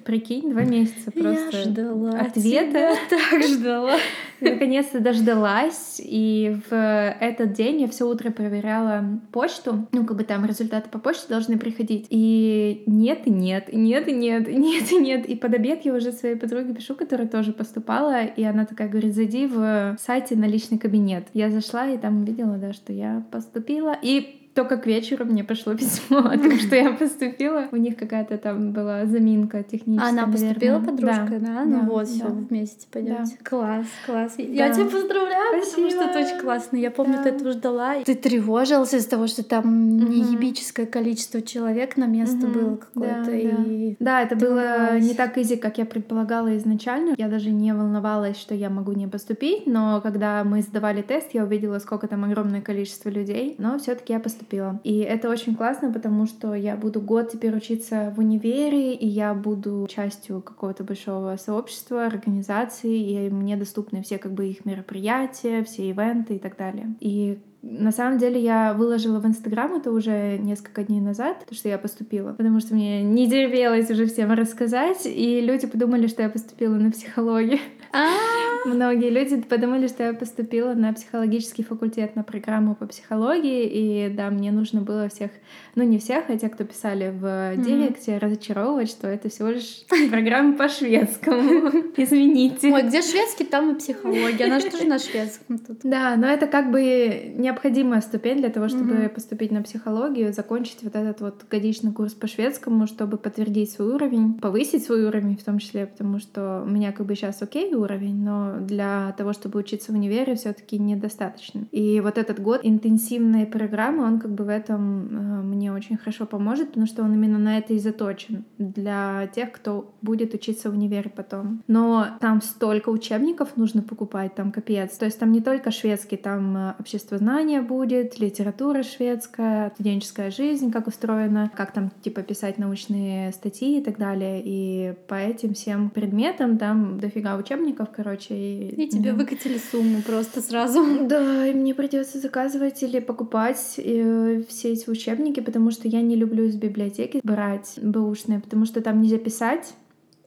Прикинь, 0.00 0.50
два 0.50 0.62
месяца 0.62 1.10
просто 1.10 1.56
Я 1.56 1.62
ждала 1.64 2.10
ответа. 2.10 2.66
тебя, 2.66 2.94
так 3.10 3.42
ждала. 3.42 3.96
Наконец-то 4.40 5.00
дождалась, 5.00 6.00
и 6.02 6.56
в 6.68 6.74
этот 6.74 7.52
день 7.52 7.82
я 7.82 7.88
все 7.88 8.08
утро 8.08 8.30
проверяла 8.30 9.04
почту, 9.32 9.86
ну, 9.92 10.04
как 10.06 10.16
бы 10.16 10.24
там 10.24 10.46
результаты 10.46 10.88
по 10.88 10.98
почте 10.98 11.28
должны 11.28 11.58
приходить, 11.58 12.06
и 12.08 12.82
нет, 12.86 13.26
и 13.26 13.30
нет, 13.30 13.72
и 13.72 13.76
нет, 13.76 14.08
и 14.08 14.12
нет, 14.12 14.48
и 14.48 14.54
нет, 14.54 14.92
и 14.92 14.96
нет, 14.96 15.26
и 15.26 15.36
под 15.36 15.54
обед 15.54 15.84
я 15.84 15.94
уже 15.94 16.10
своей 16.12 16.36
подруге 16.36 16.72
пишу, 16.74 16.94
которая 16.94 17.28
тоже 17.28 17.52
поступала, 17.52 18.24
и 18.24 18.42
она 18.44 18.64
такая 18.64 18.88
говорит, 18.88 19.14
зайди 19.14 19.46
в 19.46 19.96
сайте 20.00 20.36
на 20.36 20.46
личный 20.46 20.78
кабинет. 20.78 21.26
Я 21.34 21.50
зашла 21.50 21.86
и 21.88 21.98
там 21.98 22.22
увидела, 22.22 22.56
да, 22.56 22.72
что 22.72 22.92
я 22.92 23.24
поступила, 23.30 23.94
и 24.00 24.41
только 24.54 24.76
к 24.76 24.86
вечеру 24.86 25.24
мне 25.24 25.44
пришло 25.44 25.74
письмо 25.76 26.18
о 26.18 26.36
том, 26.38 26.58
что 26.58 26.76
я 26.76 26.92
поступила. 26.92 27.68
У 27.72 27.76
них 27.76 27.96
какая-то 27.96 28.38
там 28.38 28.72
была 28.72 29.06
заминка 29.06 29.62
техническая. 29.62 30.10
Она 30.10 30.26
поступила 30.26 30.78
подружка, 30.80 31.38
да? 31.40 31.64
Ну 31.64 31.80
да, 31.80 31.86
вот, 31.86 32.04
да. 32.04 32.12
все, 32.12 32.26
вместе 32.26 32.86
пойдете. 32.90 33.38
Класс, 33.42 33.86
класс. 34.06 34.34
Да. 34.36 34.42
Я 34.44 34.72
тебя 34.72 34.84
поздравляю, 34.84 35.60
потому 35.62 35.90
что 35.90 36.04
это 36.04 36.18
очень 36.18 36.38
классно. 36.40 36.76
Я 36.76 36.90
помню, 36.90 37.14
Да. 37.16 37.22
ты 37.24 37.28
этого 37.30 37.52
ждала. 37.52 37.94
Ты 38.04 38.14
тревожился 38.14 38.96
из-за 38.98 39.10
того, 39.10 39.26
что 39.26 39.42
там 39.42 39.62
Мгм. 39.66 40.10
неебическое 40.10 40.86
количество 40.86 41.40
человек 41.40 41.96
на 41.96 42.06
место 42.06 42.46
было 42.46 42.76
какое-то. 42.76 43.24
Да, 43.26 43.32
и... 43.36 43.96
Да, 43.98 44.22
это 44.22 44.36
было 44.36 44.98
не 44.98 45.14
так 45.14 45.38
изи, 45.38 45.56
как 45.56 45.78
я 45.78 45.86
предполагала 45.86 46.56
изначально. 46.58 47.14
Я 47.16 47.28
даже 47.28 47.50
не 47.50 47.72
волновалась, 47.74 48.36
что 48.36 48.54
я 48.54 48.70
могу 48.70 48.92
не 48.92 49.06
поступить, 49.06 49.66
но 49.66 50.00
когда 50.02 50.44
мы 50.44 50.62
сдавали 50.62 51.02
тест, 51.02 51.28
я 51.32 51.44
увидела, 51.44 51.78
сколько 51.78 52.06
там 52.08 52.24
огромное 52.24 52.60
количество 52.60 53.08
людей, 53.08 53.54
но 53.58 53.78
все 53.78 53.94
таки 53.94 54.12
я 54.12 54.20
поступила. 54.20 54.41
И 54.84 54.98
это 54.98 55.28
очень 55.28 55.54
классно, 55.54 55.92
потому 55.92 56.26
что 56.26 56.54
я 56.54 56.76
буду 56.76 57.00
год 57.00 57.30
теперь 57.30 57.56
учиться 57.56 58.12
в 58.16 58.18
универе, 58.18 58.94
и 58.94 59.06
я 59.06 59.34
буду 59.34 59.86
частью 59.90 60.40
какого-то 60.40 60.84
большого 60.84 61.36
сообщества, 61.36 62.06
организации, 62.06 63.26
и 63.26 63.30
мне 63.30 63.56
доступны 63.56 64.02
все 64.02 64.18
как 64.18 64.32
бы 64.32 64.48
их 64.48 64.64
мероприятия, 64.64 65.62
все 65.64 65.88
ивенты 65.90 66.36
и 66.36 66.38
так 66.38 66.56
далее. 66.56 66.94
И 67.00 67.38
на 67.62 67.92
самом 67.92 68.18
деле 68.18 68.40
я 68.40 68.74
выложила 68.74 69.20
в 69.20 69.26
Инстаграм 69.26 69.72
это 69.74 69.92
уже 69.92 70.36
несколько 70.38 70.82
дней 70.82 71.00
назад, 71.00 71.44
то, 71.48 71.54
что 71.54 71.68
я 71.68 71.78
поступила, 71.78 72.32
потому 72.32 72.58
что 72.58 72.74
мне 72.74 73.04
не 73.04 73.30
терпелось 73.30 73.88
уже 73.88 74.06
всем 74.06 74.32
рассказать, 74.32 75.06
и 75.06 75.40
люди 75.40 75.68
подумали, 75.68 76.08
что 76.08 76.22
я 76.22 76.28
поступила 76.28 76.74
на 76.74 76.90
психологию. 76.90 77.60
Многие 78.64 79.10
люди 79.10 79.40
подумали, 79.42 79.86
что 79.86 80.04
я 80.04 80.14
поступила 80.14 80.74
на 80.74 80.92
психологический 80.92 81.62
факультет, 81.62 82.16
на 82.16 82.22
программу 82.22 82.74
по 82.74 82.86
психологии, 82.86 83.66
и 83.66 84.08
да, 84.08 84.30
мне 84.30 84.52
нужно 84.52 84.80
было 84.80 85.08
всех, 85.08 85.30
ну 85.74 85.82
не 85.82 85.98
всех, 85.98 86.24
а 86.28 86.38
те, 86.38 86.48
кто 86.48 86.64
писали 86.64 87.12
в 87.12 87.56
директе, 87.62 88.18
разочаровывать, 88.18 88.88
что 88.88 89.08
это 89.08 89.28
всего 89.28 89.48
лишь 89.48 89.84
программа 90.10 90.56
по 90.56 90.68
шведскому. 90.68 91.70
Извините. 91.96 92.72
Ой, 92.72 92.82
где 92.82 93.02
шведский, 93.02 93.44
там 93.44 93.74
и 93.74 93.78
психология. 93.78 94.46
Она 94.46 94.60
же 94.60 94.70
тоже 94.70 94.84
на 94.84 94.98
шведском 94.98 95.58
тут. 95.58 95.80
Да, 95.92 96.16
но 96.16 96.26
это 96.26 96.46
как 96.46 96.70
бы 96.70 97.34
необходимая 97.36 98.00
ступень 98.00 98.38
для 98.38 98.48
того, 98.48 98.68
чтобы 98.68 99.10
поступить 99.14 99.50
на 99.50 99.62
психологию, 99.62 100.32
закончить 100.32 100.82
вот 100.82 100.96
этот 100.96 101.20
вот 101.20 101.44
годичный 101.50 101.92
курс 101.92 102.14
по 102.14 102.26
шведскому, 102.26 102.86
чтобы 102.86 103.18
подтвердить 103.18 103.72
свой 103.72 103.94
уровень, 103.94 104.34
повысить 104.34 104.84
свой 104.84 105.04
уровень 105.04 105.36
в 105.36 105.44
том 105.44 105.58
числе, 105.58 105.86
потому 105.86 106.18
что 106.18 106.62
у 106.64 106.70
меня 106.70 106.92
как 106.92 107.04
бы 107.06 107.14
сейчас 107.14 107.42
окей 107.42 107.70
уровень, 107.82 108.22
но 108.22 108.58
для 108.60 109.14
того, 109.18 109.32
чтобы 109.32 109.58
учиться 109.58 109.92
в 109.92 109.94
универе, 109.94 110.34
все 110.34 110.52
таки 110.52 110.78
недостаточно. 110.78 111.66
И 111.70 112.00
вот 112.00 112.18
этот 112.18 112.40
год 112.40 112.60
интенсивной 112.62 113.46
программы, 113.46 114.04
он 114.04 114.18
как 114.18 114.32
бы 114.32 114.44
в 114.44 114.48
этом 114.48 115.40
э, 115.40 115.42
мне 115.42 115.72
очень 115.72 115.96
хорошо 115.96 116.26
поможет, 116.26 116.68
потому 116.68 116.86
что 116.86 117.02
он 117.02 117.14
именно 117.14 117.38
на 117.38 117.58
это 117.58 117.74
и 117.74 117.78
заточен 117.78 118.44
для 118.58 119.28
тех, 119.34 119.52
кто 119.52 119.94
будет 120.02 120.34
учиться 120.34 120.70
в 120.70 120.74
универе 120.74 121.10
потом. 121.14 121.62
Но 121.66 122.06
там 122.20 122.40
столько 122.40 122.88
учебников 122.90 123.56
нужно 123.56 123.82
покупать, 123.82 124.34
там 124.34 124.52
капец. 124.52 124.96
То 124.96 125.04
есть 125.04 125.18
там 125.18 125.32
не 125.32 125.40
только 125.40 125.70
шведский, 125.70 126.16
там 126.16 126.56
э, 126.56 126.74
обществознание 126.78 127.60
будет, 127.60 128.18
литература 128.18 128.82
шведская, 128.82 129.70
студенческая 129.74 130.30
жизнь, 130.30 130.70
как 130.70 130.86
устроена, 130.86 131.50
как 131.54 131.72
там 131.72 131.90
типа 132.02 132.22
писать 132.22 132.58
научные 132.58 133.32
статьи 133.32 133.80
и 133.80 133.84
так 133.84 133.98
далее. 133.98 134.40
И 134.44 134.94
по 135.08 135.14
этим 135.14 135.54
всем 135.54 135.90
предметам 135.90 136.58
там 136.58 136.98
дофига 136.98 137.36
учебников, 137.36 137.71
короче. 137.94 138.34
И, 138.34 138.84
И 138.84 138.88
тебе 138.88 139.12
да. 139.12 139.16
выкатили 139.16 139.58
сумму 139.58 140.02
просто 140.02 140.40
сразу. 140.40 140.82
Да, 141.12 141.46
и 141.46 141.52
мне 141.52 141.74
придется 141.74 142.18
заказывать 142.18 142.82
или 142.82 143.00
покупать 143.00 143.74
э, 143.78 144.42
все 144.48 144.72
эти 144.72 144.88
учебники, 144.88 145.40
потому 145.40 145.70
что 145.70 145.88
я 145.88 146.00
не 146.00 146.16
люблю 146.16 146.44
из 146.44 146.56
библиотеки 146.56 147.20
брать 147.22 147.78
бэушные, 147.82 148.40
потому 148.40 148.64
что 148.64 148.80
там 148.80 149.02
нельзя 149.02 149.18
писать. 149.18 149.74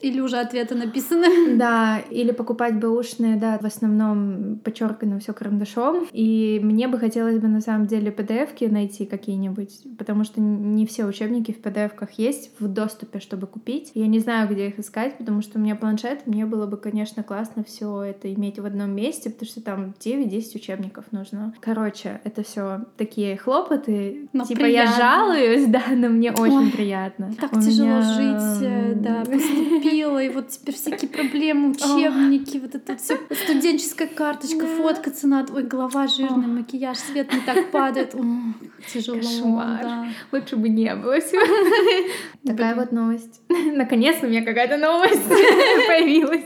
Или 0.01 0.19
уже 0.19 0.37
ответы 0.37 0.75
написаны. 0.75 1.25
Да, 1.55 1.99
или 2.11 2.31
покупать 2.31 2.75
бэушные, 2.79 3.37
да, 3.37 3.57
в 3.59 3.65
основном 3.65 4.59
подчеркано 4.63 5.19
все 5.19 5.33
карандашом. 5.33 6.05
И 6.11 6.59
мне 6.61 6.87
бы 6.87 6.99
хотелось 6.99 7.39
бы 7.39 7.47
на 7.47 7.61
самом 7.61 7.87
деле 7.87 8.11
PDF-ки 8.11 8.65
найти 8.65 9.05
какие-нибудь, 9.05 9.97
потому 9.97 10.23
что 10.23 10.41
не 10.41 10.85
все 10.85 11.05
учебники 11.05 11.51
в 11.53 11.61
PDF-ках 11.61 12.11
есть 12.13 12.51
в 12.59 12.67
доступе, 12.67 13.19
чтобы 13.19 13.47
купить. 13.47 13.91
Я 13.93 14.07
не 14.07 14.19
знаю, 14.19 14.49
где 14.49 14.67
их 14.67 14.79
искать, 14.79 15.17
потому 15.17 15.41
что 15.41 15.59
у 15.59 15.61
меня 15.61 15.75
планшет, 15.75 16.27
мне 16.27 16.45
было 16.45 16.65
бы, 16.65 16.77
конечно, 16.77 17.23
классно 17.23 17.63
все 17.63 18.01
это 18.03 18.33
иметь 18.33 18.59
в 18.59 18.65
одном 18.65 18.91
месте, 18.91 19.29
потому 19.29 19.47
что 19.47 19.61
там 19.61 19.93
9-10 19.99 20.55
учебников 20.55 21.05
нужно. 21.11 21.53
Короче, 21.61 22.19
это 22.23 22.43
все 22.43 22.81
такие 22.97 23.37
хлопоты. 23.37 24.27
Но 24.33 24.45
типа 24.45 24.65
я 24.65 24.83
приятно. 24.83 24.97
жалуюсь, 24.97 25.65
да, 25.69 25.83
но 25.95 26.09
мне 26.09 26.31
очень 26.31 26.65
Ой, 26.67 26.71
приятно. 26.71 27.31
Так 27.39 27.53
У 27.53 27.61
тяжело 27.61 27.87
меня, 27.87 28.01
жить, 28.01 28.67
э, 28.67 28.93
да, 28.95 29.23
м, 29.23 29.81
поступила, 29.85 30.23
и 30.23 30.29
вот 30.29 30.49
теперь 30.49 30.75
всякие 30.75 31.09
проблемы, 31.09 31.71
учебники, 31.71 32.57
вот 32.57 32.75
это 32.75 32.97
все, 32.97 33.17
студенческая 33.43 34.07
карточка, 34.07 34.65
фоткаться 34.65 35.27
надо, 35.27 35.53
ой, 35.53 35.63
голова 35.63 36.07
жирная, 36.07 36.47
макияж, 36.47 36.97
свет 36.97 37.31
не 37.33 37.39
так 37.41 37.71
падает, 37.71 38.15
тяжело, 38.91 39.17
Кошмар. 39.17 40.07
Лучше 40.31 40.55
бы 40.55 40.69
не 40.69 40.93
было 40.95 41.19
всего. 41.19 41.45
Такая 42.45 42.75
вот 42.75 42.91
новость. 42.91 43.41
Наконец 43.49 44.17
у 44.21 44.27
меня 44.27 44.43
какая-то 44.43 44.77
новость 44.77 45.27
появилась. 45.87 46.45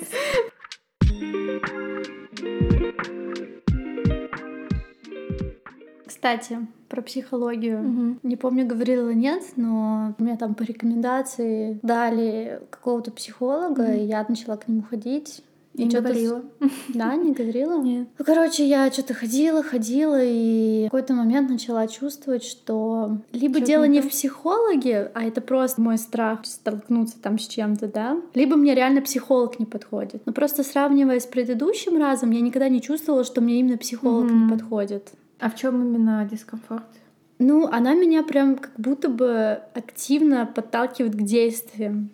Кстати, 6.20 6.58
про 6.90 7.02
психологию. 7.02 8.18
Не 8.24 8.36
помню, 8.36 8.66
говорила 8.68 9.10
нет, 9.12 9.42
но 9.56 10.16
мне 10.18 10.36
там 10.36 10.54
по 10.54 10.64
рекомендации 10.64 11.80
дали 11.82 12.60
какого-то 12.70 13.12
психолога, 13.12 13.84
Мгм. 13.84 13.94
и 13.94 14.04
я 14.04 14.26
начала 14.28 14.58
к 14.58 14.68
нему 14.68 14.82
ходить. 14.90 15.42
Я 15.76 15.86
не 15.86 15.92
говорила. 15.96 16.42
Да, 16.90 17.16
не 17.16 17.32
говорила? 17.32 17.80
Нет. 17.82 18.10
Ну, 18.18 18.26
короче, 18.26 18.68
я 18.68 18.92
что-то 18.92 19.14
ходила, 19.14 19.64
ходила, 19.64 20.20
и 20.22 20.88
в 20.88 20.92
какой-то 20.92 21.14
момент 21.14 21.50
начала 21.50 21.88
чувствовать, 21.88 22.44
что 22.44 23.20
либо 23.32 23.62
дело 23.62 23.86
не 23.86 24.02
в 24.02 24.10
психологе, 24.10 25.10
а 25.14 25.24
это 25.24 25.40
просто 25.40 25.80
мой 25.80 25.98
страх 25.98 26.40
столкнуться 26.44 27.16
там 27.22 27.40
с 27.40 27.48
чем-то, 27.48 27.88
да, 27.88 28.18
либо 28.34 28.58
мне 28.58 28.76
реально 28.76 29.02
психолог 29.02 29.58
не 29.60 29.66
подходит. 29.66 30.22
Но 30.26 30.34
просто 30.34 30.64
сравнивая 30.64 31.20
с 31.22 31.26
предыдущим 31.28 31.98
разом, 31.98 32.32
я 32.32 32.42
никогда 32.42 32.68
не 32.68 32.82
чувствовала, 32.82 33.24
что 33.24 33.40
мне 33.40 33.60
именно 33.60 33.78
психолог 33.78 34.30
не 34.30 34.50
подходит. 34.50 35.12
А 35.40 35.50
в 35.50 35.56
чем 35.56 35.82
именно 35.82 36.28
дискомфорт? 36.30 36.86
Ну, 37.40 37.68
она 37.68 37.94
меня 37.94 38.24
прям 38.24 38.58
как 38.58 38.74
будто 38.78 39.08
бы 39.10 39.62
активно 39.74 40.46
подталкивает 40.46 41.16
к 41.16 41.22
действиям. 41.22 42.10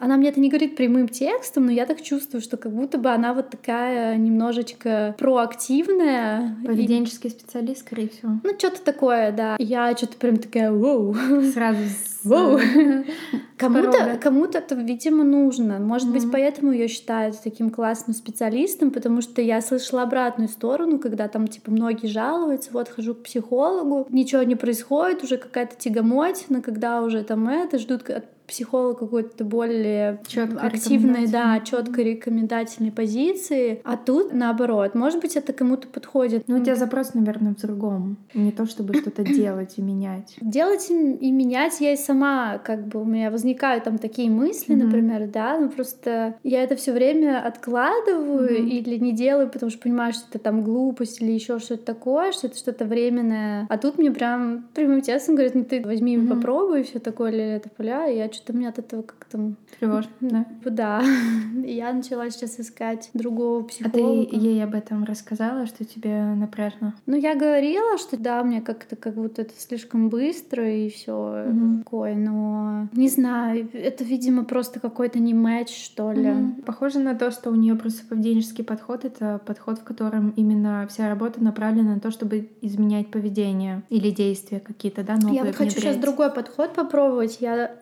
Она 0.00 0.16
мне 0.16 0.30
это 0.30 0.40
не 0.40 0.48
говорит 0.48 0.76
прямым 0.76 1.08
текстом, 1.08 1.66
но 1.66 1.72
я 1.72 1.86
так 1.86 2.00
чувствую, 2.02 2.40
что 2.40 2.56
как 2.56 2.72
будто 2.72 2.98
бы 2.98 3.10
она 3.10 3.34
вот 3.34 3.50
такая 3.50 4.16
немножечко 4.16 5.14
проактивная. 5.18 6.56
И- 6.62 6.66
Поведенческий 6.66 7.30
специалист, 7.30 7.80
скорее 7.80 8.08
всего. 8.08 8.32
Ну, 8.42 8.50
что-то 8.58 8.82
такое, 8.82 9.30
да. 9.32 9.56
И 9.56 9.64
Я 9.64 9.94
что-то 9.96 10.16
прям 10.16 10.38
такая, 10.38 10.72
воу. 10.72 11.14
Сразу. 11.52 11.78
Воу. 12.24 12.58
Кому-то, 13.56 13.92
порога. 13.92 14.18
кому-то 14.18 14.58
это, 14.58 14.74
видимо, 14.74 15.24
нужно. 15.24 15.78
Может 15.78 16.10
быть, 16.12 16.24
поэтому 16.30 16.72
ее 16.72 16.88
считают 16.88 17.36
таким 17.42 17.70
классным 17.70 18.14
специалистом, 18.14 18.90
потому 18.90 19.20
что 19.22 19.40
я 19.42 19.60
слышала 19.62 20.02
обратную 20.02 20.48
сторону, 20.48 20.98
когда 20.98 21.28
там, 21.28 21.46
типа, 21.48 21.70
многие 21.70 22.06
жалуются, 22.08 22.70
вот, 22.72 22.88
хожу 22.88 23.14
к 23.14 23.22
психологу, 23.22 24.06
ничего 24.10 24.42
не 24.42 24.54
происходит, 24.54 25.22
уже 25.24 25.36
какая-то 25.38 25.76
тягомотина, 25.76 26.60
когда 26.62 27.02
уже 27.02 27.22
там 27.22 27.48
это, 27.48 27.78
ждут 27.78 28.08
от 28.10 28.24
психолога 28.50 28.98
какой-то 28.98 29.44
более 29.44 30.20
Чёткой 30.26 30.68
активной, 30.68 31.26
да, 31.26 31.60
четкой 31.60 32.04
рекомендательной 32.04 32.90
позиции. 32.92 33.80
А 33.84 33.96
тут 33.96 34.32
наоборот. 34.32 34.94
Может 34.94 35.20
быть, 35.20 35.36
это 35.36 35.52
кому-то 35.52 35.86
подходит. 35.88 36.44
Ну, 36.48 36.56
у 36.56 36.60
тебя 36.62 36.74
запрос, 36.76 37.14
наверное, 37.14 37.54
в 37.54 37.60
другом. 37.60 38.16
Не 38.34 38.52
то, 38.52 38.66
чтобы 38.66 38.94
что-то 38.94 39.22
делать 39.40 39.74
и 39.78 39.82
менять. 39.82 40.36
Делать 40.40 40.90
и 40.90 40.94
и 41.20 41.30
менять 41.32 41.80
я 41.80 41.92
и 41.92 41.96
сама, 41.96 42.58
как 42.58 42.86
бы 42.86 43.00
у 43.00 43.04
меня 43.04 43.30
возникают 43.30 43.84
там 43.84 43.98
такие 43.98 44.30
мысли, 44.30 44.74
Мгм. 44.74 44.84
например, 44.86 45.28
да, 45.28 45.58
ну 45.58 45.68
просто 45.68 46.34
я 46.42 46.62
это 46.62 46.74
все 46.76 46.92
время 46.92 47.40
откладываю 47.46 48.60
Мгм. 48.62 48.68
или 48.68 48.96
не 48.96 49.12
делаю, 49.12 49.48
потому 49.48 49.70
что 49.70 49.80
понимаю, 49.80 50.12
что 50.12 50.24
это 50.30 50.38
там 50.38 50.62
глупость 50.62 51.20
или 51.22 51.30
еще 51.32 51.58
что-то 51.58 51.84
такое, 51.84 52.32
что 52.32 52.46
это 52.48 52.56
что-то 52.56 52.84
временное. 52.84 53.66
А 53.68 53.78
тут 53.78 53.98
мне 53.98 54.10
прям 54.10 54.64
прямым 54.74 55.00
текстом 55.02 55.34
говорят, 55.36 55.54
ну 55.54 55.64
ты 55.64 55.80
возьми 55.82 56.14
и 56.14 56.16
Мгм. 56.18 56.28
попробуй, 56.28 56.82
все 56.82 56.98
такое, 56.98 57.30
ля-ля-тополя, 57.30 58.08
и 58.10 58.16
я 58.16 58.28
что-то 58.40 58.56
мне 58.56 58.68
от 58.68 58.78
этого 58.78 59.02
как-то... 59.02 59.52
Тревожно, 59.78 60.10
да? 60.20 60.46
Да. 60.64 61.02
Я 61.64 61.92
начала 61.92 62.30
сейчас 62.30 62.58
искать 62.58 63.10
другого 63.14 63.62
психолога. 63.64 64.22
А 64.22 64.30
ты 64.30 64.36
ей 64.36 64.64
об 64.64 64.74
этом 64.74 65.04
рассказала, 65.04 65.66
что 65.66 65.84
тебе 65.84 66.34
напряжно? 66.34 66.94
Ну, 67.06 67.16
я 67.16 67.34
говорила, 67.34 67.98
что 67.98 68.16
да, 68.16 68.42
мне 68.42 68.60
как-то 68.60 68.96
как 68.96 69.14
будто 69.14 69.42
это 69.42 69.52
слишком 69.56 70.08
быстро 70.08 70.68
и 70.70 70.88
все 70.90 71.44
угу. 71.48 71.78
такое, 71.78 72.14
но 72.14 72.88
не 72.92 73.08
знаю, 73.08 73.68
это, 73.72 74.04
видимо, 74.04 74.44
просто 74.44 74.80
какой-то 74.80 75.18
не 75.18 75.34
матч, 75.34 75.84
что 75.84 76.12
ли. 76.12 76.30
Угу. 76.30 76.62
Похоже 76.66 77.00
на 77.00 77.14
то, 77.14 77.30
что 77.30 77.50
у 77.50 77.54
нее 77.54 77.74
просто 77.74 78.02
поведенческий 78.08 78.64
подход— 78.64 79.04
это 79.06 79.40
подход, 79.44 79.78
в 79.78 79.84
котором 79.84 80.30
именно 80.36 80.86
вся 80.88 81.08
работа 81.08 81.42
направлена 81.42 81.94
на 81.94 82.00
то, 82.00 82.10
чтобы 82.10 82.50
изменять 82.60 83.08
поведение 83.08 83.82
или 83.90 84.10
действия 84.10 84.60
какие-то, 84.60 85.02
да, 85.02 85.16
новые 85.16 85.36
Я 85.36 85.44
вот 85.44 85.56
хочу 85.56 85.72
сейчас 85.72 85.96
другой 85.96 86.32
подход 86.32 86.74
попробовать. 86.74 87.38
Я 87.40 87.76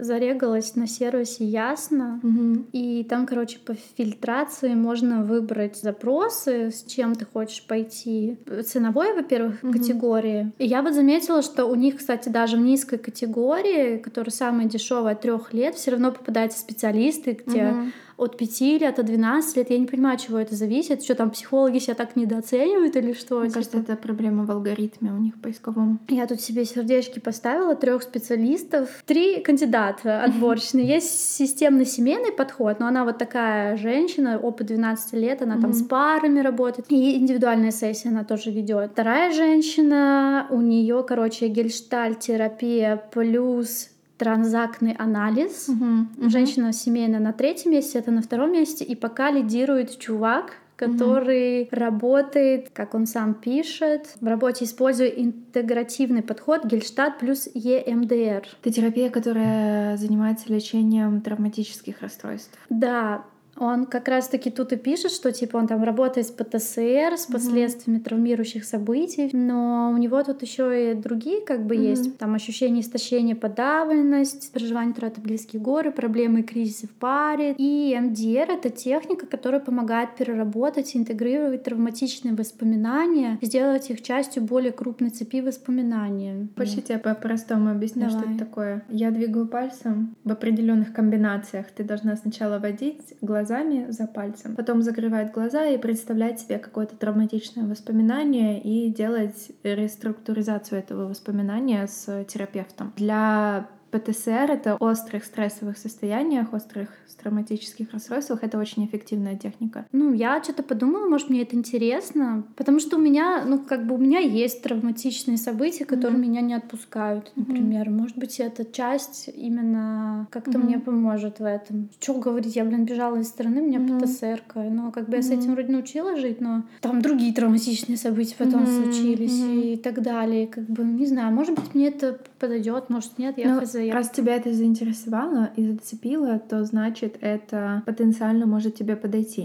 зарегалась 0.48 0.76
на 0.76 0.86
сервисе 0.86 1.44
Ясно, 1.44 2.20
угу. 2.22 2.66
и 2.72 3.04
там, 3.04 3.26
короче, 3.26 3.58
по 3.58 3.74
фильтрации 3.74 4.74
можно 4.74 5.22
выбрать 5.22 5.76
запросы, 5.76 6.70
с 6.70 6.84
чем 6.84 7.14
ты 7.14 7.24
хочешь 7.24 7.66
пойти. 7.66 8.38
Ценовой, 8.64 9.14
во-первых, 9.14 9.62
угу. 9.62 9.72
категории. 9.72 10.52
И 10.58 10.66
я 10.66 10.82
вот 10.82 10.94
заметила, 10.94 11.42
что 11.42 11.66
у 11.66 11.74
них, 11.74 11.98
кстати, 11.98 12.28
даже 12.28 12.56
в 12.56 12.60
низкой 12.60 12.98
категории, 12.98 13.98
которая 13.98 14.32
самая 14.32 14.66
дешевая 14.66 15.14
от 15.14 15.20
трех 15.20 15.52
лет, 15.52 15.74
все 15.74 15.92
равно 15.92 16.12
попадаются 16.12 16.58
специалисты, 16.58 17.38
где 17.44 17.68
угу 17.68 17.86
от 18.18 18.36
5 18.36 18.60
лет, 18.80 18.98
от 18.98 19.06
12 19.06 19.56
лет. 19.56 19.70
Я 19.70 19.78
не 19.78 19.86
понимаю, 19.86 20.16
от 20.16 20.20
чего 20.20 20.38
это 20.38 20.54
зависит. 20.54 21.04
Что 21.04 21.14
там 21.14 21.30
психологи 21.30 21.78
себя 21.78 21.94
так 21.94 22.16
недооценивают 22.16 22.96
или 22.96 23.12
что? 23.12 23.40
Мне 23.40 23.50
кажется, 23.50 23.78
это 23.78 23.96
проблема 23.96 24.44
в 24.44 24.50
алгоритме 24.50 25.12
у 25.12 25.18
них 25.18 25.40
поисковом. 25.40 26.00
Я 26.08 26.26
тут 26.26 26.40
себе 26.40 26.64
сердечки 26.64 27.20
поставила, 27.20 27.76
трех 27.76 28.02
специалистов, 28.02 28.88
три 29.06 29.40
кандидата 29.40 30.22
отборочные. 30.24 30.86
Есть 30.86 31.36
системный 31.36 31.86
семейный 31.86 32.32
подход, 32.32 32.80
но 32.80 32.88
она 32.88 33.04
вот 33.04 33.18
такая 33.18 33.76
женщина, 33.76 34.38
опыт 34.38 34.66
12 34.66 35.12
лет, 35.14 35.40
она 35.42 35.60
там 35.60 35.72
с 35.72 35.82
парами 35.82 36.40
работает. 36.40 36.90
И 36.90 37.16
индивидуальная 37.16 37.70
сессия 37.70 38.08
она 38.08 38.24
тоже 38.24 38.50
ведет. 38.50 38.90
Вторая 38.92 39.32
женщина, 39.32 40.48
у 40.50 40.60
нее, 40.60 41.04
короче, 41.06 41.46
гельштальт-терапия 41.46 42.96
плюс 43.12 43.90
транзактный 44.18 44.92
анализ. 44.92 45.68
Угу, 45.68 46.28
Женщина 46.28 46.72
семейная 46.72 47.20
на 47.20 47.32
третьем 47.32 47.72
месте, 47.72 47.98
это 47.98 48.10
на 48.10 48.20
втором 48.20 48.52
месте. 48.52 48.84
И 48.84 48.94
пока 48.94 49.30
лидирует 49.30 49.98
чувак, 49.98 50.56
который 50.78 51.62
угу. 51.62 51.68
работает, 51.72 52.70
как 52.72 52.94
он 52.94 53.06
сам 53.06 53.34
пишет, 53.34 54.16
в 54.20 54.26
работе 54.26 54.64
используя 54.64 55.08
интегративный 55.08 56.22
подход 56.22 56.64
Гельштадт 56.64 57.18
плюс 57.18 57.48
ЕМДР. 57.52 58.46
Это 58.62 58.72
терапия, 58.72 59.10
которая 59.10 59.96
занимается 59.96 60.52
лечением 60.52 61.20
травматических 61.20 62.00
расстройств. 62.00 62.56
Да, 62.70 63.24
он 63.58 63.86
как 63.86 64.08
раз-таки 64.08 64.50
тут 64.50 64.72
и 64.72 64.76
пишет, 64.76 65.12
что 65.12 65.32
типа 65.32 65.56
он 65.56 65.66
там 65.66 65.82
работает 65.82 66.26
с 66.26 66.30
ПТСР, 66.30 67.16
с 67.16 67.26
последствиями 67.26 67.98
mm-hmm. 67.98 68.04
травмирующих 68.04 68.64
событий, 68.64 69.30
но 69.32 69.90
у 69.92 69.96
него 69.96 70.22
тут 70.22 70.42
еще 70.42 70.92
и 70.92 70.94
другие 70.94 71.40
как 71.40 71.66
бы 71.66 71.76
mm-hmm. 71.76 71.90
есть. 71.90 72.18
Там 72.18 72.34
ощущение 72.34 72.82
истощения, 72.82 73.34
подавленность, 73.34 74.52
переживание 74.52 74.94
траты 74.94 75.20
близких 75.20 75.60
горы, 75.60 75.90
проблемы 75.90 76.40
и 76.40 76.42
кризисы 76.42 76.86
в 76.86 76.92
паре. 76.92 77.54
И 77.58 77.96
МДР— 77.98 78.50
это 78.52 78.70
техника, 78.70 79.26
которая 79.26 79.60
помогает 79.60 80.16
переработать, 80.16 80.96
интегрировать 80.96 81.64
травматичные 81.64 82.34
воспоминания, 82.34 83.38
сделать 83.42 83.90
их 83.90 84.02
частью 84.02 84.42
более 84.42 84.72
крупной 84.72 85.10
цепи 85.10 85.40
воспоминаний. 85.40 86.48
Хочешь, 86.56 86.84
я 86.88 86.98
по-простому 86.98 87.70
объясню, 87.70 88.08
Давай. 88.08 88.18
что 88.18 88.30
это 88.30 88.38
такое? 88.38 88.84
Я 88.88 89.10
двигаю 89.10 89.46
пальцем 89.46 90.16
в 90.24 90.32
определенных 90.32 90.92
комбинациях. 90.92 91.66
Ты 91.74 91.84
должна 91.84 92.16
сначала 92.16 92.58
водить 92.58 93.14
глаза 93.20 93.47
глазами 93.48 93.90
за 93.90 94.06
пальцем. 94.06 94.56
Потом 94.56 94.82
закрывать 94.82 95.32
глаза 95.32 95.66
и 95.66 95.78
представлять 95.78 96.40
себе 96.40 96.58
какое-то 96.58 96.96
травматичное 96.96 97.66
воспоминание 97.66 98.60
и 98.60 98.90
делать 98.92 99.50
реструктуризацию 99.62 100.78
этого 100.78 101.08
воспоминания 101.08 101.86
с 101.86 102.24
терапевтом. 102.24 102.92
Для 102.96 103.66
ПТСР— 103.90 104.50
это 104.52 104.76
острых 104.76 105.24
стрессовых 105.24 105.78
состояниях, 105.78 106.52
острых 106.52 106.88
травматических 107.18 107.92
расстройствах. 107.92 108.42
Это 108.42 108.58
очень 108.58 108.86
эффективная 108.86 109.36
техника. 109.36 109.86
Ну, 109.92 110.12
я 110.12 110.42
что-то 110.42 110.62
подумала, 110.62 111.08
может, 111.08 111.28
мне 111.28 111.42
это 111.42 111.56
интересно, 111.56 112.44
потому 112.56 112.80
что 112.80 112.96
у 112.96 113.00
меня, 113.00 113.44
ну, 113.46 113.58
как 113.58 113.86
бы 113.86 113.94
у 113.94 113.98
меня 113.98 114.20
есть 114.20 114.62
травматичные 114.62 115.36
события, 115.36 115.84
которые 115.84 116.18
mm-hmm. 116.18 116.22
меня 116.22 116.40
не 116.40 116.54
отпускают, 116.54 117.32
например. 117.36 117.88
Mm-hmm. 117.88 117.98
Может 117.98 118.18
быть, 118.18 118.40
эта 118.40 118.64
часть 118.64 119.30
именно 119.34 120.28
как-то 120.30 120.52
mm-hmm. 120.52 120.64
мне 120.64 120.78
поможет 120.78 121.40
в 121.40 121.44
этом. 121.44 121.90
Что 122.00 122.14
говорить, 122.14 122.56
я, 122.56 122.64
блин, 122.64 122.84
бежала 122.84 123.16
из 123.16 123.28
страны, 123.28 123.62
у 123.62 123.66
меня 123.66 123.80
mm-hmm. 123.80 124.00
ПТСР, 124.00 124.42
но 124.70 124.92
как 124.92 125.08
бы 125.08 125.16
я 125.16 125.20
mm-hmm. 125.20 125.22
с 125.22 125.30
этим 125.30 125.52
вроде 125.52 125.72
научилась 125.72 126.20
жить, 126.20 126.40
но 126.40 126.64
там 126.80 127.02
другие 127.02 127.34
травматичные 127.34 127.96
события 127.96 128.36
потом 128.38 128.64
mm-hmm. 128.64 128.82
случились 128.82 129.40
mm-hmm. 129.40 129.72
и 129.72 129.76
так 129.76 130.02
далее. 130.02 130.46
Как 130.46 130.64
бы, 130.64 130.84
не 130.84 131.06
знаю, 131.06 131.34
может 131.34 131.54
быть, 131.54 131.74
мне 131.74 131.88
это 131.88 132.18
подойдет, 132.38 132.90
может, 132.90 133.18
нет, 133.18 133.38
я 133.38 133.54
ну, 133.54 133.60
хз. 133.60 133.74
Раз 133.92 134.10
тебя 134.10 134.36
это 134.36 134.52
заинтересовало 134.52 135.50
и 135.56 135.64
зацепило, 135.64 136.38
то 136.38 136.64
значит, 136.64 137.18
это 137.20 137.82
потенциально 137.86 138.46
может 138.46 138.74
тебе 138.74 138.96
подойти. 138.96 139.44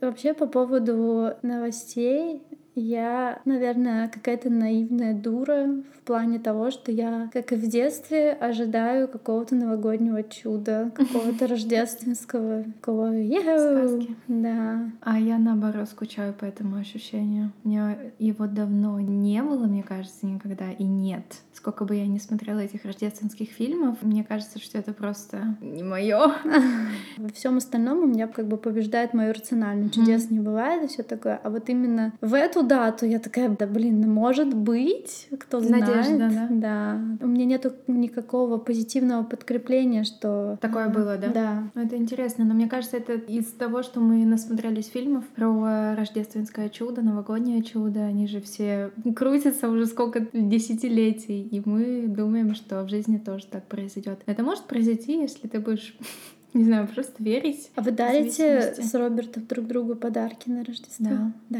Вообще 0.00 0.34
по 0.34 0.46
поводу 0.46 1.34
новостей 1.42 2.42
я, 2.74 3.40
наверное, 3.44 4.08
какая-то 4.08 4.50
наивная 4.50 5.14
дура 5.14 5.68
в 5.94 6.00
плане 6.04 6.38
того, 6.38 6.70
что 6.70 6.90
я, 6.90 7.30
как 7.32 7.52
и 7.52 7.56
в 7.56 7.68
детстве, 7.68 8.32
ожидаю 8.32 9.08
какого-то 9.08 9.54
новогоднего 9.54 10.22
чуда, 10.22 10.90
какого-то 10.96 11.46
рождественского, 11.46 12.64
сказки. 12.80 14.16
Да. 14.28 14.90
А 15.00 15.18
я, 15.18 15.38
наоборот, 15.38 15.88
скучаю 15.88 16.32
по 16.32 16.44
этому 16.44 16.76
ощущению. 16.76 17.52
У 17.64 17.68
меня 17.68 17.98
его 18.18 18.46
давно 18.46 19.00
не 19.00 19.42
было, 19.42 19.66
мне 19.66 19.82
кажется, 19.82 20.26
никогда, 20.26 20.70
и 20.70 20.84
нет. 20.84 21.24
Сколько 21.52 21.84
бы 21.84 21.94
я 21.94 22.06
ни 22.06 22.18
смотрела 22.18 22.60
этих 22.60 22.84
рождественских 22.84 23.50
фильмов, 23.50 23.98
мне 24.02 24.24
кажется, 24.24 24.58
что 24.58 24.78
это 24.78 24.92
просто 24.92 25.56
не 25.60 25.82
мое. 25.82 26.32
Во 27.18 27.28
всем 27.28 27.58
остальном 27.58 27.98
у 27.98 28.06
меня 28.06 28.26
как 28.26 28.48
бы 28.48 28.56
побеждает 28.56 29.14
мою 29.14 29.32
рациональную. 29.32 29.90
Чудес 29.90 30.30
не 30.30 30.40
бывает 30.40 30.84
и 30.84 30.86
все 30.88 31.02
такое. 31.02 31.38
А 31.42 31.50
вот 31.50 31.68
именно 31.68 32.12
в 32.20 32.34
эту 32.34 32.61
дату 32.62 33.06
я 33.06 33.18
такая, 33.18 33.48
да 33.50 33.66
блин, 33.66 34.00
ну 34.00 34.08
может 34.08 34.54
быть, 34.54 35.28
кто 35.38 35.60
знает. 35.60 35.86
Надежда, 35.86 36.30
да? 36.30 36.48
Да. 36.50 37.24
У 37.24 37.28
меня 37.28 37.44
нету 37.44 37.72
никакого 37.86 38.58
позитивного 38.58 39.24
подкрепления, 39.24 40.04
что... 40.04 40.58
Такое 40.60 40.88
было, 40.88 41.16
да? 41.16 41.28
Да. 41.28 41.62
Ну, 41.74 41.82
это 41.82 41.96
интересно, 41.96 42.44
но 42.44 42.54
мне 42.54 42.68
кажется, 42.68 42.96
это 42.96 43.14
из 43.14 43.46
того, 43.52 43.82
что 43.82 44.00
мы 44.00 44.24
насмотрелись 44.24 44.86
фильмов 44.86 45.24
про 45.28 45.94
рождественское 45.96 46.68
чудо, 46.68 47.02
новогоднее 47.02 47.62
чудо, 47.62 48.04
они 48.04 48.26
же 48.26 48.40
все 48.40 48.90
крутятся 49.14 49.68
уже 49.68 49.86
сколько 49.86 50.26
десятилетий, 50.32 51.42
и 51.42 51.62
мы 51.64 52.06
думаем, 52.08 52.54
что 52.54 52.82
в 52.84 52.88
жизни 52.88 53.18
тоже 53.18 53.46
так 53.46 53.64
произойдет. 53.64 54.20
Это 54.26 54.42
может 54.42 54.64
произойти, 54.64 55.20
если 55.20 55.48
ты 55.48 55.60
будешь 55.60 55.96
не 56.54 56.64
знаю, 56.64 56.88
просто 56.88 57.22
верить. 57.22 57.70
А 57.74 57.82
вы 57.82 57.92
дарите 57.92 58.74
с 58.74 58.94
Робертом 58.94 59.46
друг 59.46 59.66
другу 59.66 59.94
подарки 59.94 60.48
на 60.48 60.64
Рождество? 60.64 61.06
Да. 61.06 61.32
Да? 61.48 61.58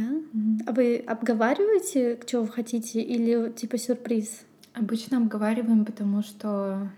А 0.73 0.75
вы 0.75 1.05
обговариваете, 1.07 2.19
что 2.27 2.41
вы 2.41 2.49
хотите, 2.49 3.03
или 3.03 3.51
типа 3.51 3.77
сюрприз? 3.77 4.41
Обычно 4.73 5.19
обговариваем, 5.19 5.85
потому 5.85 6.23
что 6.23 6.89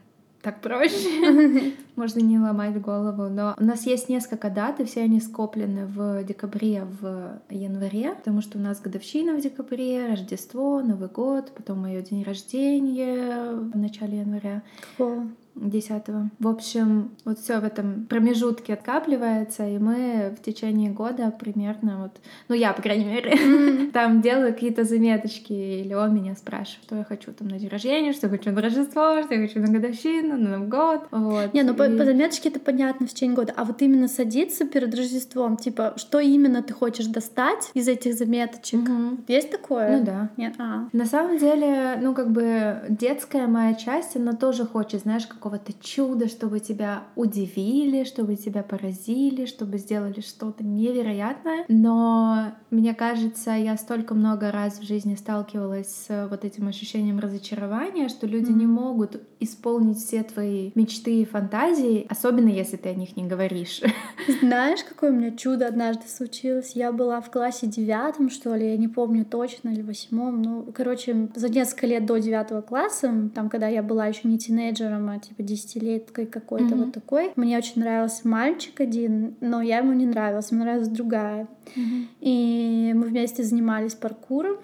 так 0.42 0.60
проще. 0.60 1.72
Можно 1.96 2.20
не 2.20 2.38
ломать 2.38 2.80
голову. 2.80 3.28
Но 3.28 3.56
у 3.58 3.64
нас 3.64 3.84
есть 3.84 4.08
несколько 4.08 4.48
дат, 4.48 4.78
и 4.78 4.84
все 4.84 5.00
они 5.00 5.20
скоплены 5.20 5.86
в 5.86 6.22
декабре, 6.22 6.86
в 7.00 7.40
январе, 7.50 8.14
потому 8.14 8.42
что 8.42 8.58
у 8.58 8.60
нас 8.60 8.80
годовщина 8.80 9.34
в 9.34 9.40
декабре, 9.40 10.06
Рождество, 10.06 10.80
Новый 10.80 11.08
год, 11.08 11.50
потом 11.56 11.80
мое 11.80 12.00
день 12.00 12.22
рождения 12.22 13.54
в 13.54 13.76
начале 13.76 14.18
января. 14.18 14.62
Какого? 14.92 15.26
10 15.54 16.02
В 16.38 16.48
общем, 16.48 17.10
вот 17.24 17.38
все 17.38 17.60
в 17.60 17.64
этом 17.64 18.06
промежутке 18.06 18.74
откапливается, 18.74 19.66
и 19.66 19.78
мы 19.78 20.34
в 20.36 20.42
течение 20.42 20.90
года 20.90 21.32
примерно 21.38 22.02
вот, 22.02 22.12
ну 22.48 22.54
я, 22.54 22.72
по 22.72 22.82
крайней 22.82 23.04
мере, 23.04 23.32
mm-hmm. 23.32 23.90
там 23.92 24.20
делаю 24.20 24.52
какие-то 24.52 24.84
заметочки, 24.84 25.52
или 25.52 25.94
он 25.94 26.14
меня 26.14 26.34
спрашивает, 26.34 26.84
что 26.84 26.96
я 26.96 27.04
хочу 27.04 27.32
там 27.32 27.48
на 27.48 27.58
день 27.58 27.68
рождения, 27.68 28.12
что 28.12 28.26
я 28.26 28.30
хочу 28.30 28.50
на 28.50 28.60
Рождество, 28.60 29.22
что 29.22 29.34
я 29.34 29.46
хочу 29.46 29.60
на 29.60 29.68
годовщину, 29.68 30.36
на 30.36 30.50
Новый 30.56 30.68
год, 30.68 31.06
вот. 31.10 31.54
Не, 31.54 31.62
ну 31.62 31.72
и... 31.72 31.76
по, 31.76 31.84
по 31.84 32.04
заметочке 32.04 32.48
это 32.48 32.58
понятно 32.58 33.06
в 33.06 33.10
течение 33.10 33.36
года, 33.36 33.52
а 33.56 33.64
вот 33.64 33.80
именно 33.80 34.08
садиться 34.08 34.66
перед 34.66 34.94
Рождеством, 34.94 35.56
типа, 35.56 35.94
что 35.96 36.18
именно 36.18 36.62
ты 36.62 36.74
хочешь 36.74 37.06
достать 37.06 37.70
из 37.74 37.86
этих 37.86 38.14
заметочек? 38.14 38.80
Mm-hmm. 38.80 39.24
Есть 39.28 39.50
такое? 39.50 39.98
Ну 39.98 40.04
да. 40.04 40.30
Нет? 40.36 40.54
А. 40.58 40.88
На 40.92 41.06
самом 41.06 41.38
деле, 41.38 41.98
ну 42.02 42.14
как 42.14 42.30
бы 42.30 42.82
детская 42.88 43.46
моя 43.46 43.74
часть, 43.74 44.16
она 44.16 44.32
тоже 44.32 44.64
хочет, 44.64 45.02
знаешь, 45.02 45.26
как 45.26 45.43
какого-то 45.44 45.74
чуда, 45.74 46.26
чтобы 46.26 46.58
тебя 46.58 47.04
удивили, 47.16 48.04
чтобы 48.04 48.36
тебя 48.36 48.62
поразили, 48.62 49.44
чтобы 49.44 49.76
сделали 49.76 50.20
что-то 50.20 50.64
невероятное. 50.64 51.66
Но 51.68 52.54
мне 52.70 52.94
кажется, 52.94 53.50
я 53.50 53.76
столько 53.76 54.14
много 54.14 54.50
раз 54.50 54.78
в 54.78 54.84
жизни 54.84 55.16
сталкивалась 55.16 56.06
с 56.06 56.28
вот 56.30 56.46
этим 56.46 56.66
ощущением 56.66 57.18
разочарования, 57.18 58.08
что 58.08 58.26
люди 58.26 58.52
mm-hmm. 58.52 58.58
не 58.58 58.66
могут 58.66 59.20
исполнить 59.38 59.98
все 59.98 60.22
твои 60.22 60.72
мечты 60.74 61.20
и 61.20 61.26
фантазии, 61.26 62.06
особенно 62.08 62.48
если 62.48 62.76
ты 62.76 62.88
о 62.88 62.94
них 62.94 63.14
не 63.14 63.26
говоришь. 63.26 63.82
Знаешь, 64.40 64.82
какое 64.82 65.10
у 65.10 65.14
меня 65.14 65.36
чудо 65.36 65.66
однажды 65.66 66.08
случилось? 66.08 66.72
Я 66.74 66.90
была 66.90 67.20
в 67.20 67.30
классе 67.30 67.66
девятом, 67.66 68.30
что 68.30 68.54
ли, 68.54 68.70
я 68.70 68.78
не 68.78 68.88
помню 68.88 69.26
точно, 69.26 69.68
или 69.68 69.82
восьмом. 69.82 70.40
Ну, 70.40 70.72
короче, 70.74 71.28
за 71.34 71.50
несколько 71.50 71.86
лет 71.86 72.06
до 72.06 72.16
девятого 72.16 72.62
класса, 72.62 73.30
там, 73.34 73.50
когда 73.50 73.68
я 73.68 73.82
была 73.82 74.06
еще 74.06 74.26
не 74.26 74.38
тинейджером, 74.38 75.10
а 75.10 75.18
типа 75.18 75.33
десятилеткой 75.42 76.26
какой-то 76.26 76.74
mm-hmm. 76.74 76.84
вот 76.84 76.92
такой, 76.92 77.32
мне 77.36 77.58
очень 77.58 77.80
нравился 77.80 78.26
мальчик 78.28 78.80
один, 78.80 79.34
но 79.40 79.62
я 79.62 79.78
ему 79.78 79.92
не 79.92 80.06
нравилась, 80.06 80.50
мне 80.50 80.64
нравилась 80.64 80.88
другая. 80.88 81.48
Mm-hmm. 81.76 82.04
И 82.20 82.92
мы 82.94 83.06
вместе 83.06 83.42
занимались 83.42 83.94
паркуром. 83.94 84.56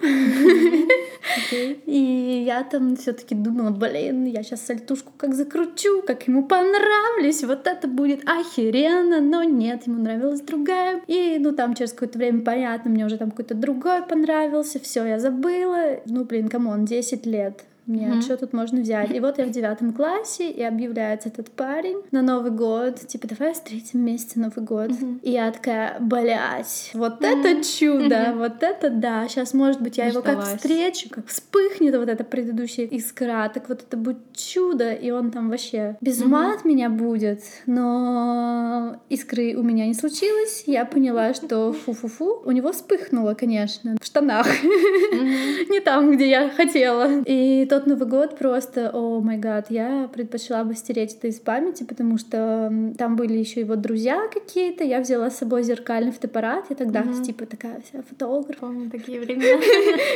Okay. 1.50 1.80
И 1.86 2.44
я 2.46 2.62
там 2.62 2.96
все-таки 2.96 3.34
думала, 3.34 3.70
блин, 3.70 4.24
я 4.26 4.42
сейчас 4.42 4.62
сальтушку 4.62 5.12
как 5.16 5.34
закручу, 5.34 6.02
как 6.06 6.26
ему 6.28 6.46
понравлюсь, 6.46 7.42
вот 7.44 7.66
это 7.66 7.88
будет 7.88 8.28
охеренно, 8.28 9.20
но 9.20 9.42
нет, 9.42 9.86
ему 9.86 10.02
нравилась 10.02 10.40
другая. 10.40 11.02
И, 11.06 11.38
ну, 11.40 11.52
там 11.52 11.74
через 11.74 11.92
какое-то 11.92 12.18
время, 12.18 12.42
понятно, 12.42 12.90
мне 12.90 13.06
уже 13.06 13.16
там 13.16 13.30
какой-то 13.30 13.54
другой 13.54 14.02
понравился, 14.02 14.78
все, 14.80 15.04
я 15.04 15.18
забыла. 15.18 16.00
Ну, 16.06 16.24
блин, 16.24 16.48
come 16.48 16.69
on, 16.69 16.84
10 16.84 17.26
лет. 17.26 17.64
Нет, 17.90 18.14
mm-hmm. 18.14 18.22
что 18.22 18.36
тут 18.36 18.52
можно 18.52 18.80
взять? 18.80 19.10
И 19.10 19.18
вот 19.18 19.38
я 19.38 19.46
в 19.46 19.50
девятом 19.50 19.92
классе, 19.92 20.48
и 20.48 20.62
объявляется 20.62 21.28
этот 21.28 21.50
парень 21.50 21.96
на 22.12 22.22
Новый 22.22 22.52
год, 22.52 23.00
типа, 23.00 23.26
давай 23.26 23.52
встретим 23.52 24.00
вместе 24.00 24.38
Новый 24.38 24.64
год. 24.64 24.90
Mm-hmm. 24.90 25.20
И 25.22 25.30
я 25.32 25.50
такая, 25.50 25.96
блять, 25.98 26.92
вот 26.94 27.20
mm-hmm. 27.20 27.40
это 27.40 27.64
чудо, 27.64 28.14
mm-hmm. 28.14 28.38
вот 28.38 28.62
это 28.62 28.90
да, 28.90 29.26
сейчас, 29.26 29.54
может 29.54 29.80
быть, 29.82 29.98
я 29.98 30.06
его 30.06 30.22
как 30.22 30.44
встречу, 30.44 31.08
как 31.10 31.26
вспыхнет 31.26 31.96
вот 31.96 32.08
эта 32.08 32.22
предыдущая 32.22 32.86
искра, 32.86 33.50
так 33.52 33.68
вот 33.68 33.82
это 33.82 33.96
будет 33.96 34.18
чудо, 34.36 34.92
и 34.92 35.10
он 35.10 35.32
там 35.32 35.50
вообще 35.50 35.96
без 36.00 36.22
ума 36.22 36.52
mm-hmm. 36.52 36.56
от 36.58 36.64
меня 36.64 36.90
будет, 36.90 37.42
но 37.66 39.00
искры 39.08 39.56
у 39.56 39.62
меня 39.62 39.88
не 39.88 39.94
случилось, 39.94 40.62
я 40.66 40.84
поняла, 40.84 41.34
что 41.34 41.72
фу-фу-фу, 41.72 42.42
у 42.44 42.52
него 42.52 42.70
вспыхнуло, 42.70 43.34
конечно, 43.34 43.96
в 44.00 44.06
штанах, 44.06 44.46
mm-hmm. 44.46 45.66
не 45.70 45.80
там, 45.80 46.12
где 46.12 46.30
я 46.30 46.50
хотела. 46.50 47.22
И 47.24 47.66
тот 47.80 47.86
Новый 47.86 48.08
год 48.08 48.36
просто, 48.36 48.90
о 48.92 49.20
май 49.20 49.38
гад, 49.38 49.70
я 49.70 50.08
предпочла 50.12 50.64
бы 50.64 50.74
стереть 50.74 51.14
это 51.14 51.28
из 51.28 51.40
памяти, 51.40 51.84
потому 51.84 52.18
что 52.18 52.72
там 52.98 53.16
были 53.16 53.38
еще 53.38 53.60
его 53.60 53.76
друзья 53.76 54.28
какие-то, 54.32 54.84
я 54.84 55.00
взяла 55.00 55.30
с 55.30 55.38
собой 55.38 55.62
зеркальный 55.62 56.12
фотоаппарат, 56.12 56.66
я 56.68 56.76
тогда 56.76 57.00
mm-hmm. 57.00 57.22
типа 57.22 57.46
такая 57.46 57.80
вся 57.80 58.02
фотограф. 58.02 58.58
Помню 58.58 58.90
такие 58.90 59.20
времена. 59.24 59.62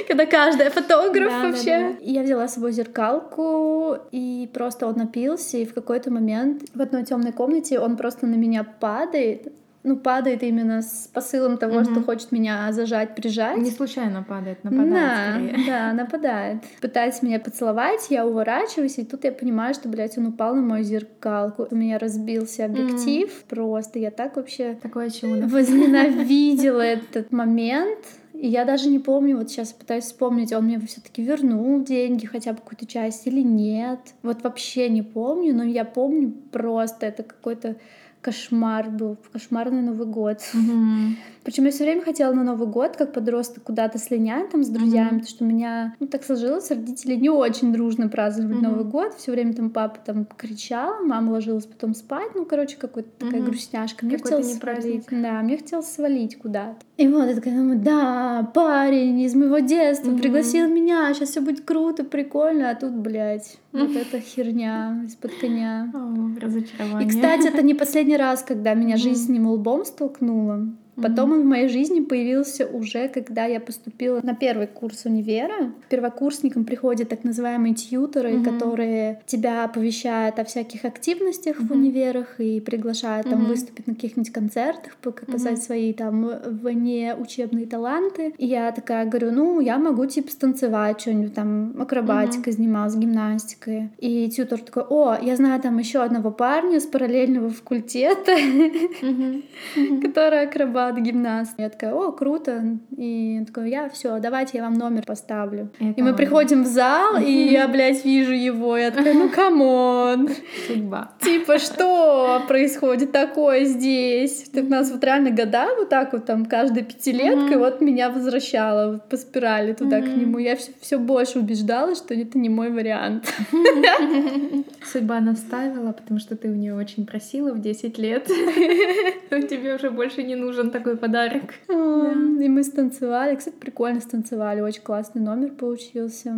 Когда 0.06 0.26
каждая 0.26 0.70
фотограф 0.70 1.32
вообще. 1.32 1.96
Я 2.02 2.22
взяла 2.22 2.48
с 2.48 2.54
собой 2.54 2.72
зеркалку, 2.72 3.96
и 4.12 4.50
просто 4.52 4.86
он 4.86 4.96
напился, 4.96 5.56
и 5.56 5.64
в 5.64 5.72
какой-то 5.72 6.10
момент 6.10 6.64
в 6.74 6.82
одной 6.82 7.04
темной 7.04 7.32
комнате 7.32 7.78
он 7.78 7.96
просто 7.96 8.26
на 8.26 8.34
меня 8.34 8.64
падает, 8.64 9.52
ну, 9.84 9.96
падает 9.96 10.42
именно 10.42 10.80
с 10.80 11.10
посылом 11.12 11.58
того, 11.58 11.76
угу. 11.76 11.84
что 11.84 12.02
хочет 12.02 12.32
меня 12.32 12.72
зажать, 12.72 13.14
прижать. 13.14 13.58
Не 13.58 13.70
случайно 13.70 14.22
падает, 14.22 14.64
нападает 14.64 14.90
да, 14.90 15.32
скорее. 15.34 15.66
Да, 15.66 15.92
нападает. 15.92 16.64
Пытается 16.80 17.24
меня 17.26 17.38
поцеловать, 17.38 18.06
я 18.08 18.26
уворачиваюсь, 18.26 18.98
и 18.98 19.04
тут 19.04 19.24
я 19.24 19.32
понимаю, 19.32 19.74
что, 19.74 19.90
блядь, 19.90 20.16
он 20.16 20.28
упал 20.28 20.54
на 20.54 20.62
мою 20.62 20.84
зеркалку. 20.84 21.68
У 21.70 21.74
меня 21.74 21.98
разбился 21.98 22.64
объектив. 22.64 23.28
Mm. 23.28 23.48
Просто 23.48 23.98
я 23.98 24.10
так 24.10 24.36
вообще... 24.36 24.78
Такое 24.82 25.10
чудо. 25.10 25.46
Возненавидела 25.48 26.80
этот 26.80 27.30
момент. 27.30 27.98
И 28.32 28.48
я 28.48 28.64
даже 28.64 28.88
не 28.88 28.98
помню, 28.98 29.36
вот 29.36 29.50
сейчас 29.50 29.72
пытаюсь 29.72 30.04
вспомнить, 30.04 30.52
он 30.52 30.64
мне 30.64 30.80
все-таки 30.80 31.22
вернул 31.22 31.84
деньги, 31.84 32.26
хотя 32.26 32.52
бы 32.52 32.58
какую-то 32.58 32.86
часть 32.86 33.26
или 33.26 33.42
нет. 33.42 34.00
Вот 34.22 34.42
вообще 34.42 34.88
не 34.88 35.02
помню, 35.02 35.54
но 35.54 35.62
я 35.62 35.84
помню 35.84 36.32
просто 36.50 37.06
это 37.06 37.22
какой-то 37.22 37.76
кошмар 38.24 38.90
был, 38.90 39.16
кошмарный 39.32 39.82
Новый 39.82 40.06
год. 40.06 40.40
Mm-hmm. 40.54 41.16
Причем 41.44 41.66
я 41.66 41.70
все 41.70 41.84
время 41.84 42.00
хотела 42.00 42.32
на 42.32 42.42
Новый 42.42 42.66
год, 42.66 42.96
как 42.96 43.12
подросток, 43.12 43.64
куда-то 43.64 43.98
слинять 43.98 44.50
там 44.50 44.64
с 44.64 44.68
друзьями, 44.68 45.04
mm-hmm. 45.04 45.10
потому 45.10 45.28
что 45.28 45.44
у 45.44 45.46
меня 45.46 45.94
ну, 46.00 46.06
так 46.06 46.24
сложилось, 46.24 46.70
родители 46.70 47.16
не 47.16 47.28
очень 47.28 47.72
дружно 47.72 48.08
праздновали 48.08 48.56
mm-hmm. 48.56 48.62
Новый 48.62 48.84
год. 48.84 49.14
Все 49.14 49.30
время 49.30 49.52
там 49.52 49.70
папа 49.70 49.98
там 50.04 50.24
кричал, 50.24 51.04
мама 51.04 51.32
ложилась 51.32 51.66
потом 51.66 51.94
спать. 51.94 52.30
Ну, 52.34 52.46
короче, 52.46 52.76
какая-то 52.78 53.10
mm-hmm. 53.10 53.26
такая 53.26 53.42
грустняшка. 53.42 54.06
Мне 54.06 54.16
хотелось 54.16 54.54
свалить. 54.54 55.04
Да, 55.10 55.42
мне 55.42 55.58
хотелось 55.58 55.88
свалить 55.88 56.38
куда-то. 56.38 56.78
И 56.96 57.06
вот 57.08 57.26
я 57.26 57.34
такая 57.34 57.54
думаю, 57.54 57.78
да, 57.78 58.50
парень 58.54 59.20
из 59.20 59.34
моего 59.34 59.58
детства 59.58 60.10
mm-hmm. 60.10 60.18
пригласил 60.18 60.68
меня, 60.68 61.12
сейчас 61.12 61.30
все 61.30 61.40
будет 61.42 61.64
круто, 61.64 62.04
прикольно, 62.04 62.70
а 62.70 62.74
тут, 62.74 62.92
блядь, 62.92 63.58
mm-hmm. 63.72 63.86
вот 63.86 63.96
эта 63.96 64.20
херня 64.20 65.02
из-под 65.06 65.32
коня. 65.34 65.90
Oh, 65.92 66.40
разочарование. 66.40 67.06
И, 67.06 67.10
кстати, 67.10 67.48
это 67.48 67.62
не 67.62 67.74
последний 67.74 68.16
раз, 68.16 68.42
когда 68.42 68.72
меня 68.72 68.94
mm-hmm. 68.94 68.98
жизнь 68.98 69.26
с 69.26 69.28
ним 69.28 69.48
лбом 69.48 69.84
столкнула. 69.84 70.68
Потом 70.96 71.32
он 71.32 71.42
в 71.42 71.44
моей 71.44 71.68
жизни 71.68 72.00
появился 72.00 72.66
уже, 72.66 73.08
когда 73.08 73.46
я 73.46 73.60
поступила 73.60 74.20
на 74.22 74.34
первый 74.34 74.66
курс 74.66 75.04
универа. 75.04 75.72
Первокурсникам 75.88 76.64
приходят 76.64 77.08
так 77.08 77.24
называемые 77.24 77.74
тьюторы, 77.74 78.32
mm-hmm. 78.32 78.44
которые 78.44 79.22
тебя 79.26 79.64
оповещают 79.64 80.38
о 80.38 80.44
всяких 80.44 80.84
активностях 80.84 81.60
mm-hmm. 81.60 81.66
в 81.66 81.72
универах 81.72 82.40
и 82.40 82.60
приглашают 82.60 83.28
там 83.28 83.46
выступить 83.46 83.86
на 83.86 83.94
каких-нибудь 83.94 84.32
концертах, 84.32 84.96
показать 84.96 85.62
свои 85.62 85.92
там 85.92 86.30
вне 86.44 87.14
учебные 87.14 87.66
таланты. 87.66 88.34
И 88.38 88.46
я 88.46 88.70
такая 88.72 89.06
говорю, 89.06 89.32
ну, 89.32 89.60
я 89.60 89.78
могу 89.78 90.06
типа 90.06 90.30
станцевать 90.30 91.00
что-нибудь 91.00 91.34
там, 91.34 91.74
акробатикой 91.80 92.52
занималась, 92.52 92.94
гимнастикой. 92.94 93.90
И 93.98 94.28
тьютор 94.30 94.60
такой, 94.60 94.84
о, 94.88 95.18
я 95.20 95.36
знаю 95.36 95.60
там 95.60 95.78
еще 95.78 96.02
одного 96.02 96.30
парня 96.30 96.80
с 96.80 96.86
параллельного 96.86 97.50
факультета, 97.50 98.32
который 100.02 100.42
акробат-гимнаст. 100.42 101.54
Я 101.58 101.68
такая, 101.68 101.94
о, 101.94 102.12
круто. 102.12 102.78
И 102.96 103.36
он 103.40 103.46
такой, 103.46 103.70
я 103.70 103.88
все, 103.88 104.18
давайте 104.18 104.58
я 104.58 104.64
вам 104.64 104.74
номер 104.74 105.04
поставлю. 105.06 105.70
Это 105.78 106.00
и 106.00 106.02
мы 106.02 106.14
приходим 106.14 106.64
в 106.64 106.66
зал, 106.66 107.16
и 107.16 107.30
я, 107.30 107.68
блядь, 107.68 108.04
вижу 108.04 108.32
его. 108.32 108.76
Я 108.76 108.90
такая, 108.90 109.14
ну, 109.14 109.28
come 109.28 109.86
on. 109.86 110.28
Судьба. 110.66 111.12
Типа, 111.20 111.58
что 111.58 112.42
происходит 112.48 113.12
такое 113.12 113.64
здесь? 113.64 114.48
Так 114.52 114.64
у 114.64 114.68
нас 114.68 114.90
вот 114.90 115.02
реально 115.04 115.30
года 115.30 115.68
вот 115.76 115.88
так 115.88 116.12
вот 116.12 116.26
там 116.26 116.46
каждая 116.46 116.84
пятилетка, 116.84 117.58
вот 117.58 117.80
меня 117.80 118.10
возвращала 118.10 118.98
по 118.98 119.16
спирали 119.16 119.72
туда 119.72 120.00
к 120.00 120.06
нему. 120.06 120.38
Я 120.38 120.56
все 120.80 120.98
больше 120.98 121.38
убеждалась, 121.38 121.98
что 121.98 122.14
это 122.14 122.38
не 122.38 122.48
мой 122.48 122.70
вариант. 122.70 123.32
Судьба 124.84 125.20
наставила, 125.20 125.92
потому 125.92 126.20
что 126.20 126.36
ты 126.36 126.48
у 126.48 126.54
нее 126.54 126.74
очень 126.74 127.06
просила 127.06 127.52
в 127.52 127.60
10 127.60 127.98
лет. 127.98 128.26
Тебе 129.30 129.74
уже 129.74 129.90
больше 129.90 130.22
не 130.22 130.36
нужен 130.36 130.70
такой 130.74 130.96
подарок. 130.96 131.54
И 131.68 132.48
мы 132.48 132.64
станцевали. 132.64 133.36
Кстати, 133.36 133.54
прикольно 133.54 134.00
станцевали. 134.00 134.60
Очень 134.60 134.82
классный 134.82 135.22
номер 135.22 135.52
получился. 135.52 136.36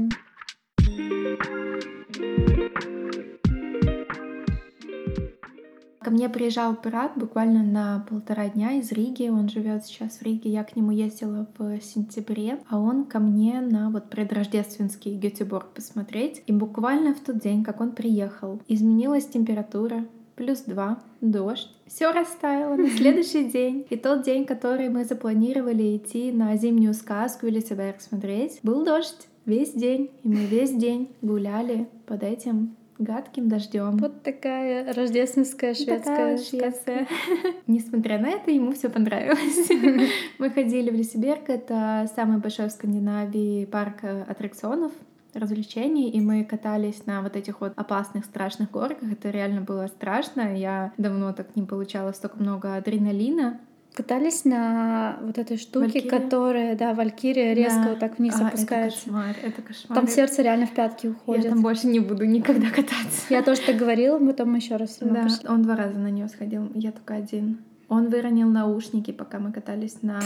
Ко 6.01 6.11
мне 6.12 6.29
приезжал 6.29 6.77
пират 6.77 7.12
буквально 7.16 7.64
на 7.64 8.07
полтора 8.09 8.49
дня 8.49 8.75
из 8.75 8.92
Риги. 8.92 9.29
Он 9.29 9.49
живет 9.49 9.87
сейчас 9.87 10.18
в 10.18 10.22
Риге. 10.22 10.51
Я 10.51 10.62
к 10.64 10.77
нему 10.77 10.92
ездила 10.92 11.49
в 11.59 11.81
сентябре, 11.81 12.59
а 12.68 12.79
он 12.79 13.07
ко 13.07 13.18
мне 13.18 13.61
на 13.61 13.90
вот 13.90 14.11
предрождественский 14.11 15.16
Гетеборг 15.16 15.72
посмотреть. 15.72 16.42
И 16.46 16.53
буквально 16.53 17.14
в 17.14 17.20
тот 17.20 17.38
день, 17.38 17.64
как 17.64 17.81
он 17.81 17.92
приехал, 17.92 18.61
изменилась 18.68 19.27
температура, 19.27 20.05
плюс 20.37 20.61
два, 20.61 21.01
дождь. 21.20 21.68
Все 21.87 22.12
растаяло 22.12 22.77
на 22.77 22.88
следующий 22.88 23.44
день. 23.51 23.87
И 23.90 23.96
тот 23.96 24.22
день, 24.22 24.44
который 24.44 24.88
мы 24.88 25.05
запланировали 25.05 25.96
идти 25.96 26.31
на 26.31 26.57
зимнюю 26.57 26.94
сказку 26.94 27.46
или 27.46 27.61
Сибирь 27.61 27.96
смотреть, 27.99 28.61
был 28.62 28.85
дождь 28.85 29.27
весь 29.44 29.72
день. 29.72 30.11
И 30.22 30.29
мы 30.29 30.44
весь 30.44 30.72
день 30.72 31.11
гуляли 31.22 31.88
под 32.07 32.22
этим 32.22 32.77
гадким 32.99 33.49
дождем. 33.49 33.96
Вот 33.99 34.22
такая 34.22 34.92
рождественская 34.94 35.75
шведская 35.75 36.38
Швеция. 36.38 37.07
Несмотря 37.66 38.18
на 38.18 38.29
это, 38.29 38.51
ему 38.51 38.72
все 38.72 38.88
понравилось. 38.88 39.68
Мы 40.38 40.51
ходили 40.51 40.90
в 40.90 40.94
Лисиберг, 40.94 41.49
это 41.49 42.11
самый 42.14 42.38
большой 42.38 42.68
в 42.68 42.72
Скандинавии 42.72 43.66
парк 43.66 44.03
аттракционов 44.05 44.92
развлечений, 45.37 46.11
и 46.11 46.20
мы 46.20 46.44
катались 46.44 47.07
на 47.07 47.22
вот 47.22 47.37
этих 47.37 47.61
вот 47.61 47.72
опасных, 47.77 48.25
страшных 48.25 48.70
горках. 48.70 49.11
Это 49.12 49.31
реально 49.31 49.61
было 49.61 49.87
страшно. 49.87 50.57
Я 50.57 50.92
давно 50.99 51.33
так 51.33 51.55
не 51.57 51.62
получала 51.62 52.12
столько 52.12 52.38
много 52.38 52.77
адреналина. 52.77 53.61
Катались 53.94 54.44
на 54.44 55.16
вот 55.22 55.38
этой 55.38 55.57
штуке, 55.57 55.87
Валькирия? 55.87 56.11
которая, 56.11 56.77
да, 56.77 56.92
Валькирия 56.92 57.55
резко 57.55 57.81
Да. 57.83 57.88
вот 57.90 57.99
так 57.99 58.18
вниз 58.18 58.35
А, 58.38 58.49
опускаешь. 58.49 58.92
Это 58.92 59.05
кошмар, 59.05 59.37
это 59.42 59.62
кошмар. 59.62 59.99
Там 59.99 60.07
сердце 60.09 60.42
реально 60.42 60.66
в 60.66 60.72
пятки 60.75 61.07
Я 61.07 61.12
уходит. 61.12 61.49
там 61.49 61.62
больше 61.62 61.87
не 61.87 62.01
буду 62.01 62.27
никогда 62.27 62.68
кататься. 62.68 63.22
Я 63.31 63.42
тоже 63.42 63.62
так 63.62 63.77
говорила, 63.77 64.18
потом 64.18 64.51
мы 64.51 64.59
еще 64.59 64.77
раз 64.77 64.99
Да, 65.01 65.22
пошли. 65.22 65.49
он 65.49 65.62
два 65.62 65.77
раза 65.77 65.99
на 65.99 66.11
нее 66.11 66.29
сходил, 66.29 66.70
я 66.75 66.92
только 66.92 67.14
один. 67.14 67.61
Он 67.88 68.09
выронил 68.09 68.49
наушники, 68.49 69.12
пока 69.12 69.38
мы 69.38 69.53
катались 69.53 70.03
на 70.03 70.20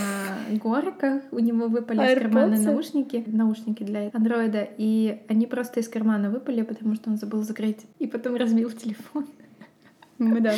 горках. 0.62 1.22
У 1.30 1.38
него 1.40 1.66
выпали 1.68 1.98
из 1.98 2.18
кармана 2.22 2.56
наушники, 2.72 3.24
наушники 3.26 3.82
для 3.82 4.10
андроида, 4.14 4.66
и 4.78 5.20
они 5.28 5.46
просто 5.46 5.80
из 5.80 5.88
кармана 5.88 6.30
выпали, 6.30 6.62
потому 6.62 6.94
что 6.94 7.10
он 7.10 7.16
забыл 7.18 7.42
закрыть. 7.42 7.80
И 7.98 8.06
потом 8.06 8.36
разбил 8.36 8.70
телефон. 8.70 9.26
Мы, 10.18 10.40
да. 10.40 10.52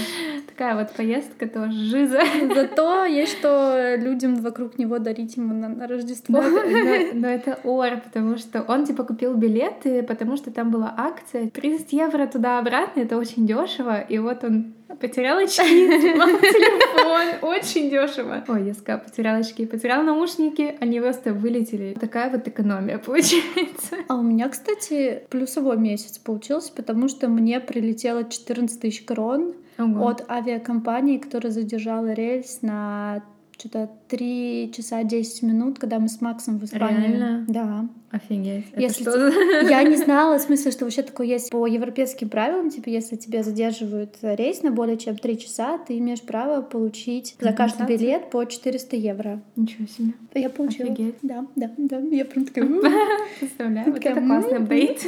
Такая 0.49 0.75
вот 0.75 0.91
поездка 0.93 1.49
тоже 1.49 1.73
жиза. 1.73 2.21
Зато 2.53 3.05
есть 3.05 3.39
что 3.39 3.95
людям 3.97 4.35
вокруг 4.37 4.77
него 4.77 4.99
дарить 4.99 5.37
ему 5.37 5.55
на, 5.55 5.69
на 5.69 5.87
Рождество. 5.87 6.41
Но, 6.43 6.51
но- 6.51 7.13
но 7.15 7.29
это 7.29 7.59
ор, 7.63 8.01
потому 8.05 8.39
что 8.39 8.63
он 8.63 8.85
типа 8.87 9.05
купил 9.05 9.35
билеты, 9.35 10.03
потому 10.03 10.37
что 10.37 10.51
там 10.51 10.73
была 10.73 10.93
акция 10.97 11.49
30 11.49 11.93
евро 11.93 12.27
туда-обратно, 12.27 13.01
это 13.03 13.17
очень 13.17 13.47
дешево, 13.47 14.01
и 14.01 14.19
вот 14.19 14.43
он 14.43 14.73
потерял 15.01 15.39
очки, 15.45 15.63
телефон, 15.63 17.49
очень 17.51 17.91
дешево. 17.91 18.45
Ой, 18.49 18.67
я 18.67 18.75
сказала, 18.75 19.01
потерял 19.01 19.41
очки, 19.41 19.67
потерял 19.67 20.03
наушники, 20.03 20.77
они 20.81 21.01
просто 21.01 21.33
вылетели. 21.33 21.97
Такая 21.99 22.31
вот 22.31 22.47
экономия 22.47 22.99
получается. 22.99 23.97
А 24.09 24.17
у 24.17 24.23
меня, 24.23 24.49
кстати, 24.49 25.25
плюсовой 25.31 25.77
месяц 25.77 26.19
получился, 26.19 26.73
потому 26.73 27.09
что 27.09 27.29
мне 27.29 27.61
прилетело 27.61 28.25
14 28.25 28.81
тысяч 28.81 29.05
крон 29.05 29.55
Ого. 29.79 30.09
от 30.09 30.31
авиакомпании, 30.31 31.19
которая 31.19 31.53
задержала 31.53 32.13
рейс 32.13 32.61
на 32.63 33.23
что-то 33.59 33.91
3 34.09 34.73
часа 34.75 35.05
10 35.05 35.43
минут, 35.43 35.79
когда 35.79 35.99
мы 35.99 36.09
с 36.09 36.21
Максом 36.21 36.59
в 36.59 36.65
Испании. 36.65 37.09
Реально? 37.09 37.45
Да. 37.49 37.89
Офигеть. 38.13 38.67
Это 38.73 38.81
Если 38.81 39.03
что 39.03 39.13
за- 39.13 39.69
Я 39.71 39.83
не 39.83 39.97
знала, 40.05 40.39
в 40.39 40.43
смысле, 40.43 40.71
что 40.71 40.85
вообще 40.85 41.03
такое 41.03 41.27
есть 41.27 41.51
по 41.51 41.67
европейским 41.67 42.29
правилам, 42.29 42.69
типа, 42.71 42.91
если 42.91 43.17
тебя 43.17 43.43
задерживают 43.43 44.17
рейс 44.23 44.63
на 44.63 44.71
более 44.71 44.99
чем 44.99 45.17
3 45.17 45.39
часа, 45.39 45.79
ты 45.79 45.97
имеешь 45.99 46.21
право 46.21 46.61
получить 46.61 47.35
за 47.41 47.53
каждый 47.53 47.87
билет 47.87 48.31
по 48.31 48.45
400 48.45 48.97
евро. 48.97 49.41
Ничего 49.57 49.87
себе. 49.87 50.13
Я 50.35 50.51
получила. 50.51 50.93
Офигеть. 50.93 51.15
Да, 51.23 51.47
да, 51.57 51.71
да. 51.79 51.99
Я 51.99 52.25
прям 52.27 52.45
такая... 52.45 52.69
Представляю, 53.41 53.91
вот 53.93 54.05
это 54.05 54.21
классный 54.21 54.59
апдейт. 54.59 54.99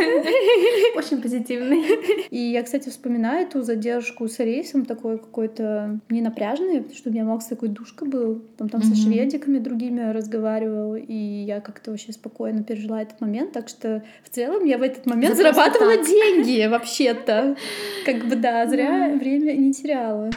Очень 0.97 1.21
позитивный. 1.21 1.83
И 2.31 2.39
я, 2.39 2.63
кстати, 2.63 2.89
вспоминаю 2.89 3.47
эту 3.47 3.63
задержку 3.63 4.29
с 4.29 4.39
рейсом 4.39 4.87
такой 4.87 5.19
какой-то 5.19 6.01
не 6.09 6.23
напряженный, 6.23 6.79
потому 6.79 6.97
что 6.97 7.11
у 7.11 7.13
меня 7.13 7.25
Макс 7.25 7.47
такой 7.47 7.69
душка 7.69 8.07
был. 8.07 8.43
Там, 8.57 8.69
там 8.71 8.83
со 8.83 8.95
шведиками 8.95 9.59
другими 9.59 10.11
разговаривал, 10.13 10.95
и 10.97 11.15
я 11.15 11.61
как-то 11.61 11.91
вообще 11.91 12.13
спокойно 12.13 12.63
пережила 12.63 12.94
этот 13.03 13.21
момент. 13.21 13.53
Так 13.53 13.69
что 13.69 14.03
в 14.23 14.29
целом 14.31 14.65
я 14.65 14.79
в 14.79 14.83
этот 14.83 15.07
момент 15.07 15.37
зарабатывала 15.37 15.97
деньги 15.97 16.67
вообще-то. 16.67 17.57
Как 18.05 18.25
бы 18.27 18.37
да, 18.37 18.67
зря 18.67 19.15
время 19.15 19.53
не 19.53 19.73
теряла. 19.73 20.31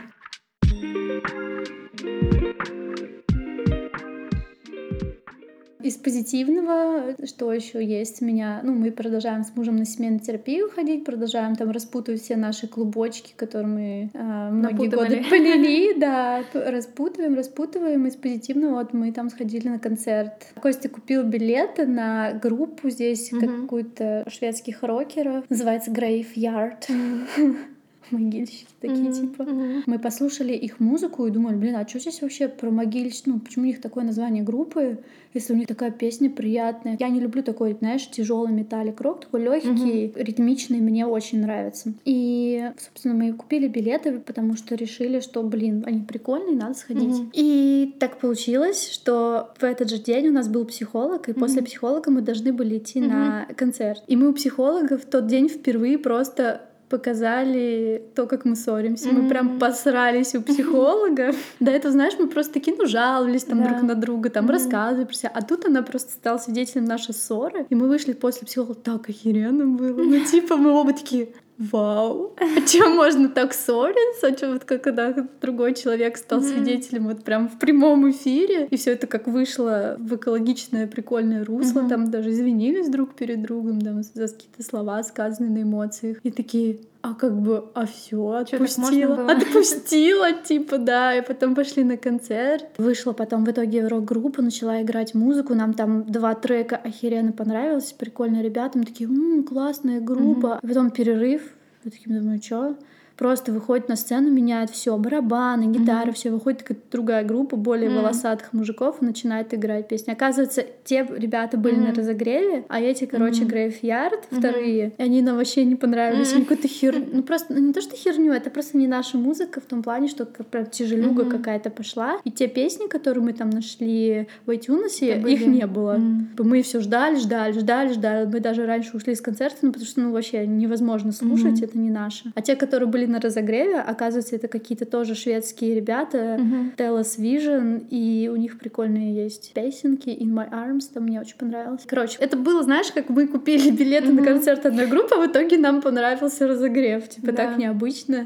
Из 5.88 5.96
позитивного, 5.96 7.16
что 7.26 7.54
еще 7.54 7.82
есть 7.82 8.22
у 8.22 8.26
меня, 8.26 8.60
ну, 8.62 8.74
мы 8.74 8.92
продолжаем 8.92 9.46
с 9.46 9.56
мужем 9.56 9.78
на 9.78 9.86
семейную 9.86 10.20
терапию 10.20 10.70
ходить, 10.70 11.06
продолжаем 11.06 11.56
там 11.56 11.72
распутывать 11.72 12.22
все 12.22 12.36
наши 12.36 12.68
клубочки, 12.68 13.32
которые 13.38 13.68
мы 13.68 14.10
а, 14.14 14.50
многие 14.52 14.90
годы 14.90 14.98
Напутывали. 14.98 15.30
полили, 15.30 15.94
да, 15.98 16.44
распутываем, 16.54 17.36
распутываем. 17.36 18.06
Из 18.06 18.18
позитивного 18.18 18.80
вот 18.80 18.92
мы 18.94 19.14
там 19.14 19.30
сходили 19.30 19.70
на 19.70 19.80
концерт. 19.80 20.48
Костя 20.62 20.90
купил 20.90 21.24
билеты 21.24 21.86
на 21.86 22.34
группу 22.34 22.90
здесь, 22.90 23.32
Мгм. 23.32 23.62
какую-то 23.62 24.26
шведских 24.30 24.84
рокеров, 24.84 25.46
называется 25.50 25.92
Graveyard. 25.92 26.84
Могильщики 28.12 28.68
такие, 28.80 29.10
Мгм, 29.10 29.14
типа. 29.14 29.48
Мы 29.86 30.00
послушали 30.00 30.54
их 30.54 30.80
музыку 30.80 31.26
и 31.26 31.32
думали, 31.32 31.56
блин, 31.56 31.76
а 31.76 31.88
что 31.88 32.00
здесь 32.00 32.22
вообще 32.22 32.48
про 32.48 32.70
могильщик? 32.72 33.26
Ну, 33.26 33.40
почему 33.40 33.64
у 33.66 33.68
них 33.68 33.82
такое 33.82 34.04
название 34.04 34.44
группы, 34.44 35.00
если 35.34 35.54
у 35.54 35.56
них 35.56 35.68
такая 35.68 35.92
песня 35.92 36.30
приятная? 36.30 36.96
Я 37.00 37.10
не 37.10 37.20
люблю 37.20 37.44
такой, 37.44 37.76
знаешь, 37.80 38.10
тяжелый 38.10 38.52
металлик 38.54 39.02
рок, 39.02 39.22
такой 39.22 39.42
легкий, 39.44 40.14
ритмичный, 40.16 40.80
мне 40.80 41.06
очень 41.06 41.42
нравится. 41.42 41.94
И, 42.06 42.72
собственно, 42.78 43.14
мы 43.16 43.34
купили 43.34 43.68
билеты, 43.68 44.20
потому 44.20 44.56
что 44.56 44.76
решили, 44.76 45.20
что, 45.20 45.44
блин, 45.44 45.84
они 45.86 46.02
прикольные, 46.02 46.56
надо 46.56 46.74
сходить. 46.76 47.18
Мгм. 47.20 47.32
И 47.34 47.96
так 48.00 48.20
получилось, 48.20 48.90
что 48.92 49.54
в 49.58 49.64
этот 49.64 49.90
же 49.90 49.98
день 49.98 50.28
у 50.28 50.32
нас 50.34 50.48
был 50.48 50.66
психолог, 50.66 51.30
и 51.30 51.34
после 51.34 51.58
Мгм. 51.62 51.66
психолога 51.66 52.12
мы 52.12 52.22
должны 52.22 52.54
были 52.54 52.78
идти 52.78 53.00
Мгм. 53.00 53.10
на 53.10 53.48
концерт. 53.56 54.04
И 54.08 54.16
мы 54.16 54.30
у 54.30 54.34
психолога 54.34 54.98
в 54.98 55.06
тот 55.06 55.28
день 55.28 55.50
впервые 55.50 55.98
просто 55.98 56.62
показали 56.90 58.02
то, 58.16 58.26
как 58.28 58.46
мы 58.46 58.56
ссоримся. 58.56 59.10
Мы 59.10 59.28
прям 59.30 59.60
посрались 59.60 60.36
у 60.36 60.42
психолога. 60.42 61.34
До 61.60 61.72
этого, 61.72 61.92
знаешь, 61.92 62.14
мы 62.20 62.28
просто 62.28 62.54
такие, 62.54 62.76
ну, 62.78 62.86
жаловались 62.86 63.44
там 63.44 63.64
Да. 63.64 63.70
друг 63.70 63.82
на 63.84 63.96
друга, 63.96 64.30
там 64.30 64.50
рассказывали 64.50 65.06
про 65.06 65.14
себя. 65.14 65.32
А 65.34 65.42
тут 65.42 65.66
она 65.66 65.82
просто 65.82 66.12
стала 66.12 66.38
свидетелем 66.38 66.86
нашей 66.86 67.14
ссоры. 67.14 67.66
И 67.70 67.76
мы 67.76 67.88
вышли 67.88 68.14
после 68.14 68.46
психолога, 68.48 68.76
так 68.76 69.10
охеренно 69.10 69.66
было. 69.66 69.98
Ну, 70.08 70.24
типа, 70.26 70.56
мы 70.58 70.72
оба 70.72 70.94
такие, 70.94 71.30
Вау, 71.58 72.36
а 72.40 72.62
чем 72.68 72.96
можно 72.96 73.30
так 73.30 73.54
ссориться? 73.54 74.28
А 74.28 74.32
чё 74.32 74.54
вот 74.54 74.64
как 74.64 74.84
когда 74.84 75.14
другой 75.42 75.74
человек 75.74 76.18
стал 76.18 76.42
свидетелем 76.42 77.08
вот 77.08 77.24
прям 77.24 77.50
в 77.50 77.58
прямом 77.58 78.10
эфире, 78.12 78.68
и 78.70 78.78
все 78.78 78.92
это 78.92 79.08
как 79.08 79.28
вышло 79.28 79.96
в 80.00 80.16
экологичное 80.16 80.88
прикольное 80.88 81.44
русло, 81.44 81.88
там 81.90 82.12
даже 82.12 82.32
извинились 82.32 82.90
друг 82.90 83.16
перед 83.16 83.42
другом, 83.42 83.82
там 83.82 84.04
за 84.04 84.28
какие-то 84.28 84.64
слова, 84.64 85.02
сказанные 85.04 85.52
на 85.52 85.62
эмоциях, 85.64 86.18
и 86.24 86.32
такие, 86.32 86.80
а 87.10 87.14
как 87.14 87.40
бы, 87.40 87.64
а 87.74 87.86
все, 87.86 88.30
отпустила, 88.30 89.32
отпустила, 89.32 90.34
типа, 90.34 90.78
да, 90.78 91.16
и 91.16 91.22
потом 91.22 91.56
пошли 91.56 91.84
на 91.84 91.96
концерт. 91.96 92.66
Вышла 92.78 93.14
потом 93.14 93.46
в 93.46 93.52
итоге 93.52 93.88
рок-группа, 93.88 94.42
начала 94.42 94.82
играть 94.82 95.14
музыку, 95.16 95.56
нам 95.56 95.74
там 95.74 96.04
два 96.04 96.36
трека 96.36 96.76
охеренно 96.76 97.32
понравилось, 97.32 97.94
прикольные 97.94 98.44
ребята, 98.44 98.78
мы 98.78 98.84
такие, 98.84 99.10
«М, 99.10 99.44
классная 99.44 100.02
группа. 100.02 100.60
Потом 100.62 100.92
перерыв, 100.92 101.42
мы 101.84 101.92
такие, 101.92 102.20
думаю, 102.20 102.42
что? 102.44 102.76
Просто 103.18 103.52
выходит 103.52 103.90
на 103.90 103.96
сцену, 103.96 104.30
меняет 104.32 104.70
все, 104.70 104.96
барабаны, 104.98 105.72
гитары, 105.72 106.08
Мгм. 106.08 106.14
все, 106.14 106.30
выходит 106.32 106.62
какая-то 106.62 106.86
другая 106.92 107.24
группа, 107.24 107.56
более 107.56 107.90
Мгм. 107.90 107.98
волосатых 108.00 108.54
мужиков, 108.54 108.98
и 109.02 109.06
начинает 109.06 109.54
играть 109.54 109.88
песни. 109.88 110.12
Оказывается, 110.12 110.64
те 110.84 111.06
ребята 111.10 111.58
были 111.58 111.76
на 111.78 111.88
Мгм. 111.90 111.96
разогреве, 111.96 112.66
а 112.70 112.80
эти, 112.80 113.06
короче, 113.06 113.42
Мгм. 113.42 113.48
Грейфьярд 113.50 114.32
Мгм. 114.32 114.40
вторые, 114.40 114.94
и 114.98 115.02
они 115.02 115.22
нам 115.24 115.38
вообще 115.38 115.66
не 115.66 115.76
понравились. 115.76 116.34
Они 116.34 116.44
какую-то 116.44 116.68
хер... 116.68 116.96
Ну 117.12 117.24
просто, 117.24 117.54
ну 117.54 117.60
не 117.60 117.74
то, 117.74 117.82
что 117.82 117.96
херню, 117.96 118.34
это 118.34 118.52
просто 118.52 118.78
не 118.78 118.88
наша 118.88 119.18
музыка 119.18 119.62
в 119.62 119.66
том 119.66 119.82
плане, 119.82 120.08
что 120.10 120.26
как 120.26 120.46
прям 120.48 120.68
тяжелюга 120.68 121.24
Мгм. 121.24 121.32
какая-то 121.32 121.72
пошла. 121.72 122.20
И 122.24 122.30
те 122.32 122.48
песни, 122.48 122.88
которые 122.88 123.24
мы 123.24 123.34
там 123.34 123.50
нашли 123.50 124.28
в 124.46 124.52
iTunes, 124.52 125.00
их 125.32 125.42
не 125.48 125.66
было. 125.66 125.96
М. 125.96 126.30
Мы 126.38 126.62
все 126.62 126.82
ждали, 126.82 127.16
ждали, 127.16 127.54
ждали, 127.54 127.94
ждали. 127.94 128.26
Мы 128.32 128.40
даже 128.42 128.68
раньше 128.68 128.96
ушли 128.96 129.16
с 129.16 129.22
концерта, 129.22 129.58
ну, 129.64 129.72
потому 129.72 129.88
что 129.88 130.02
ну, 130.02 130.12
вообще 130.12 130.46
невозможно 130.46 131.12
слушать, 131.12 131.56
Мгм. 131.56 131.64
это 131.64 131.78
не 131.80 131.90
наше. 131.90 132.32
А 132.36 132.42
те, 132.44 132.56
которые 132.56 132.88
были 132.88 133.07
на 133.08 133.20
разогреве, 133.20 133.80
оказывается, 133.80 134.36
это 134.36 134.48
какие-то 134.48 134.86
тоже 134.86 135.16
шведские 135.16 135.76
ребята. 135.76 136.38
Мгм. 136.40 136.74
Telus 136.78 137.18
Vision, 137.20 137.86
и 137.90 138.30
у 138.32 138.36
них 138.36 138.58
прикольные 138.60 139.16
есть 139.16 139.54
песенки 139.54 140.10
In 140.10 140.34
My 140.34 140.50
Arms, 140.52 140.84
там 140.94 141.04
мне 141.04 141.20
очень 141.20 141.38
понравилось. 141.38 141.84
Короче, 141.88 142.18
это 142.20 142.38
было, 142.38 142.64
знаешь, 142.64 142.92
как 142.94 143.10
мы 143.10 143.28
купили 143.28 143.70
билеты 143.72 144.08
на 144.08 144.22
Мгм. 144.22 144.26
концерт 144.26 144.66
одной 144.66 144.88
группы, 144.88 145.16
а 145.16 145.20
в 145.20 145.28
итоге 145.32 145.58
нам 145.58 145.82
понравился 145.82 146.48
разогрев. 146.48 147.08
Типа 147.10 147.28
Да. 147.28 147.34
так 147.34 147.58
необычно. 147.58 148.26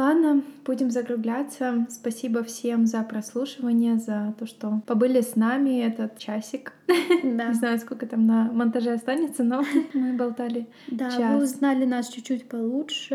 Ладно, 0.00 0.42
будем 0.64 0.90
закругляться. 0.90 1.86
Спасибо 1.90 2.42
всем 2.42 2.86
за 2.86 3.02
прослушивание, 3.02 3.98
за 3.98 4.34
то, 4.38 4.46
что 4.46 4.80
побыли 4.86 5.20
с 5.20 5.36
нами 5.36 5.82
этот 5.82 6.18
часик. 6.18 6.72
Да. 7.22 7.48
Не 7.48 7.54
знаю, 7.54 7.78
сколько 7.78 8.06
там 8.06 8.26
на 8.26 8.50
монтаже 8.50 8.92
останется, 8.92 9.44
но 9.44 9.62
мы 9.94 10.14
болтали. 10.14 10.66
Да, 10.88 11.10
час. 11.10 11.34
вы 11.34 11.44
узнали 11.44 11.84
нас 11.84 12.08
чуть-чуть 12.08 12.48
получше 12.48 13.14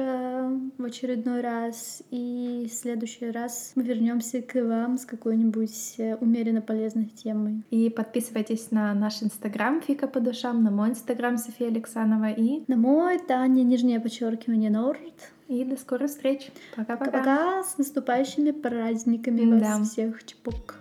в 0.78 0.84
очередной 0.84 1.42
раз, 1.42 2.04
и 2.12 2.68
в 2.70 2.74
следующий 2.74 3.32
раз 3.32 3.72
мы 3.76 3.84
вернемся 3.84 4.42
к 4.42 4.62
вам 4.62 4.98
с 4.98 5.06
какой-нибудь 5.06 5.96
э, 5.98 6.16
умеренно 6.18 6.62
полезной 6.62 7.06
темой. 7.08 7.64
И 7.72 7.90
подписывайтесь 7.90 8.70
на 8.72 8.94
наш 8.94 9.24
инстаграм 9.24 9.82
Фика 9.82 10.08
по 10.08 10.20
душам, 10.20 10.64
на 10.64 10.72
мой 10.72 10.90
инстаграм 10.90 11.38
София 11.38 11.70
Александрова 11.70 12.32
и, 12.32 12.64
На 12.68 12.78
мой 12.78 13.18
Таня, 13.20 13.64
нижнее 13.64 14.00
подчеркивание 14.00 14.70
Норд. 14.70 15.34
И 15.48 15.64
до 15.64 15.78
скорых 15.78 16.10
встреч. 16.10 16.52
Пока-пока. 16.76 17.12
Пока-пока, 17.12 17.64
с 17.64 17.78
наступающими 17.78 18.52
праздниками 18.52 19.60
Да. 19.60 19.78
вас 19.78 19.92
всех. 19.92 20.26
Чпок. 20.26 20.76